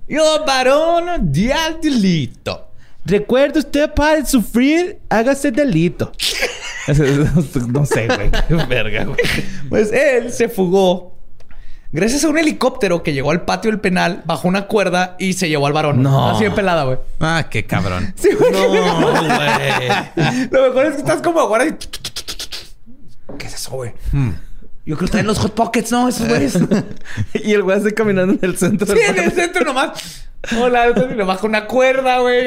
[0.07, 2.67] El varón del delito.
[3.05, 6.11] Recuerde usted para sufrir, hágase delito.
[7.69, 8.31] no sé, güey.
[8.47, 9.17] Qué verga, güey.
[9.69, 11.15] Pues él se fugó
[11.91, 15.49] gracias a un helicóptero que llegó al patio del penal, bajó una cuerda y se
[15.49, 16.03] llevó al varón.
[16.03, 16.29] No.
[16.29, 16.97] Así de pelada, güey.
[17.19, 18.13] Ah, qué cabrón.
[18.17, 18.51] Sí, güey.
[18.51, 18.79] No, güey.
[20.51, 21.75] Lo mejor es que estás como ahora y...
[23.39, 23.93] ¿Qué es eso, güey?
[24.85, 26.07] Yo creo que está en los Hot Pockets, ¿no?
[26.09, 26.53] Esos güeyes.
[26.53, 26.59] sí,
[27.43, 28.85] Y el güey así caminando en el centro.
[28.85, 30.25] del en el centro nomás.
[30.57, 32.45] Hola, entonces le baja una cuerda, güey.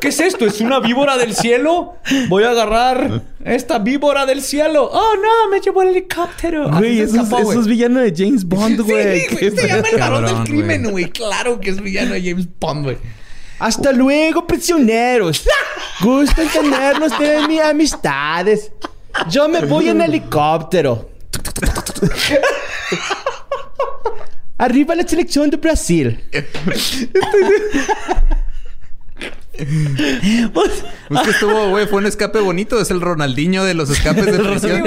[0.00, 0.44] ¿Qué es esto?
[0.44, 1.98] ¿Es una víbora del cielo?
[2.28, 4.90] Voy a agarrar esta víbora del cielo.
[4.92, 6.68] Oh, no, me llevó el helicóptero.
[6.68, 7.58] Güey, Así se eso, es- escapó, eso güey.
[7.60, 9.20] es villano de James Bond, güey.
[9.20, 10.92] Sí, güey, se llama el varón del crimen, güey.
[10.92, 11.10] güey.
[11.10, 12.98] Claro que es villano de James Bond, güey.
[13.60, 15.46] Hasta luego, prisioneros.
[16.02, 18.72] Gusto en tenerlos de mis amistades.
[19.30, 21.10] Yo me voy en helicóptero.
[24.58, 26.20] Arriba la selección de Brasil.
[31.08, 32.80] Es que estuvo, güey, fue un escape bonito.
[32.80, 34.82] Es el Ronaldinho de los escapes de prisión.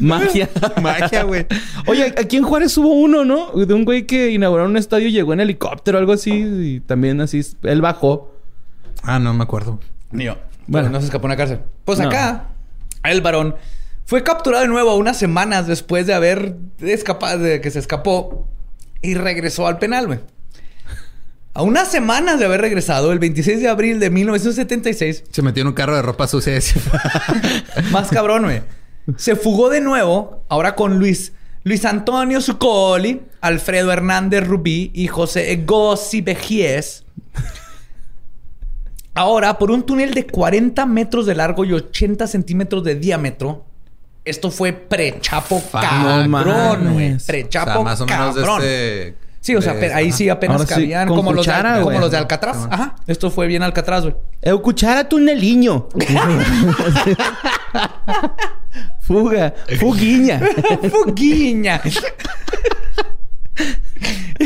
[0.00, 0.48] Magia.
[0.82, 1.46] Magia, güey.
[1.86, 3.52] Oye, aquí en Juárez hubo uno, ¿no?
[3.52, 6.30] De un güey que inauguró un estadio y llegó en helicóptero o algo así.
[6.32, 8.32] Y también así, él bajó.
[9.02, 9.78] Ah, no me acuerdo.
[10.10, 10.36] Mío.
[10.66, 10.84] Bueno.
[10.86, 11.60] Bueno, no se escapó en la cárcel.
[11.84, 12.06] Pues No.
[12.08, 12.48] acá,
[13.10, 13.56] el varón
[14.06, 18.46] fue capturado de nuevo unas semanas después de haber escapado, de que se escapó
[19.00, 20.20] y regresó al penal, güey.
[21.56, 25.68] A unas semanas de haber regresado, el 26 de abril de 1976, Se metió en
[25.68, 26.56] un carro de ropa sucia.
[26.56, 26.98] y se fue.
[27.92, 28.62] más cabrón, güey.
[29.16, 31.32] Se fugó de nuevo, ahora con Luis,
[31.62, 37.04] Luis Antonio Zuccoli, Alfredo Hernández Rubí y José Egossi Bejies.
[39.14, 43.64] Ahora, por un túnel de 40 metros de largo y 80 centímetros de diámetro.
[44.24, 47.12] Esto fue pre-chapo cabrón, güey.
[47.14, 48.62] O Pre-chapo sea, más o menos de cabrón.
[48.62, 49.14] este...
[49.40, 50.16] Sí, o sea, de- ahí ajá.
[50.16, 52.66] sí apenas Ahora cabían como, de, los de Alcatraz.
[52.70, 52.96] Ajá.
[53.06, 54.14] Esto fue bien Alcatraz, güey.
[54.40, 55.88] Eu cuchara tuneliño.
[59.00, 59.52] Fuga.
[59.78, 60.40] Fuguiña.
[60.90, 61.82] Fuguiña.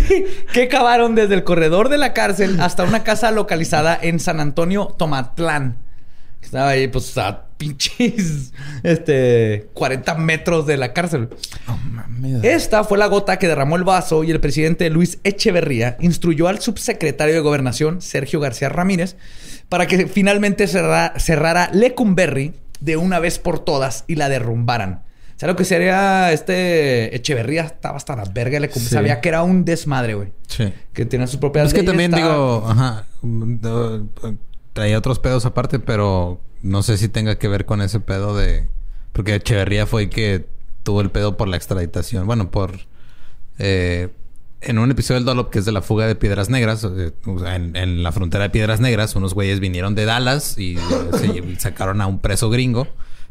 [0.53, 4.95] que cavaron desde el corredor de la cárcel hasta una casa localizada en San Antonio,
[4.99, 5.77] Tomatlán.
[6.43, 8.53] Estaba ahí, pues, a pinches
[8.85, 11.29] este, 40 metros de la cárcel.
[12.43, 16.61] Esta fue la gota que derramó el vaso y el presidente Luis Echeverría instruyó al
[16.61, 19.17] subsecretario de Gobernación, Sergio García Ramírez,
[19.69, 25.03] para que finalmente cerra- cerrara Lecumberri de una vez por todas y la derrumbaran.
[25.39, 28.59] Sea, lo que sería este Echeverría estaba hasta la verga.
[28.61, 28.81] Le Sí.
[28.81, 30.33] sabía que era un desmadre, güey.
[30.49, 30.73] Sí.
[30.93, 33.07] Que tenía sus propias Es que también estaba- digo, ajá,
[34.73, 38.69] traía otros pedos aparte, pero no sé si tenga que ver con ese pedo de...
[39.13, 40.47] Porque Echeverría fue el que
[40.83, 42.27] tuvo el pedo por la extraditación.
[42.27, 42.73] Bueno, por...
[43.59, 44.09] eh,
[44.61, 47.13] en un episodio del Dolop, que es de la fuga de Piedras Negras, eh,
[47.47, 50.81] en, en la frontera de Piedras Negras, unos güeyes vinieron de Dallas y eh,
[51.19, 52.89] se sacaron a un preso gringo.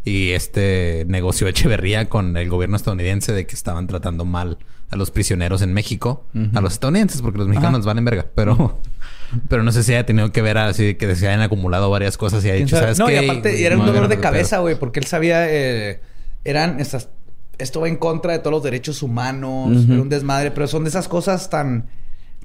[0.07, 4.57] Y este negoció Echeverría con el gobierno estadounidense de que estaban tratando mal
[4.89, 6.23] a los prisioneros en México,
[6.53, 8.79] a los estadounidenses, porque los mexicanos valen verga, pero,
[9.49, 12.45] pero no sé si haya tenido que ver así que se hayan acumulado varias cosas
[12.45, 12.95] y ¿Quién dicho, sabe?
[12.95, 13.15] ¿sabes no, qué?
[13.15, 15.99] y aparte era un dolor de cabeza, güey, porque él sabía, eh,
[16.45, 17.09] eran estas,
[17.57, 20.89] esto va en contra de todos los derechos humanos, era un desmadre, pero son de
[20.89, 21.89] esas cosas tan,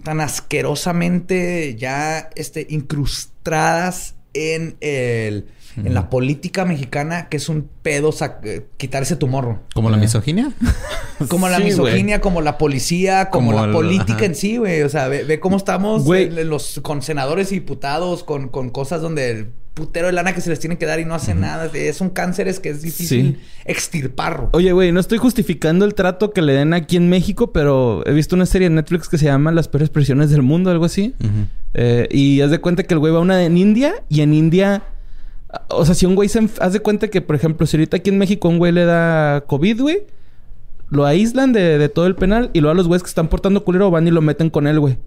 [0.03, 8.11] tan asquerosamente ya, este, incrustadas en el en la política mexicana que es un pedo
[8.44, 9.61] eh, quitar ese tumor.
[9.74, 10.53] ¿Como la misoginia?
[11.28, 14.24] Como la Sí, misoginia, como la policía, como, Como la el- política ajá.
[14.24, 14.82] en sí, güey.
[14.82, 19.01] O sea, ve, ve cómo estamos en los, con senadores y diputados, con, con cosas
[19.03, 21.70] donde el putero de lana que se les tiene que dar y no hacen nada.
[21.73, 24.51] Es un cáncer es que es difícil extirparlo.
[24.53, 28.12] Oye, güey, no estoy justificando el trato que le den aquí en México, pero he
[28.12, 31.15] visto una serie en Netflix que se llama Las peores prisiones del mundo, algo así.
[31.74, 34.35] Eh, y haz de cuenta que el güey va a una en India y en
[34.35, 34.82] India.
[35.69, 36.49] O sea, si un güey se.
[36.61, 39.43] Haz de cuenta que, por ejemplo, si ahorita aquí en México un güey le da
[39.47, 39.99] COVID, güey,
[40.89, 43.65] lo aíslan de, de todo el penal y luego a los güeyes que están portando
[43.65, 44.99] culero van y lo meten con él, güey.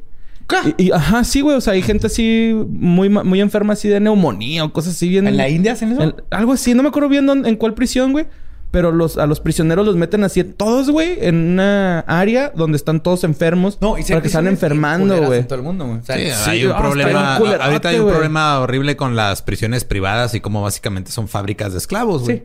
[0.77, 1.57] Y, y- ajá, sí, güey.
[1.57, 5.27] O sea, hay gente así muy, muy enferma así de neumonía o cosas así bien.
[5.27, 6.01] ¿En la India hacen eso?
[6.03, 8.25] en- algo así, no me acuerdo bien dónde- en cuál prisión, güey.
[8.71, 13.01] Pero los, a los prisioneros los meten así todos, güey, en una área donde están
[13.01, 13.77] todos enfermos.
[13.79, 15.39] No, y para que están enfermando, güey.
[15.39, 15.99] en todo el mundo, güey.
[15.99, 17.37] O sea, Sí, sí, hay un problema.
[17.37, 21.77] ahorita hay un problema horrible con las prisiones privadas y como básicamente son fábricas de
[21.77, 22.37] esclavos, güey.
[22.39, 22.43] Sí.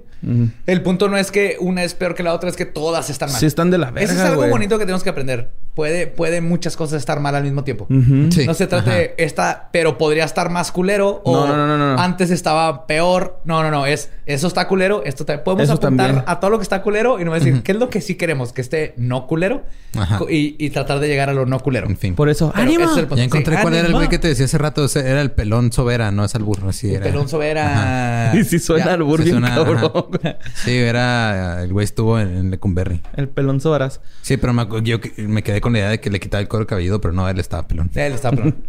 [0.67, 3.31] El punto no es que una es peor que la otra, es que todas están
[3.31, 3.41] mal.
[3.41, 5.51] Sí, están de la verga, Eso es algo bonito que tenemos que aprender.
[5.75, 7.87] Puede, puede muchas cosas estar mal al mismo tiempo.
[8.31, 8.45] Sí.
[8.47, 8.99] No se trata Ajá.
[8.99, 12.03] de esta, pero podría estar más culero o No, no, no, no, no.
[12.03, 13.41] antes estaba peor.
[13.45, 13.87] No, no, no.
[13.87, 15.03] Es eso está culero.
[15.07, 17.73] Esto ta- podemos Eso apuntar a todo lo que está culero y no decir qué
[17.73, 19.65] es lo que sí queremos que esté no culero
[19.97, 20.21] Ajá.
[20.29, 21.87] y, y tratar de llegar a lo no culero.
[21.89, 22.15] En fin.
[22.15, 22.85] Por eso, ¡ánimo!
[22.85, 23.09] es.
[23.17, 24.85] Ya encontré Sí, cuál era el güey que te decía hace rato.
[24.85, 26.69] Ese era el pelón sobera, no es al burro.
[26.71, 27.05] Así El era.
[27.05, 28.33] pelón sobera.
[28.35, 28.93] Y si suena Ya.
[28.95, 29.91] al burro Sí bien suena, cabrón.
[30.23, 30.39] ajá.
[30.55, 31.63] Sí, era...
[31.63, 33.01] El güey estuvo en, en Lecumberri.
[33.17, 34.01] El pelón Sobaras.
[34.23, 36.67] Sí, pero me, yo me quedé con la idea de que le quitaba el cuero
[36.67, 37.91] cabelludo, pero no, él estaba pelón.
[37.95, 38.57] Él está pelón.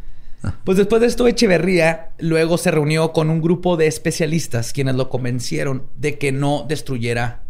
[0.64, 5.07] Pues después de esto, Echeverría luego se reunió con un grupo de especialistas quienes lo
[5.07, 7.41] convencieron de que no destruyera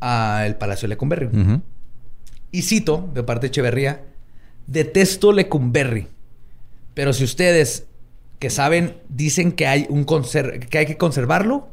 [0.00, 1.28] a el Palacio de Lecumberri.
[2.52, 4.04] Y cito de parte de Echeverría:
[4.66, 6.08] Detesto Lecumberri,
[6.94, 7.86] pero si ustedes
[8.38, 11.68] que saben dicen que hay, un que, hay que conservarlo,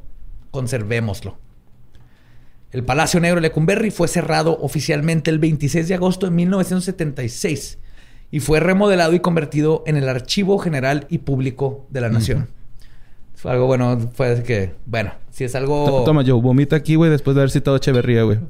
[0.51, 1.37] conservémoslo.
[2.71, 7.79] El Palacio Negro de Lecumberri fue cerrado oficialmente el 26 de agosto de 1976
[8.29, 12.49] y fue remodelado y convertido en el Archivo General y Público de la Nación.
[13.37, 15.85] Fue algo bueno, fue que, bueno, si es algo...
[15.85, 18.39] To- Toma, Joe, vomita aquí, güey, después de haber citado Echeverría, güey.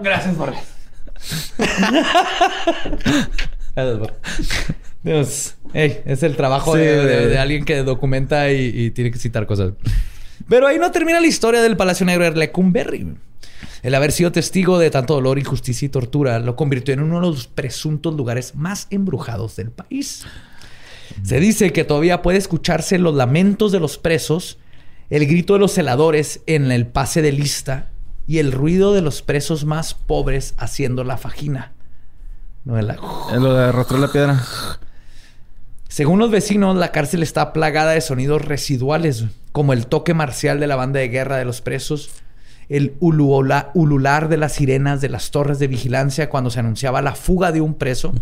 [0.00, 0.62] Gracias, Borges.
[3.74, 4.16] Gracias, Borges.
[5.02, 7.28] Dios, ey, es el trabajo Sí, de, de- güey.
[7.30, 9.72] de alguien que documenta y, y tiene que citar cosas.
[10.48, 13.14] Pero ahí no termina la historia del Palacio Negro de Lecumberri.
[13.82, 17.26] El haber sido testigo de tanto dolor, injusticia y tortura lo convirtió en uno de
[17.26, 20.24] los presuntos lugares más embrujados del país.
[21.22, 24.58] Se dice que todavía puede escucharse los lamentos de los presos,
[25.10, 27.90] el grito de los celadores en el pase de lista
[28.26, 31.72] y el ruido de los presos más pobres haciendo la fajina.
[32.64, 32.96] No, la-
[33.32, 34.42] Es lo de arrastrar la piedra.
[35.88, 40.66] Según los vecinos, la cárcel está plagada de sonidos residuales, como el toque marcial de
[40.66, 42.08] la banda de guerra de los presos,
[42.68, 47.52] el ulular de las sirenas de las torres de vigilancia cuando se anunciaba la fuga
[47.52, 48.12] de un preso,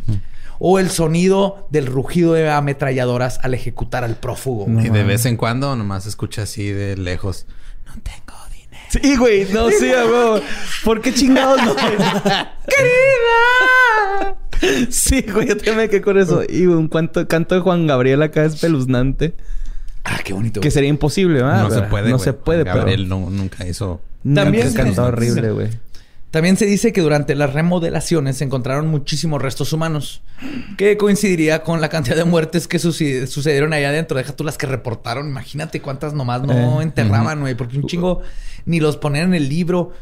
[0.58, 4.66] o el sonido del rugido de ametralladoras al ejecutar al prófugo.
[4.68, 7.46] No y de vez en cuando nomás escucha así de lejos.
[7.86, 8.82] No tengo dinero.
[8.90, 9.46] Sí, güey.
[9.52, 10.42] No, sí, güey.
[10.84, 11.74] ¿Por qué chingados no?
[12.66, 14.36] ¡Querida!
[14.90, 15.48] Sí, güey.
[15.48, 16.42] Yo también me quedé con eso.
[16.48, 19.34] Y un cuanto, canto de Juan Gabriel acá espeluznante.
[20.04, 20.60] Ah, qué bonito.
[20.60, 21.62] Que sería imposible, ¿verdad?
[21.62, 22.24] no se puede, No güey.
[22.24, 23.20] se puede, Gabriel pero...
[23.20, 24.02] no- nunca hizo...
[24.22, 25.68] También- También cantado horrible, güey.
[26.30, 30.22] También se dice que durante las remodelaciones se encontraron muchísimos restos humanos,
[30.78, 34.16] que coincidiría con la cantidad de muertes que sucedieron allá adentro.
[34.16, 35.28] Deja tú las que reportaron.
[35.28, 38.20] Imagínate cuántas nomás no Eh, enterraban, güey, porque un chingo
[38.64, 39.92] ni los ponían en el libro.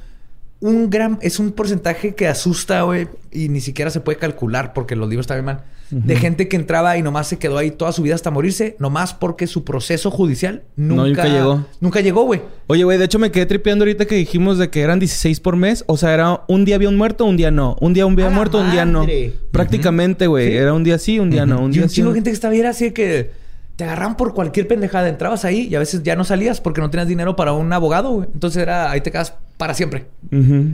[0.61, 4.97] Un gran, es un porcentaje que asusta, güey, y ni siquiera se puede calcular porque
[4.97, 5.65] los libros están bien mal.
[5.91, 9.15] De gente que entraba y nomás se quedó ahí toda su vida hasta morirse, nomás
[9.15, 11.67] porque su proceso judicial nunca, nunca llegó.
[11.81, 12.43] Nunca llegó, güey.
[12.67, 15.57] Oye, güey, de hecho me quedé tripeando ahorita que dijimos de que eran 16 por
[15.57, 15.85] mes.
[15.87, 17.77] O sea, era un día había un muerto, un día no.
[17.81, 19.07] Un día un día ¡A la muerto, un día no.
[19.51, 20.49] Prácticamente, güey.
[20.49, 20.57] Sí.
[20.57, 21.61] Era un día sí, un día no.
[21.61, 21.97] Un y día un sí.
[21.97, 23.31] chingo de gente que estaba ahí era así de que
[23.77, 25.09] te agarraban por cualquier pendejada.
[25.09, 28.11] Entrabas ahí y a veces ya no salías porque no tenías dinero para un abogado,
[28.11, 28.29] güey.
[28.35, 30.05] Entonces era ahí te quedas para siempre.
[30.31, 30.67] Ujú.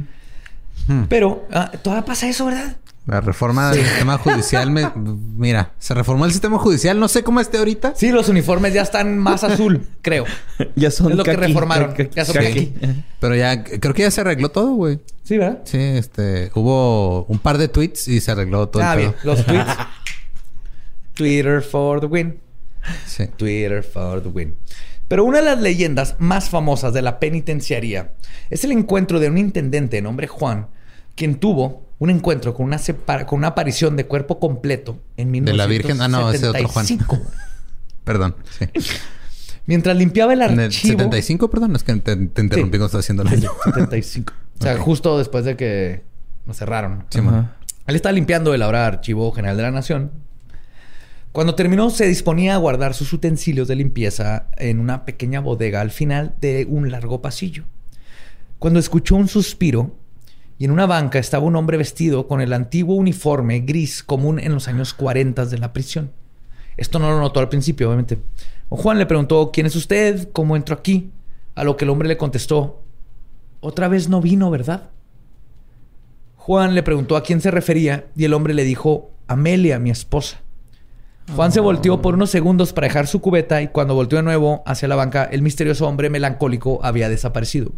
[1.08, 2.76] Pero ah, todavía pasa eso, ¿verdad?
[3.06, 4.90] La reforma del sistema judicial me...
[4.94, 6.98] Mira, se reformó el sistema judicial.
[6.98, 7.92] No sé cómo esté ahorita.
[7.94, 10.24] Sí, los uniformes ya están más azul, creo.
[10.74, 11.92] Ya son Es lo que reformaron.
[11.92, 12.72] kaki, Ya son kaki.
[13.20, 13.62] Pero ya...
[13.62, 15.00] Creo que ya se arregló todo, güey.
[15.22, 15.60] Sí, ¿verdad?
[15.64, 16.50] Sí, este...
[16.54, 19.14] Hubo un par de tweets y se arregló todo ah, el bien.
[19.22, 19.76] Los tweets.
[21.12, 22.40] Twitter for the win.
[23.06, 23.26] Sí.
[23.36, 24.56] Twitter for the win.
[25.08, 28.12] Pero una de las leyendas más famosas de la penitenciaría
[28.50, 30.68] es el encuentro de un intendente de nombre Juan,
[31.14, 35.52] quien tuvo un encuentro con una, separa- con una aparición de cuerpo completo en ¿De
[35.54, 36.00] la Virgen?
[36.00, 36.86] Ah, no, ese otro Juan.
[36.86, 37.18] 1975.
[38.04, 38.66] Perdón, sí.
[39.66, 40.92] Mientras limpiaba el En archivo...
[40.92, 42.78] el 75, perdón, es que te, te interrumpí Sí.
[42.78, 43.30] cuando estás haciendo la...
[43.30, 44.32] 75.
[44.60, 46.04] O sea, justo después de que
[46.46, 47.06] nos cerraron.
[47.10, 47.18] Sí.
[47.86, 50.12] Él estaba limpiando el ahora Archivo General de la Nación.
[51.32, 55.90] Cuando terminó, se disponía a guardar sus utensilios de limpieza en una pequeña bodega al
[55.90, 57.64] final de un largo pasillo.
[58.60, 59.96] Cuando escuchó un suspiro
[60.58, 64.52] y en una banca estaba un hombre vestido con el antiguo uniforme gris común en
[64.54, 66.12] los años 40 de la prisión.
[66.76, 68.18] Esto no lo notó al principio, obviamente.
[68.68, 70.30] Juan le preguntó, ¿quién es usted?
[70.32, 71.10] ¿Cómo entró aquí?
[71.54, 72.82] A lo que el hombre le contestó,
[73.60, 74.90] otra vez no vino, ¿verdad?
[76.36, 80.40] Juan le preguntó a quién se refería y el hombre le dijo, Amelia, mi esposa.
[81.34, 84.62] Juan se volteó por unos segundos para dejar su cubeta y cuando volteó de nuevo
[84.66, 87.72] hacia la banca, el misterioso hombre melancólico había desaparecido.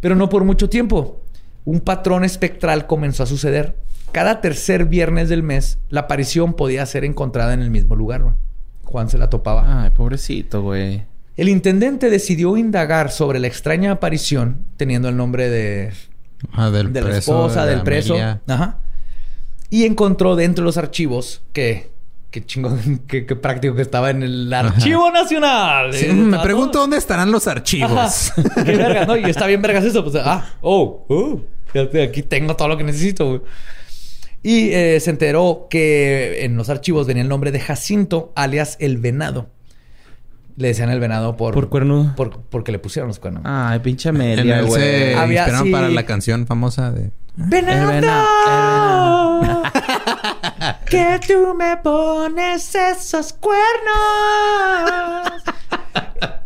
[0.00, 1.20] Pero no por mucho tiempo.
[1.64, 3.76] Un patrón espectral comenzó a suceder.
[4.12, 8.20] Cada tercer viernes del mes, la aparición podía ser encontrada en el mismo lugar.
[8.20, 8.36] ¿no?
[8.84, 9.84] Juan se la topaba.
[9.84, 11.04] Ay, pobrecito, güey.
[11.36, 15.92] El intendente decidió indagar sobre la extraña aparición, teniendo el nombre de,
[16.52, 18.16] Ah, del de la esposa, de del preso.
[18.46, 18.78] Ajá.
[19.70, 21.90] Y encontró dentro de los archivos que...
[22.30, 25.92] Qué chingón, qué, qué práctico que estaba en el Archivo Nacional.
[25.92, 28.32] Sí, Eh, me pregunto dónde estarán los archivos.
[28.36, 28.64] Ajá.
[28.64, 29.16] Qué verga, ¿no?
[29.18, 30.02] Y está bien vergas eso.
[30.02, 31.40] Pues, ah, oh, oh.
[32.08, 33.40] Aquí tengo todo lo que necesito, güey.
[34.42, 38.98] Y eh, se enteró que en los archivos venía el nombre de Jacinto, alias El
[38.98, 39.48] Venado.
[40.56, 41.54] Le decían El Venado por...
[41.54, 42.14] Por cuernudo.
[42.16, 43.42] por- porque le pusieron los cuernos.
[43.46, 44.80] Ay, pinche él güey.
[44.82, 45.72] se Había- inspiraron sí.
[45.72, 47.10] para la canción famosa de...
[47.36, 47.90] ¡Venado!
[47.90, 49.62] El venado,
[50.90, 53.62] que tú me pones esos cuernos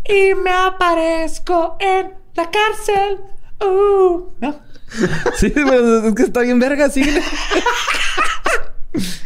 [0.08, 3.18] y me aparezco en la cárcel.
[3.60, 4.65] Uh, ¿no?
[5.36, 7.02] Sí, es que está bien verga, sí.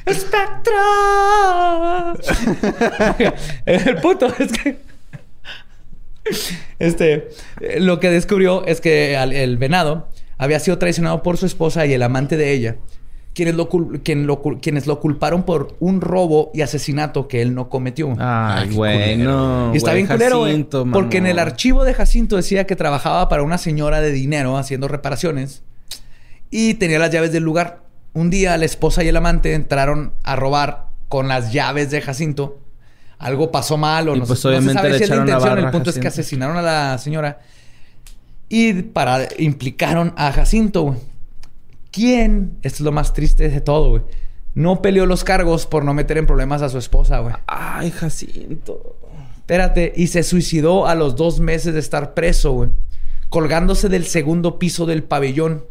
[0.04, 0.74] ¡Espectro!
[3.66, 4.78] El punto es que.
[6.78, 7.28] Este.
[7.78, 12.02] Lo que descubrió es que el venado había sido traicionado por su esposa y el
[12.02, 12.76] amante de ella.
[13.32, 17.40] Quienes lo, cul- quien lo cul- quienes lo culparon por un robo y asesinato que
[17.42, 18.12] él no cometió.
[18.18, 19.30] Ay, qué güey, culero.
[19.30, 19.70] no.
[19.72, 23.28] y está bien culero, güey, Jacinto, Porque en el archivo de Jacinto decía que trabajaba
[23.28, 25.62] para una señora de dinero haciendo reparaciones
[26.50, 27.82] y tenía las llaves del lugar.
[28.12, 32.58] Un día la esposa y el amante entraron a robar con las llaves de Jacinto.
[33.18, 35.16] Algo pasó mal o Y no, pues no se obviamente sabe le si es la
[35.16, 35.48] intención.
[35.48, 36.20] barra El punto es que Jacinto.
[36.22, 37.38] asesinaron a la señora
[38.48, 40.98] y para implicaron a Jacinto, güey.
[41.90, 42.58] ¿Quién?
[42.62, 44.02] Esto es lo más triste de todo, güey.
[44.54, 47.34] No peleó los cargos por no meter en problemas a su esposa, güey.
[47.46, 48.96] Ay, Jacinto.
[49.36, 52.70] Espérate, y se suicidó a los dos meses de estar preso, güey.
[53.28, 55.64] Colgándose del segundo piso del pabellón,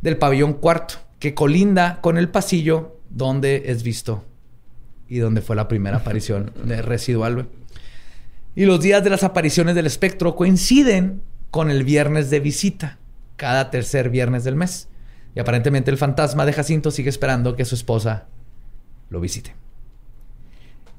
[0.00, 4.24] del pabellón cuarto, que colinda con el pasillo donde es visto
[5.08, 7.46] y donde fue la primera aparición de residual, güey.
[8.54, 11.20] Y los días de las apariciones del espectro coinciden
[11.50, 12.98] con el viernes de visita,
[13.36, 14.88] cada tercer viernes del mes.
[15.36, 18.24] Y aparentemente el fantasma de Jacinto sigue esperando que su esposa
[19.10, 19.54] lo visite.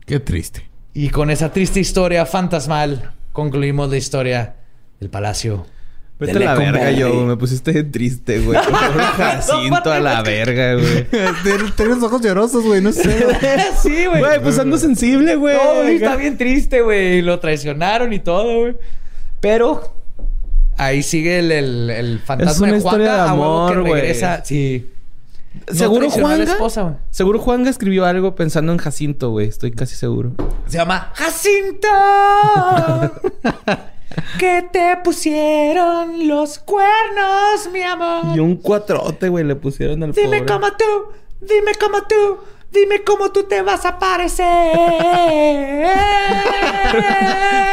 [0.06, 0.70] Qué triste.
[0.94, 4.56] Y con esa triste historia fantasmal concluimos la historia
[5.00, 5.66] del palacio.
[6.20, 7.26] Vete de a la verga, yo.
[7.26, 8.60] Me pusiste triste, güey.
[9.18, 11.08] Jacinto a la verga, güey.
[11.76, 12.80] Tienes ojos llorosos, güey.
[12.80, 13.04] No sé.
[13.82, 14.20] sí, güey.
[14.20, 15.58] Güey, pues ando sensible, güey.
[15.58, 17.24] No, güey, está bien triste, güey.
[17.24, 18.76] Lo traicionaron y todo, güey.
[19.40, 19.97] Pero
[20.78, 23.74] ahí sigue el, el, el fantasma Es una de historia Juanga de a huevo que
[23.74, 24.02] amor, güey.
[24.02, 24.42] regresa.
[24.46, 24.90] Sí.
[25.70, 26.44] No ¿Seguro Juanga?
[26.44, 26.96] esposa, güey.
[27.10, 29.48] Seguro Juanga escribió algo pensando en Jacinto, güey.
[29.48, 30.34] Estoy casi seguro.
[30.68, 31.88] Se llama Jacinto.
[34.40, 38.36] que te pusieron los cuernos, mi amor.
[38.36, 40.54] Y un cuatrote, güey, le pusieron al Dime pobre.
[40.54, 40.86] cómo tú,
[41.42, 42.38] dime cómo tú,
[42.72, 44.46] dime cómo tú te vas a parecer.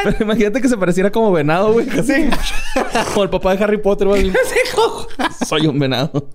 [0.04, 1.88] Pero imagínate que se pareciera como venado, güey.
[1.90, 2.28] Así.
[3.08, 4.32] como el papá de Harry Potter, güey.
[5.46, 6.28] Soy un venado.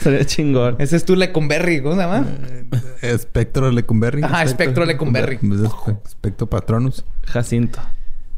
[0.00, 0.76] Sería chingón.
[0.78, 2.26] Ese es tu Lecumberri, ¿cómo se llama?
[3.02, 4.22] Espectro Lecumberri.
[4.22, 5.38] Ajá, Espectro Lecumberri.
[6.06, 7.04] Espectro Patronus.
[7.26, 7.80] Jacinto.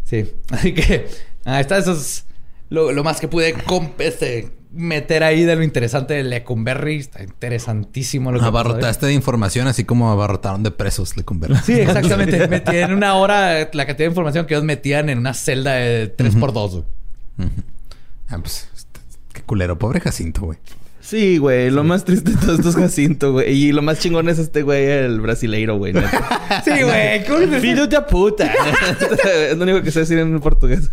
[0.04, 1.08] Sí, así que
[1.44, 2.26] ahí está, eso es
[2.68, 3.54] lo, lo más que pude
[3.98, 6.96] este, meter ahí de lo interesante de Lecumberri.
[6.96, 8.44] Está interesantísimo lo que.
[8.46, 11.56] Abarrotaste de información así como abarrotaron de presos Lecumberri.
[11.64, 12.46] Sí, exactamente.
[12.48, 16.14] Metí en una hora la cantidad de información que ellos metían en una celda de
[16.16, 16.70] 3x2.
[16.70, 16.84] güey.
[18.28, 19.00] Ah, pues, este,
[19.32, 19.78] qué culero.
[19.78, 20.58] Pobre Jacinto, güey.
[21.00, 21.70] Sí, güey.
[21.70, 23.52] Lo más triste de todo esto es Jacinto, güey.
[23.52, 25.92] Y lo más chingón es este güey, el brasileiro, güey.
[26.64, 27.24] Sí, güey.
[27.26, 28.52] ¿cómo se- Filho de puta.
[29.50, 30.90] es lo único que sé decir en portugués.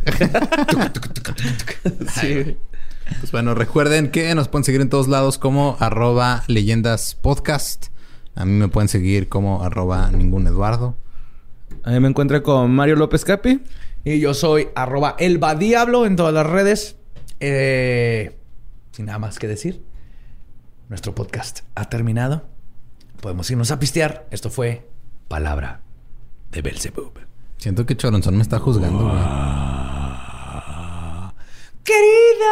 [2.21, 2.57] sí.
[3.19, 7.87] Pues bueno, recuerden que nos pueden seguir en todos lados como arroba leyendas podcast.
[8.35, 10.97] A mí me pueden seguir como arroba ningún Eduardo.
[11.83, 13.61] A mí me encuentra con Mario López Capi.
[14.03, 16.97] Y yo soy arroba elbadiablo en todas las redes.
[17.39, 18.37] Eh,
[18.91, 19.83] sin nada más que decir,
[20.89, 22.45] nuestro podcast ha terminado.
[23.21, 24.27] Podemos irnos a pistear.
[24.31, 24.87] Esto fue
[25.27, 25.81] Palabra
[26.51, 27.13] de Belzebub.
[27.57, 29.92] Siento que Choronzón me está juzgando, güey.
[31.83, 32.47] Querida,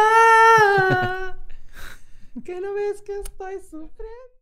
[2.44, 4.32] que no ves que estoy sufriendo.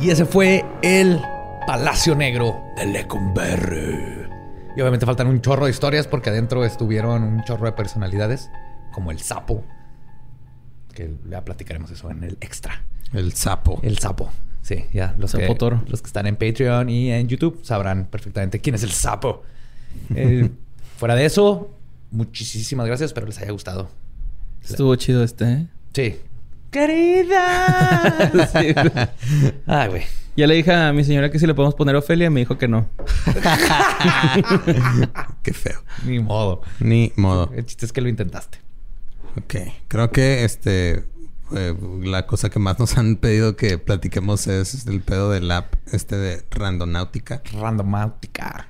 [0.00, 1.20] Y ese fue el
[1.66, 4.28] Palacio Negro de Lecumberri.
[4.74, 8.50] Y obviamente faltan un chorro de historias porque adentro estuvieron un chorro de personalidades,
[8.90, 9.64] como el sapo.
[10.94, 12.82] Que ya platicaremos eso en el extra.
[13.12, 13.80] El sapo.
[13.82, 14.30] El sapo.
[14.62, 15.14] Sí, ya.
[15.18, 15.82] Los, Sapo que, toro.
[15.88, 19.42] los que están en Patreon y en YouTube sabrán perfectamente quién es el sapo.
[20.14, 20.48] Eh,
[20.96, 21.70] fuera de eso,
[22.10, 23.10] muchísimas gracias.
[23.10, 23.90] Espero les haya gustado.
[24.62, 25.66] Estuvo chido este, ¿eh?
[25.92, 26.16] Sí.
[26.70, 28.30] ¡Querida!
[28.52, 29.08] Sí, güey.
[29.66, 30.02] Ay, güey.
[30.36, 32.30] Ya le dije a mi señora que si le podemos poner Ofelia.
[32.30, 32.88] Me dijo que no.
[35.42, 35.84] Qué feo.
[36.04, 36.62] Ni modo.
[36.80, 37.52] Ni modo.
[37.54, 38.58] El chiste es que lo intentaste.
[39.36, 39.54] Ok.
[39.88, 41.04] Creo que este...
[41.54, 45.74] eh, la cosa que más nos han pedido que platiquemos es el pedo del app
[45.92, 47.42] este de Randonáutica.
[47.52, 48.68] Randomáutica.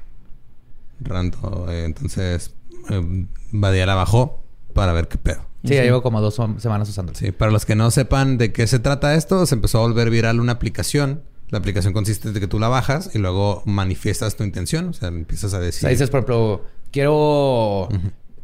[1.01, 1.67] Rando.
[1.71, 2.55] eh, entonces,
[2.91, 5.47] eh, Badia la bajó para ver qué pedo.
[5.65, 7.19] Sí, ya llevo como dos semanas usándolo.
[7.19, 10.11] Sí, para los que no sepan de qué se trata esto, se empezó a volver
[10.11, 11.23] viral una aplicación.
[11.49, 14.89] La aplicación consiste en que tú la bajas y luego manifiestas tu intención.
[14.89, 15.81] O sea, empiezas a O decir...
[15.81, 17.89] sea, dices, por ejemplo, quiero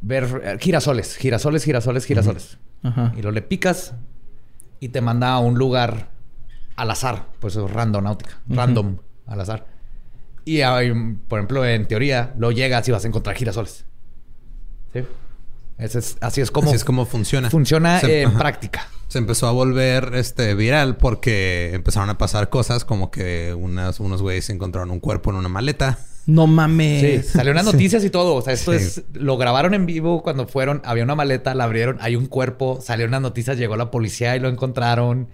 [0.03, 2.59] ver eh, girasoles, girasoles, girasoles, girasoles.
[2.83, 3.13] Ajá.
[3.15, 3.95] Y luego le picas
[4.81, 6.11] y te manda a un lugar
[6.77, 7.27] al azar.
[7.41, 8.41] Pues es randonáutica.
[8.49, 8.97] Random,
[9.27, 9.67] al azar.
[10.45, 10.93] Y hay,
[11.29, 13.85] por ejemplo, en teoría, lo llegas y vas a encontrar girasoles.
[14.93, 15.01] ¿Sí?
[15.79, 17.49] Ese es- así es como, Así es como funciona.
[17.51, 18.39] funciona Se- en ajá.
[18.39, 18.89] práctica.
[19.09, 24.23] Se empezó a volver este viral porque empezaron a pasar cosas como que unas, unos
[24.23, 25.99] güeyes encontraron un cuerpo en una maleta.
[26.27, 27.27] No Sí, mames.
[27.29, 28.35] salió unas noticias y todo.
[28.35, 28.79] O sea, esto Sí.
[28.79, 29.03] es.
[29.15, 30.81] Lo grabaron en vivo cuando fueron.
[30.85, 34.41] Había una maleta, la abrieron, hay un cuerpo, salió unas noticias, llegó la policía y
[34.41, 35.29] lo encontraron.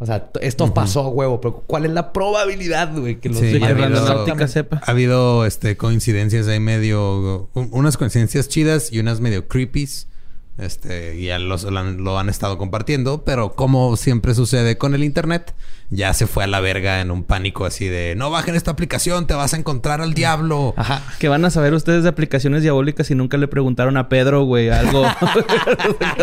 [0.00, 1.40] O sea, esto pasó, huevo.
[1.40, 3.20] Pero ¿cuál es la probabilidad, güey?
[3.20, 4.82] Que los Sí, De que ha habido- sepa.
[4.84, 7.48] Ha habido este coincidencias ahí medio...
[7.54, 10.08] un- unas coincidencias chidas y unas medio creepies.
[10.56, 15.02] Este, ya los, lo, han, lo han estado compartiendo, pero como siempre sucede con el
[15.02, 15.52] internet,
[15.90, 19.26] ya se fue a la verga en un pánico así de no bajen esta aplicación,
[19.26, 20.72] te vas a encontrar al diablo.
[20.76, 21.02] Ajá.
[21.18, 24.70] Que van a saber ustedes de aplicaciones diabólicas si nunca le preguntaron a Pedro, güey,
[24.70, 25.02] algo.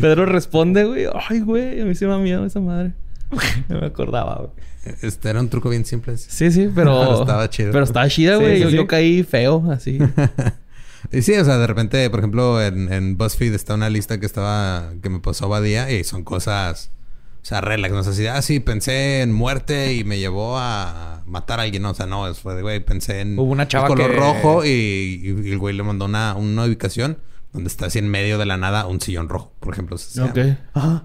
[0.00, 1.06] Pedro responde, güey.
[1.28, 2.92] Ay, güey, a mí se me da miedo esa madre.
[3.68, 4.50] No me acordaba, güey.
[5.00, 6.16] Este era un truco bien simple.
[6.18, 7.00] Sí, sí, pero.
[7.08, 7.72] Pero estaba chido.
[7.72, 8.56] Pero estaba chida, Sí, güey.
[8.56, 8.76] sí, yo, sí.
[8.76, 9.98] yo caí feo, así.
[11.10, 14.26] Y sí, o sea, de repente, por ejemplo, en, en BuzzFeed está una lista que
[14.26, 16.90] estaba, que me pasó Badía y son cosas,
[17.42, 21.22] o sea, relax, no sé si, ah, sí, pensé en muerte y me llevó a
[21.26, 23.88] matar a alguien, no, o sea, no, fue de, güey, pensé en Hubo una chava
[23.88, 27.18] el color que- rojo y, y- y el güey le mandó una, una ubicación
[27.52, 29.96] donde está así en medio de la nada un sillón rojo, por ejemplo.
[29.96, 30.38] o sea, ok.
[30.74, 31.04] Ajá.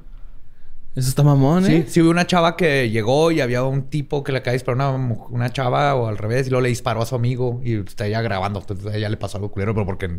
[0.97, 1.85] Eso está mamón, Sí, ¿eh?
[1.87, 4.81] sí hubo una chava que llegó y había un tipo que le acaba de disparar
[4.81, 7.75] a una, una chava o al revés y luego le disparó a su amigo y
[7.75, 8.59] está ella grabando.
[8.61, 10.09] Entonces a ella le pasó algo culero, pero porque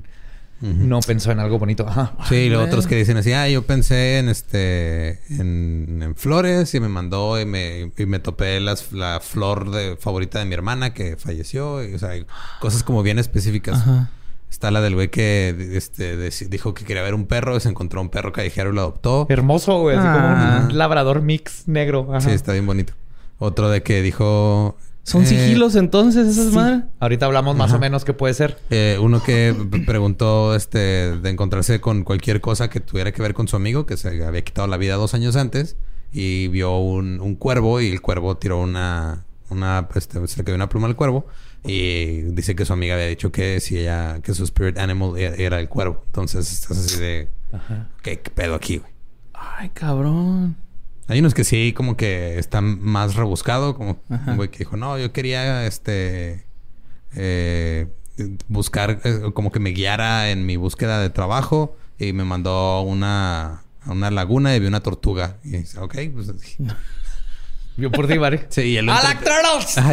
[0.60, 1.84] no pensó en algo bonito.
[1.88, 2.14] Ajá.
[2.28, 6.72] Sí, y los otros que dicen así, ah, yo pensé en este, en, en flores
[6.74, 10.54] y me mandó y me, y me topé las, la flor de, favorita de mi
[10.54, 11.82] hermana que falleció.
[11.84, 12.24] Y, o sea, hay
[12.60, 13.78] cosas como bien específicas.
[13.78, 14.10] Ajá.
[14.50, 16.16] Está la del güey que este,
[16.48, 19.26] dijo que quería ver un perro y se encontró un perro callejero y lo adoptó.
[19.28, 19.96] Hermoso, güey.
[19.96, 20.54] Así Ah.
[20.60, 22.08] como un labrador mix negro.
[22.10, 22.20] Ajá.
[22.20, 22.94] Sí, está bien bonito.
[23.38, 24.76] Otro de que dijo...
[25.04, 26.54] Son eh, sigilos entonces esas Sí.
[26.56, 26.80] madres.
[27.00, 28.58] Ahorita hablamos más o menos qué puede ser.
[28.70, 29.54] Eh, uno que
[29.86, 30.78] preguntó este
[31.16, 34.42] de encontrarse con cualquier cosa que tuviera que ver con su amigo que se había
[34.42, 35.76] quitado la vida dos años antes
[36.12, 40.56] y vio un, un cuervo y el cuervo tiró una una este, se le cayó
[40.56, 41.26] una pluma al cuervo
[41.64, 45.34] y dice que su amiga había dicho que si ella que su spirit animal era,
[45.36, 47.88] era el cuervo entonces estás así de Ajá.
[48.02, 48.92] ¿qué, qué pedo aquí güey?
[49.32, 50.56] Ay, cabrón.
[51.06, 54.32] Hay unos que sí, como que están más rebuscado, como Ajá.
[54.32, 56.44] un güey que dijo, no, yo quería este
[57.14, 57.86] eh,
[58.48, 63.62] buscar, eh, como que me guiara en mi búsqueda de trabajo y me mandó una,
[63.82, 65.38] a una laguna y vi una tortuga.
[65.44, 66.28] Y dice, ok, pues
[67.78, 68.40] Yo por ti, Mari.
[68.50, 68.92] sí, y él lo,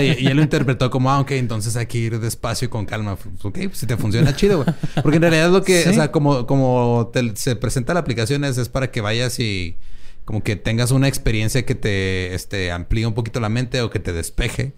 [0.02, 2.86] y, y él lo interpretó como, ah, ok, entonces hay que ir despacio y con
[2.86, 3.14] calma.
[3.44, 4.76] Ok, pues si te funciona chido, güey.
[5.02, 5.90] Porque en realidad lo que, Sí.
[5.90, 9.78] o sea, como, como te- se presenta la aplicación es, es para que vayas y
[10.26, 13.99] como que tengas una experiencia que te este, amplíe un poquito la mente o que
[13.99, 14.74] te despeje.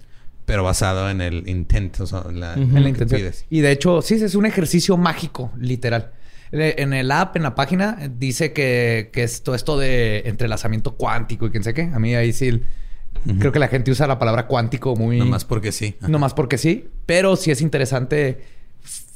[0.45, 3.19] pero basado en el intent, o sea, en la, En intención.
[3.21, 3.45] pides.
[3.49, 6.11] Y de hecho, sí, es un ejercicio mágico, literal.
[6.53, 11.47] En el app, en la página, dice que, que es todo esto de entrelazamiento cuántico
[11.47, 11.89] y quién sé qué.
[11.93, 12.61] A mí ahí sí,
[13.39, 15.17] creo que la gente usa la palabra cuántico muy...
[15.19, 15.95] Nomás porque sí.
[15.99, 16.07] Ajá.
[16.09, 18.41] No más porque sí, pero sí es interesante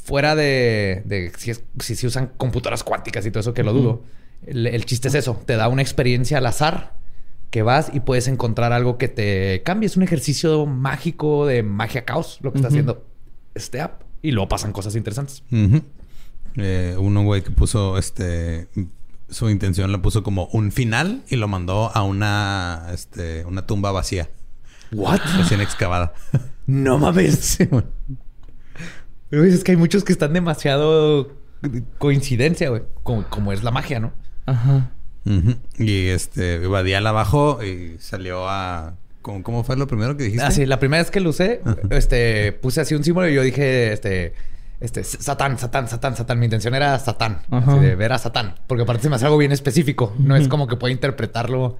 [0.03, 3.73] fuera de, de si, es- si se usan computadoras cuánticas y todo eso que lo
[3.73, 4.03] dudo.
[4.45, 6.95] El, el chiste es eso, te da una experiencia al azar
[7.51, 9.85] que vas y puedes encontrar algo que te cambie.
[9.87, 13.05] Es un ejercicio mágico de magia caos lo que está haciendo
[13.53, 15.43] este app y luego pasan cosas interesantes.
[16.57, 18.67] Eh, uno, güey, que puso este.
[19.31, 23.91] Su intención la puso como un final y lo mandó a una, este, una tumba
[23.91, 24.29] vacía,
[24.91, 25.19] ¿What?
[25.37, 26.13] recién excavada.
[26.67, 27.57] No mames.
[29.29, 31.35] Pero Es que hay muchos que están demasiado
[31.97, 32.83] coincidencia, güey.
[33.03, 34.13] Como, como es la magia, ¿no?
[34.45, 34.91] Ajá.
[35.77, 38.95] Y este, Badial abajo y salió a.
[39.21, 40.45] ¿Cómo, cómo fue lo primero que dijiste?
[40.45, 43.43] Ah, sí, la primera vez que lo usé, este, puse así un símbolo y yo
[43.43, 44.33] dije, este,
[44.81, 46.39] este, Satán, Satán, Satán, Satán.
[46.39, 49.37] Mi intención era Satán, así de ver a Satán, porque aparte se me hace algo
[49.37, 50.13] bien específico.
[50.17, 51.77] No es como que pueda interpretarlo.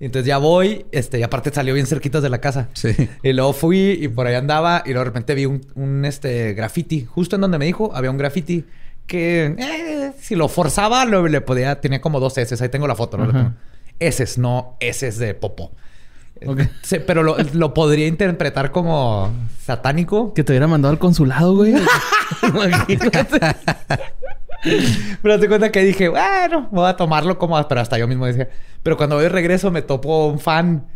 [0.00, 2.70] Y entonces ya voy, este, y aparte salió bien cerquitas de la casa.
[2.72, 2.88] Sí.
[3.22, 6.54] Y luego fui y por ahí andaba y luego de repente vi un, un, este
[6.54, 7.04] graffiti.
[7.04, 8.64] Justo en donde me dijo, había un graffiti
[9.06, 12.56] que eh, si lo forzaba lo, le podía, tenía como dos S.
[12.64, 13.24] Ahí tengo la foto, ¿no?
[13.24, 13.32] Ajá.
[13.32, 13.54] La tengo.
[13.98, 15.72] S, no S de popo.
[16.82, 19.30] Sí, pero lo, lo podría interpretar como
[19.62, 20.32] satánico.
[20.34, 21.74] Que te hubiera mandado al consulado, güey.
[22.42, 23.40] Imagínate.
[25.22, 27.66] Pero te cuenta que dije, bueno, voy a tomarlo como...
[27.66, 28.48] Pero hasta yo mismo decía...
[28.82, 30.86] Pero cuando voy de regreso me topo un fan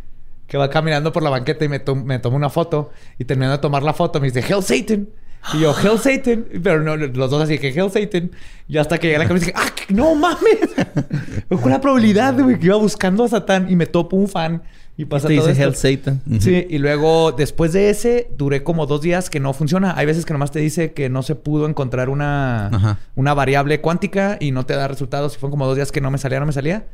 [0.47, 2.91] que va caminando por la banqueta y me, to- me toma una foto.
[3.17, 5.09] Y terminando de tomar la foto me dice, Hell Satan.
[5.55, 6.45] Y yo, Hell Satan.
[6.63, 8.29] Pero no, los dos así que Hell Satan.
[8.67, 10.59] Y hasta que llegué a la cabeza dije, ¡ah, que- no mames!
[11.61, 14.61] Con la probabilidad, güey, que iba buscando a Satán y me topo un fan.
[14.97, 15.87] Y pasa te todo dice esto.
[15.87, 16.21] Hell Satan.
[16.39, 19.93] Sí, y luego después de ese duré como dos días que no funciona.
[19.97, 22.99] Hay veces que nomás te dice que no se pudo encontrar una, Ajá.
[23.15, 25.35] una variable cuántica y no te da resultados.
[25.35, 26.85] Y fueron como dos días que no me salía, no me salía.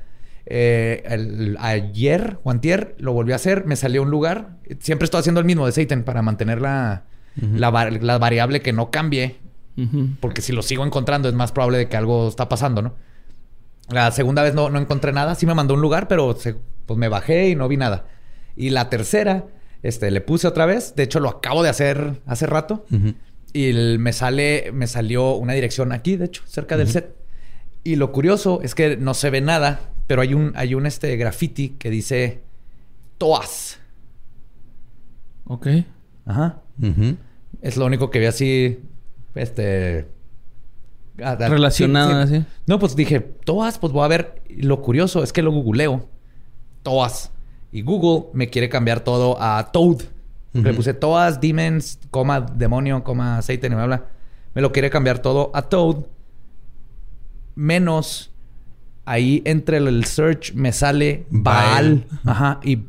[0.47, 4.57] Eh, el- ayer o antier lo volví a hacer, me salió un lugar.
[4.79, 7.03] Siempre estoy haciendo el mismo de Satan para mantener la,
[7.35, 9.35] la, var- la variable que no cambie.
[10.19, 12.93] Porque si lo sigo encontrando es más probable de que algo está pasando, ¿no?
[13.91, 15.35] La segunda vez no, no encontré nada.
[15.35, 16.55] Sí me mandó un lugar, pero se-
[16.85, 18.05] pues me bajé y no vi nada.
[18.55, 19.45] Y la tercera,
[19.83, 20.95] este, le puse otra vez.
[20.95, 22.85] De hecho, lo acabo de hacer hace rato.
[23.53, 27.15] Y el- me sale, me salió una dirección aquí, de hecho, cerca del set.
[27.83, 31.15] Y lo curioso es que no se ve nada, pero hay un, hay un este
[31.17, 32.41] graffiti que dice
[33.17, 33.79] Toas.
[35.45, 35.67] Ok.
[36.25, 36.61] Ajá.
[37.61, 38.79] Es lo único que vi así,
[39.35, 40.07] este...
[41.23, 42.35] ah, Relacionado, sí, sí.
[42.37, 42.45] así.
[42.67, 44.41] No, pues dije, Toas, pues voy a ver.
[44.49, 46.07] Lo curioso es que lo googleo.
[46.83, 47.31] Toas.
[47.71, 50.01] Y Google me quiere cambiar todo a Toad.
[50.53, 50.75] Le Ujú.
[50.77, 54.05] puse Toas, Demons, coma, demonio, coma, aceite, y me habla.
[54.53, 55.97] Me lo quiere cambiar todo a Toad.
[57.55, 58.31] Menos
[59.05, 62.05] ahí entre el, el search me sale Baal.
[62.05, 62.19] Baal.
[62.25, 62.59] Ajá.
[62.63, 62.79] Y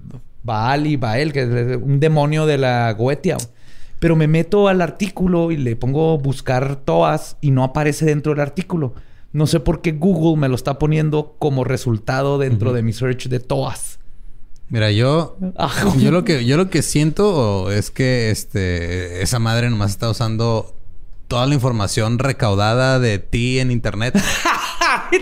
[0.43, 3.37] Baal y Baal, que es un demonio de la Goetia.
[4.03, 8.41] Pero me meto al artículo y le pongo buscar Toas y no aparece dentro del
[8.41, 8.95] artículo.
[9.33, 13.29] No sé por qué Google me lo está poniendo como resultado dentro de mi search
[13.29, 14.01] de Toas.
[14.71, 15.71] Mira, yo, Ah,
[16.01, 20.75] yo lo que, yo lo que siento es que este, esa madre nomás está usando
[21.29, 24.21] toda la información recaudada de ti en internet.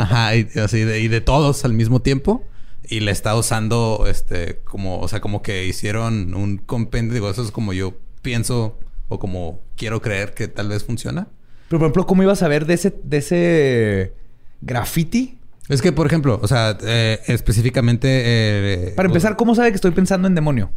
[0.00, 2.42] Ajá, y, así de, y de todos al mismo tiempo.
[2.88, 7.14] Y le está usando, este, como, o sea, como que hicieron un compendio.
[7.14, 7.94] Digo, eso es como yo
[8.30, 8.76] pienso
[9.08, 11.28] o como quiero creer que tal vez funciona.
[11.68, 14.12] Pero, por ejemplo, ¿cómo ibas a ver de ese, de ese
[14.60, 15.38] graffiti?
[15.68, 18.08] Es que, por ejemplo, o sea, eh, específicamente.
[18.10, 20.70] eh, Para empezar, ¿cómo sabe que estoy pensando en demonio?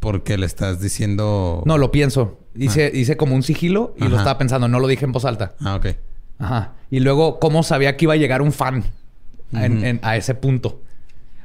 [0.00, 1.62] Porque le estás diciendo.
[1.66, 2.38] No, lo pienso.
[2.56, 4.66] Hice, hice como un sigilo y lo estaba pensando.
[4.68, 5.54] No lo dije en voz alta.
[5.60, 5.86] Ah, ok.
[6.38, 6.72] Ajá.
[6.90, 8.84] Y luego, ¿cómo sabía que iba a llegar un fan
[9.52, 9.84] en- Ujú.
[9.86, 10.82] en- a ese punto?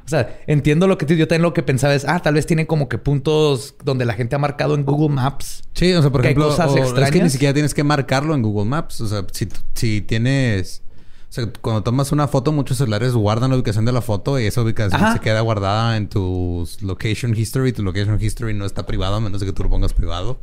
[0.08, 2.46] O sea, entiendo lo que te, yo también lo que pensaba es, ah, tal vez
[2.46, 5.62] tiene como que puntos donde la gente ha marcado en Google Maps.
[5.74, 7.32] Sí, o sea, por Que hay ejemplo, cosas o- es que ni extrañas.
[7.32, 9.02] siquiera tienes que marcarlo en Google Maps.
[9.02, 10.80] O sea, si, si tienes.
[11.28, 14.46] O sea, cuando tomas una foto, muchos celulares guardan la ubicación de la foto y
[14.46, 15.12] esa ubicación Ajá.
[15.12, 17.72] se queda guardada en tu location history.
[17.72, 20.38] Tu location history no está privado a menos de que tú lo pongas privado.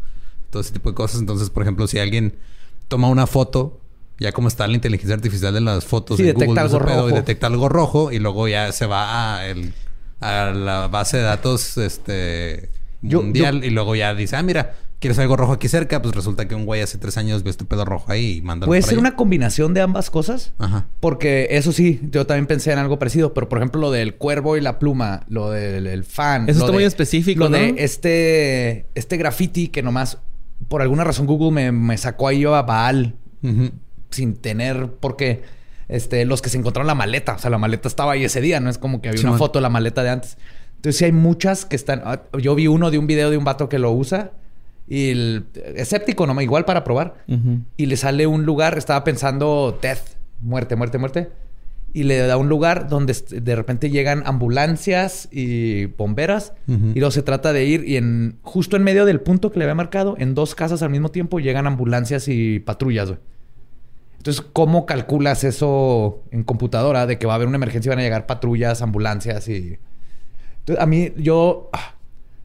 [0.51, 1.19] Todo ese tipo de cosas.
[1.21, 2.35] Entonces, por ejemplo, si alguien
[2.87, 3.79] toma una foto,
[4.19, 6.85] ya como está la inteligencia artificial de las fotos Sí, de detecta Google, algo ese
[6.85, 7.15] pedo, y rojo.
[7.15, 9.73] detecta algo rojo y luego ya se va a, el-
[10.21, 12.69] a la base de datos este
[13.01, 16.01] Yo- mundial y luego ya dice, ah, mira, ¿Quieres algo rojo aquí cerca?
[16.01, 18.65] Pues resulta que un güey hace tres años vio este pedo rojo ahí y manda.
[18.65, 20.53] Puede ser una combinación de ambas cosas.
[20.57, 20.87] Ajá.
[21.01, 23.33] Porque eso sí, yo también pensé en algo parecido.
[23.33, 26.43] Pero por ejemplo, lo del cuervo y la pluma, lo del el fan.
[26.49, 27.57] Eso está de- muy específico, Lo ¿no?
[27.57, 30.17] de este, este graffiti que nomás,
[30.69, 33.71] por alguna razón, Google me, me sacó ahí a Baal Ujú.
[34.15, 35.43] Sin tener por qué.
[35.87, 37.33] Este, los que se encontraron la maleta.
[37.35, 39.59] O sea, la maleta estaba ahí ese día, no es como que había una foto
[39.59, 40.37] de la maleta de antes.
[40.77, 42.01] Entonces, sí hay muchas que están.
[42.05, 44.31] ah, Yo vi uno de un video de un vato que lo usa.
[44.87, 47.15] Y el escéptico, nomás, igual para probar.
[47.77, 49.99] Y le sale un lugar, estaba pensando death,
[50.41, 51.29] muerte, muerte, muerte.
[51.93, 56.53] Y le da un lugar donde de repente llegan ambulancias y bomberas.
[56.67, 59.65] Y luego se trata de ir y en justo en medio del punto que le
[59.65, 63.19] había marcado, en dos casas al mismo tiempo llegan ambulancias y patrullas, güey.
[64.25, 67.99] Entonces, ¿cómo calculas eso en computadora de que va a haber una emergencia y van
[67.99, 69.77] a llegar patrullas, ambulancias y...
[70.61, 71.69] Entonces, a mí, yo...
[71.73, 71.93] ah,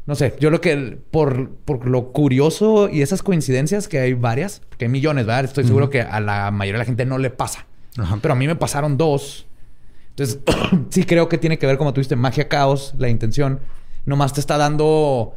[0.04, 0.98] No sé, yo lo que...
[1.10, 5.46] Por, por lo curioso y esas coincidencias, que hay varias, porque hay millones, ¿verdad?
[5.46, 7.64] Estoy seguro que a la mayoría de la gente no le pasa.
[7.96, 8.18] Ajá.
[8.20, 9.46] Pero a mí me pasaron dos.
[10.10, 10.40] Entonces,
[10.90, 13.58] sí creo que tiene que ver, como tú dijiste, magia, caos, la intención.
[14.04, 15.34] Nomás te está dando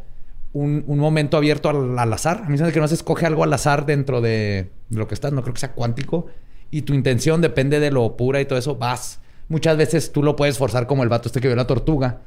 [0.53, 2.43] un, un momento abierto al, al azar.
[2.45, 4.97] A mí se me hace que no se escoge algo al azar dentro de, de
[4.97, 5.33] lo que estás.
[5.33, 6.27] No creo que sea cuántico.
[6.71, 8.75] Y tu intención depende de lo pura y todo eso.
[8.75, 9.19] Vas.
[9.49, 12.21] Muchas veces tú lo puedes forzar como el vato este que vio la tortuga.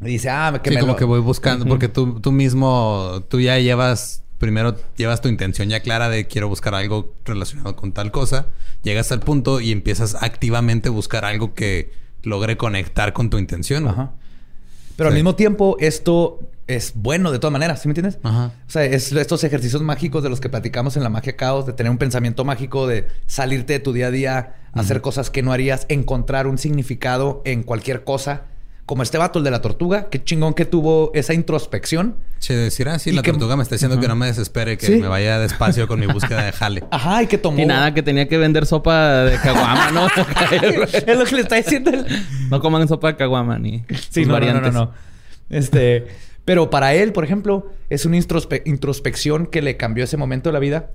[0.00, 3.24] Y dice, ah, que sí, me como lo- que voy buscando, porque tú, tú mismo,
[3.28, 7.92] tú ya llevas, primero llevas tu intención ya clara de quiero buscar algo relacionado con
[7.92, 8.46] tal cosa,
[8.84, 11.90] llegas al punto y empiezas activamente a buscar algo que
[12.22, 13.88] logre conectar con tu intención.
[13.88, 14.12] Ajá.
[14.98, 18.18] Pero al mismo tiempo, esto es bueno de todas maneras, ¿sí me entiendes?
[18.24, 18.52] Ajá.
[18.66, 21.72] O sea, es estos ejercicios mágicos de los que platicamos en la magia caos, de
[21.72, 25.52] tener un pensamiento mágico, de salirte de tu día a día, hacer cosas que no
[25.52, 28.46] harías, encontrar un significado en cualquier cosa.
[28.88, 32.16] Como este vato, el de la tortuga, qué chingón que tuvo esa introspección.
[32.38, 34.86] Sí, decir, ah, sí, la que- tortuga me está diciendo que no me desespere, que
[34.86, 34.92] Sí.
[34.96, 36.84] me vaya despacio con mi búsqueda de jale.
[36.90, 37.60] Ajá, y que tomó.
[37.60, 40.06] Y nada, que tenía que vender sopa de caguama, ¿no?
[41.06, 42.06] es lo que le está diciendo el,
[42.48, 44.72] no coman sopa de caguama ni Sí, no, no, no, variantes.
[44.72, 44.92] no, no.
[45.50, 46.06] Este,
[46.46, 50.54] pero para él, por ejemplo, es una introspe- introspección que le cambió ese momento de
[50.54, 50.90] la vida.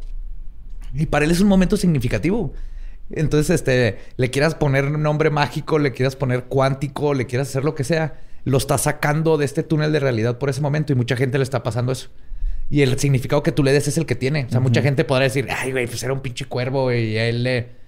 [0.96, 2.54] Y para él es un momento significativo.
[3.10, 7.76] Entonces, este, le quieras poner nombre mágico, le quieras poner cuántico, le quieras hacer lo
[7.76, 11.16] que sea, lo está sacando de este túnel de realidad por ese momento y mucha
[11.16, 12.10] gente le está pasando eso.
[12.70, 14.46] Y el significado que tú le des es el que tiene.
[14.46, 17.44] O sea, mucha gente podrá decir, ay, güey, pues era un pinche cuervo y él
[17.44, 17.84] le...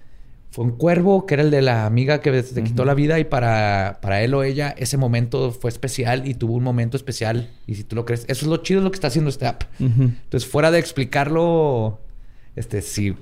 [0.50, 3.24] Fue un cuervo que era el de la amiga que se quitó la vida y
[3.24, 7.50] para, para él o ella ese momento fue especial y tuvo un momento especial.
[7.66, 9.46] Y si tú lo crees, eso es lo chido de lo que está haciendo este
[9.46, 9.64] app.
[9.80, 11.98] Entonces, fuera de explicarlo,
[12.54, 13.16] este, si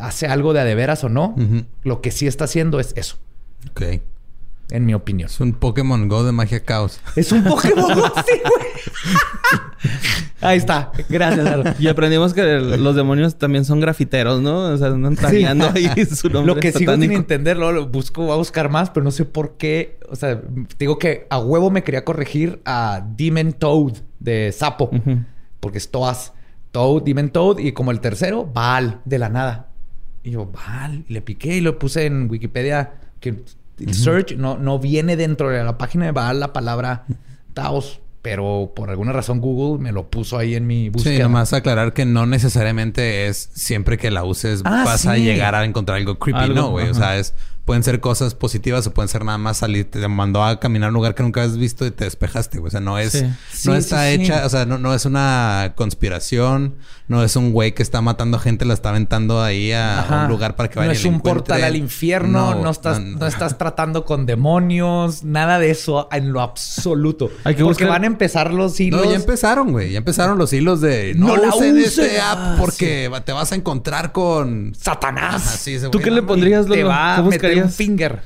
[0.00, 1.34] hace algo de a de veras o no,
[1.82, 3.16] lo que sí está haciendo es eso,
[3.70, 3.82] Ok.
[4.70, 5.28] en mi opinión.
[5.28, 7.00] Es un Pokémon Go de magia caos.
[7.16, 8.70] Es un Pokémon Go, sí, güey.
[10.42, 10.90] Ahí está.
[11.08, 11.64] Gracias, Lalo.
[11.78, 14.60] Y aprendimos que el- los demonios también son grafiteros, ¿no?
[14.72, 17.14] O sea, andan tagueando ahí su nombre Lo que sigo sin satánico.
[17.14, 19.98] entender, luego lo busco, voy a buscar más, pero no sé por qué.
[20.08, 20.40] O sea,
[20.78, 24.90] digo que a huevo me quería corregir a Demon Toad de Sapo.
[25.60, 26.32] Porque es Toas.
[26.72, 27.58] Toad, Demon Toad.
[27.58, 29.68] Y como el tercero, Baal, de la nada.
[30.22, 30.50] Y yo.
[31.06, 32.92] Y le piqué y lo puse en Wikipedia.
[33.20, 33.36] Que
[33.78, 37.04] el search no, no viene dentro de la página de Baal la palabra
[37.54, 38.00] Taos.
[38.22, 41.16] Pero por alguna razón Google me lo puso ahí en mi búsqueda.
[41.16, 45.54] Sí, nomás aclarar que no necesariamente es siempre que la uses Ah, vas a llegar
[45.54, 46.38] a encontrar algo creepy.
[46.38, 46.90] Algo, no, güey.
[46.90, 47.34] O sea, es,
[47.64, 49.90] pueden ser cosas positivas o pueden ser nada más salir.
[49.90, 52.68] Te mandó a caminar a un lugar que nunca has visto y te despejaste, güey.
[52.68, 53.12] O sea, no es...
[53.12, 53.22] Sí.
[53.22, 54.22] No Sí, está sí, sí.
[54.22, 54.46] hecha...
[54.46, 56.76] O sea, no, no es una conspiración.
[57.08, 60.22] No es un güey que está matando gente, la está aventando ahí a, a Ajá.
[60.24, 63.58] un lugar para que No vaya es un portal al infierno, no, estás, no, estás
[63.58, 67.28] tratando con demonios, nada de eso en lo absoluto.
[67.44, 69.04] Hay que Porque buscar- van a empezar los hilos.
[69.04, 69.90] No, ya empezaron, güey.
[69.90, 71.14] Ya empezaron los hilos de...
[71.16, 71.98] No, No la usen uses.
[71.98, 74.72] este app Ah, porque va- te vas a encontrar con...
[74.80, 75.34] Satanás.
[75.46, 76.28] Ajá, sí, ese ¿Tú qué no, le no.
[76.28, 78.22] pondrías, te va ¿Qué a meter un finger.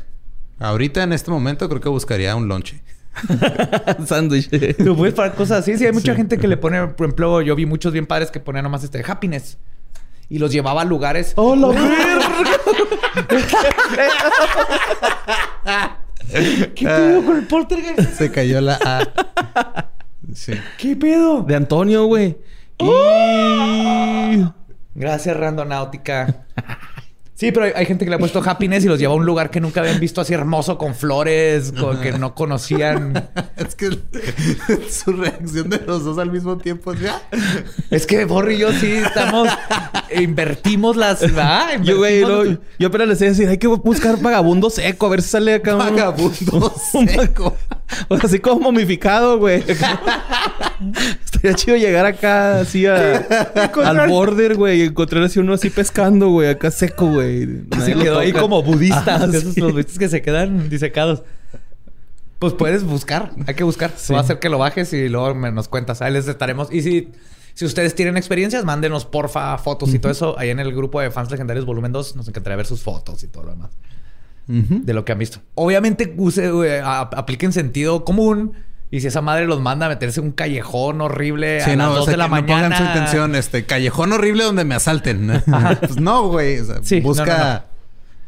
[0.59, 2.83] Ahorita en este momento creo que buscaría un lonche.
[4.07, 4.51] Sándwich.
[4.79, 5.77] Lo puedes para cosas así.
[5.77, 8.41] Sí, hay mucha gente que le pone, por ejemplo, yo vi muchos bien padres que
[8.41, 9.59] ponían nomás este happiness.
[10.29, 11.33] Y los llevaba a lugares.
[11.37, 11.69] ¡Oh, la
[16.75, 18.15] ¿Qué pedo con el poltergeist?
[18.15, 19.91] Se cayó la A.
[20.35, 20.55] Sí.
[20.79, 21.43] ¿Qué pedo?
[21.43, 22.39] De Antonio, güey.
[22.79, 24.45] Y...
[24.95, 26.47] Gracias, Randonáutica.
[27.45, 29.27] Sí, pero hay, hay gente que le ha puesto happiness y los lleva a un
[29.27, 33.29] lugar que nunca habían visto así hermoso, con flores, con- que no conocían.
[33.57, 33.91] Es que
[34.91, 37.21] su reacción de los dos al mismo tiempo es ya.
[37.91, 39.49] Es que Borri y yo sí estamos...
[40.15, 41.21] invertimos las...
[41.21, 41.81] ¿verdad?
[41.83, 45.07] Yo, güey, Invertimos- lo- yo apenas les iba a decir, hay que buscar vagabundo seco,
[45.07, 47.57] a ver si sale acá un- Vagabundo un- seco.
[48.09, 49.63] O sea, así como momificado, güey.
[51.25, 53.19] Está Sería chido llegar acá así a,
[53.85, 57.47] al border, güey, y encontrar así uno así pescando, güey, acá seco, güey.
[57.85, 59.25] Se quedó ahí como budista.
[59.27, 61.23] esos los budistas que se quedan disecados.
[62.39, 63.93] Pues puedes buscar, hay que buscar.
[64.13, 66.03] Va a hacer que lo bajes y luego me nos cuentas.
[66.03, 66.73] Ahí les estaremos.
[66.73, 67.11] Y si,
[67.55, 70.39] si ustedes tienen experiencias, mándenos porfa fotos y todo eso.
[70.39, 73.29] Ahí en el grupo de fans legendarios volumen 2 nos encantaría ver sus fotos y
[73.29, 73.71] todo lo demás.
[74.47, 75.41] De lo que han visto.
[75.55, 78.53] Obviamente use, apliquen sentido común.
[78.91, 82.07] Y si esa madre los manda a meterse en un callejón horrible a las 2
[82.07, 82.69] de la mañana.
[82.69, 85.43] No pongan su intención, este callejón horrible donde me asalten.
[85.81, 86.59] pues no, güey.
[87.03, 87.67] busca.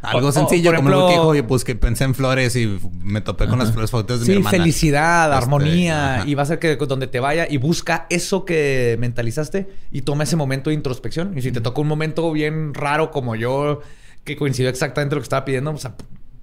[0.02, 3.46] Algo sencillo, como lo que dijo, oye, pues que pensé en flores y me topé
[3.48, 4.50] con las flores fotos de mi hermana.
[4.50, 6.22] felicidad, este, armonía.
[6.26, 10.24] Y va a ser que donde te vaya y busca eso que mentalizaste y toma
[10.24, 11.36] ese momento de introspección.
[11.36, 13.80] Y si te toca un momento bien raro como yo,
[14.24, 15.94] que coincidió exactamente lo que estaba pidiendo, o sea,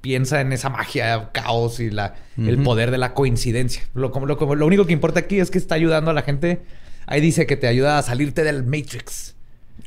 [0.03, 3.83] piensa en esa magia, caos y la, el poder de la coincidencia.
[3.93, 6.61] Lo, lo, lo único que importa aquí es que está ayudando a la gente.
[7.07, 9.35] Ahí dice que te ayuda a salirte del Matrix.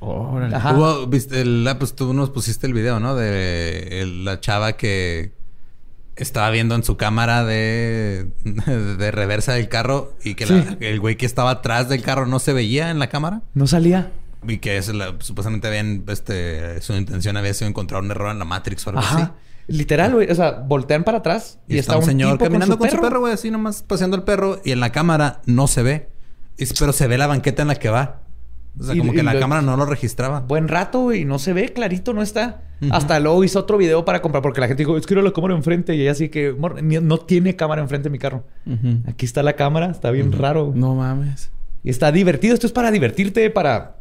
[0.01, 3.15] Hubo, viste, el, ah, pues tú nos pusiste el video, ¿no?
[3.15, 5.33] De la chava que
[6.17, 8.31] estaba viendo en su cámara de,
[8.99, 10.45] de reversa del carro y que
[10.81, 13.43] el güey que estaba atrás del carro no se veía en la cámara.
[13.53, 14.13] No salía.
[14.49, 18.47] Y que es supuestamente habían, este, su intención había sido encontrar un error en la
[18.47, 19.23] Matrix o algo así.
[19.69, 20.31] Literal, güey.
[20.31, 23.51] O sea, voltean para atrás y, está, un señor caminando con su, perro, güey, así
[23.51, 26.09] nomás paseando el perro y en la cámara no se ve.
[26.79, 28.23] pero se ve la banqueta en la que va.
[28.79, 30.41] O sea, como que la cámara no lo registraba.
[30.41, 32.63] Buen rato, y No se ve clarito, no está.
[32.91, 35.55] Hasta luego hizo otro video para comprar porque la gente dijo, es que la cámara
[35.55, 35.95] enfrente.
[35.95, 38.45] Y ella así que, no tiene cámara enfrente de mi carro.
[39.07, 40.73] Aquí está la cámara, está bien raro.
[40.75, 41.51] No mames.
[41.83, 42.55] Y está divertido.
[42.55, 43.97] Esto es para divertirte, para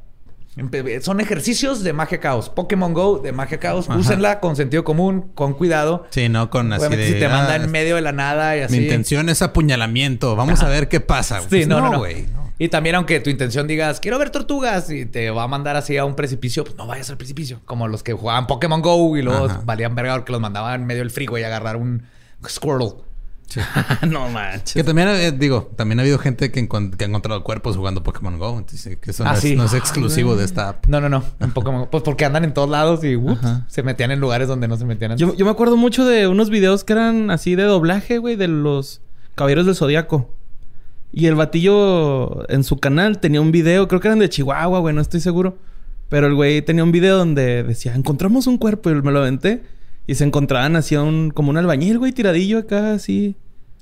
[1.02, 2.50] son ejercicios de magia caos.
[2.50, 3.88] Pokémon Go de magia caos.
[3.90, 6.08] Úsenla con sentido común, con cuidado.
[6.10, 7.08] Sí, no con así de...
[7.08, 8.78] Si te manda en medio de la nada y así.
[8.78, 10.36] Mi intención es apuñalamiento.
[10.36, 11.42] Vamos a ver qué pasa.
[11.42, 12.26] Sí, pues no, no, güey.
[12.58, 15.98] Y también aunque tu intención digas, quiero ver tortugas y te va a mandar así
[15.98, 17.60] a un precipicio, pues no vayas al precipicio.
[17.66, 21.02] Como los que jugaban Pokémon Go y luego valían verga porque los mandaban en medio
[21.02, 22.04] del frigo y agarrar un
[22.48, 22.94] Squirtle.
[24.08, 24.74] no manches.
[24.74, 28.38] Que también, eh, digo, también ha habido gente que, que, ha encontrado cuerpos jugando Pokémon
[28.38, 28.58] Go.
[28.58, 30.88] Entonces, que eso no, ah, es, exclusivo de esta app.
[30.88, 31.24] No, no, no.
[31.40, 33.18] En Pokémon Pues porque andan en todos lados y
[33.68, 36.50] se metían en lugares donde no se metían Yo, yo, me acuerdo mucho de unos
[36.50, 39.02] videos que eran así de doblaje, güey, de los
[39.36, 40.30] Caballeros del Zodíaco.
[41.12, 44.94] Y el batillo en su canal tenía un video, creo que eran de Chihuahua, güey,
[44.94, 45.58] no estoy seguro.
[46.10, 49.64] Pero el güey tenía un video donde decía, encontramos un cuerpo y me lo aventé.
[50.08, 53.36] Y se encontraban así un, como un albañil, güey, tiradillo acá, así.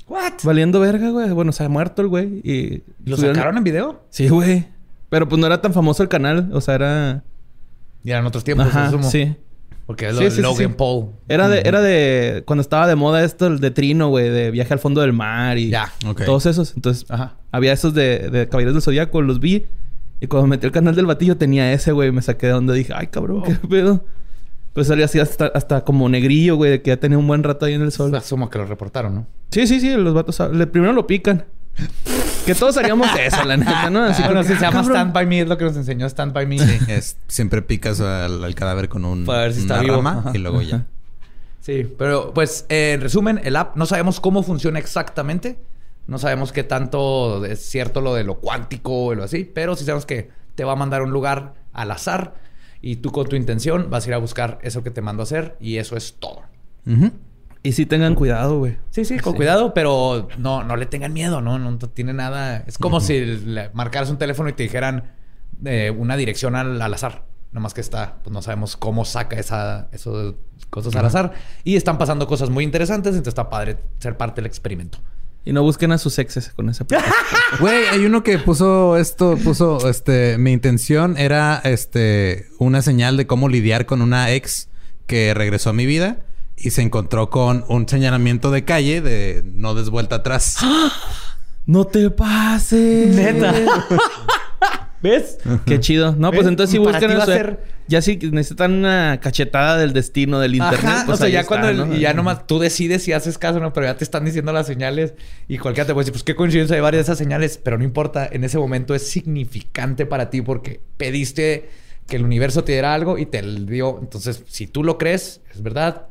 [0.07, 0.33] ¿What?
[0.43, 1.31] Valiendo verga, güey.
[1.31, 2.41] Bueno, se ha muerto el güey.
[2.43, 4.03] Y ¿Lo sacaron en video?
[4.09, 4.67] Sí, güey.
[5.09, 6.49] Pero pues no era tan famoso el canal.
[6.53, 7.23] O sea, era...
[8.03, 9.35] Y eran otros tiempos, Ajá, sí.
[9.85, 11.11] Porque es lo de Logan Paul.
[11.27, 12.43] Era de, era de...
[12.45, 14.29] Cuando estaba de moda esto, el de Trino, güey.
[14.29, 15.69] De viaje al fondo del mar y...
[15.69, 15.91] Ya.
[16.25, 16.73] Todos esos.
[16.75, 17.37] Entonces, Ajá.
[17.51, 19.21] había esos de, de Caballeros del Zodíaco.
[19.21, 19.65] Los vi.
[20.19, 22.11] Y cuando metí el canal del batillo tenía ese, güey.
[22.11, 22.93] Me saqué de donde dije...
[22.95, 23.67] Ay, cabrón, qué oh.
[23.67, 24.05] pedo.
[24.73, 27.73] Pues salía así hasta, hasta como negrillo, güey, que ya tenía un buen rato ahí
[27.73, 28.13] en el sol.
[28.15, 29.27] Asumo que lo reportaron, ¿no?
[29.51, 30.39] Sí, sí, sí, los vatos.
[30.51, 31.45] Le, primero lo pican.
[32.45, 34.03] que todos haríamos eso, la neta, ¿no?
[34.03, 36.55] Así ah, se llama Stand By Me, es lo que nos enseñó Stand By Me.
[36.87, 40.03] es, siempre picas al, cadáver con un, Para ver si está vivo.
[40.33, 40.85] y luego ya.
[41.59, 45.57] Sí, pero pues en resumen, el app no sabemos cómo funciona exactamente.
[46.07, 49.85] No sabemos qué tanto es cierto lo de lo cuántico o lo así, pero sí
[49.85, 52.33] sabemos que te va a mandar a un lugar al azar
[52.83, 55.23] y tú con tu intención vas a ir a buscar eso que te mando a
[55.23, 56.41] hacer y eso es todo.
[57.63, 58.77] Y sí tengan cuidado, güey.
[58.89, 61.57] Sí, sí, con cuidado, pero no, no le tengan miedo, ¿no?
[61.57, 62.57] No, tiene nada.
[62.67, 65.13] Es como si le marcaras un teléfono y te dijeran
[65.63, 67.23] eh, una dirección al, azar.
[67.53, 70.33] Nomás que está, pues no sabemos cómo saca esa, esas
[70.69, 71.31] cosas al azar.
[71.63, 74.97] Y están pasando cosas muy interesantes, entonces está padre ser parte del experimento.
[75.45, 76.85] Y no busquen a sus exes con esa
[77.59, 83.27] Güey, hay uno que puso esto, puso, este, mi intención era, este, una señal de
[83.27, 84.69] cómo lidiar con una ex
[85.05, 86.19] que regresó a mi vida
[86.55, 90.57] y se encontró con un señalamiento de calle de no des vuelta atrás.
[91.65, 93.15] No te pases.
[93.15, 93.53] Neta.
[95.01, 95.37] ¿Ves?
[95.65, 96.13] Qué chido.
[96.17, 97.57] No, pues entonces sí buscan eso.
[97.87, 101.03] Ya si necesitan una cachetada del destino del internet.
[101.05, 103.73] pues o sea, ya cuando y ya nomás tú decides si haces caso o no,
[103.73, 105.13] pero ya te están diciendo las señales
[105.47, 107.83] y cualquiera te puede decir, pues qué coincidencia hay varias de esas señales, pero no
[107.83, 111.69] importa, en ese momento es significante para ti porque pediste
[112.07, 113.99] que el universo te diera algo y te lo dio.
[114.01, 116.07] Entonces, si tú lo crees, es verdad,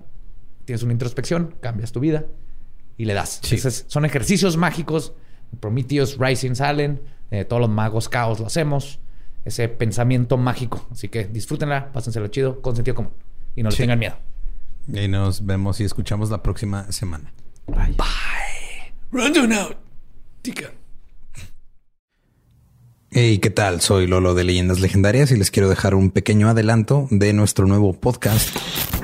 [0.64, 2.26] tienes una introspección, cambias tu vida
[2.96, 3.40] y le das.
[3.44, 5.14] Entonces, son ejercicios mágicos.
[5.60, 9.00] Prometheus Rising salen, eh, todos los magos caos lo hacemos
[9.44, 10.86] ese pensamiento mágico.
[10.90, 13.12] Así que disfrútenla, pásenselo chido, con sentido común.
[13.56, 14.16] Y no le tengan miedo.
[14.88, 17.32] Y nos vemos y escuchamos la próxima semana.
[17.66, 17.94] Bye.
[17.96, 18.92] Bye.
[19.12, 19.76] Rundown out.
[20.42, 20.72] Tika.
[23.10, 23.82] Hey, ¿qué tal?
[23.82, 27.92] Soy Lolo de Leyendas Legendarias y les quiero dejar un pequeño adelanto de nuestro nuevo
[27.92, 28.56] podcast.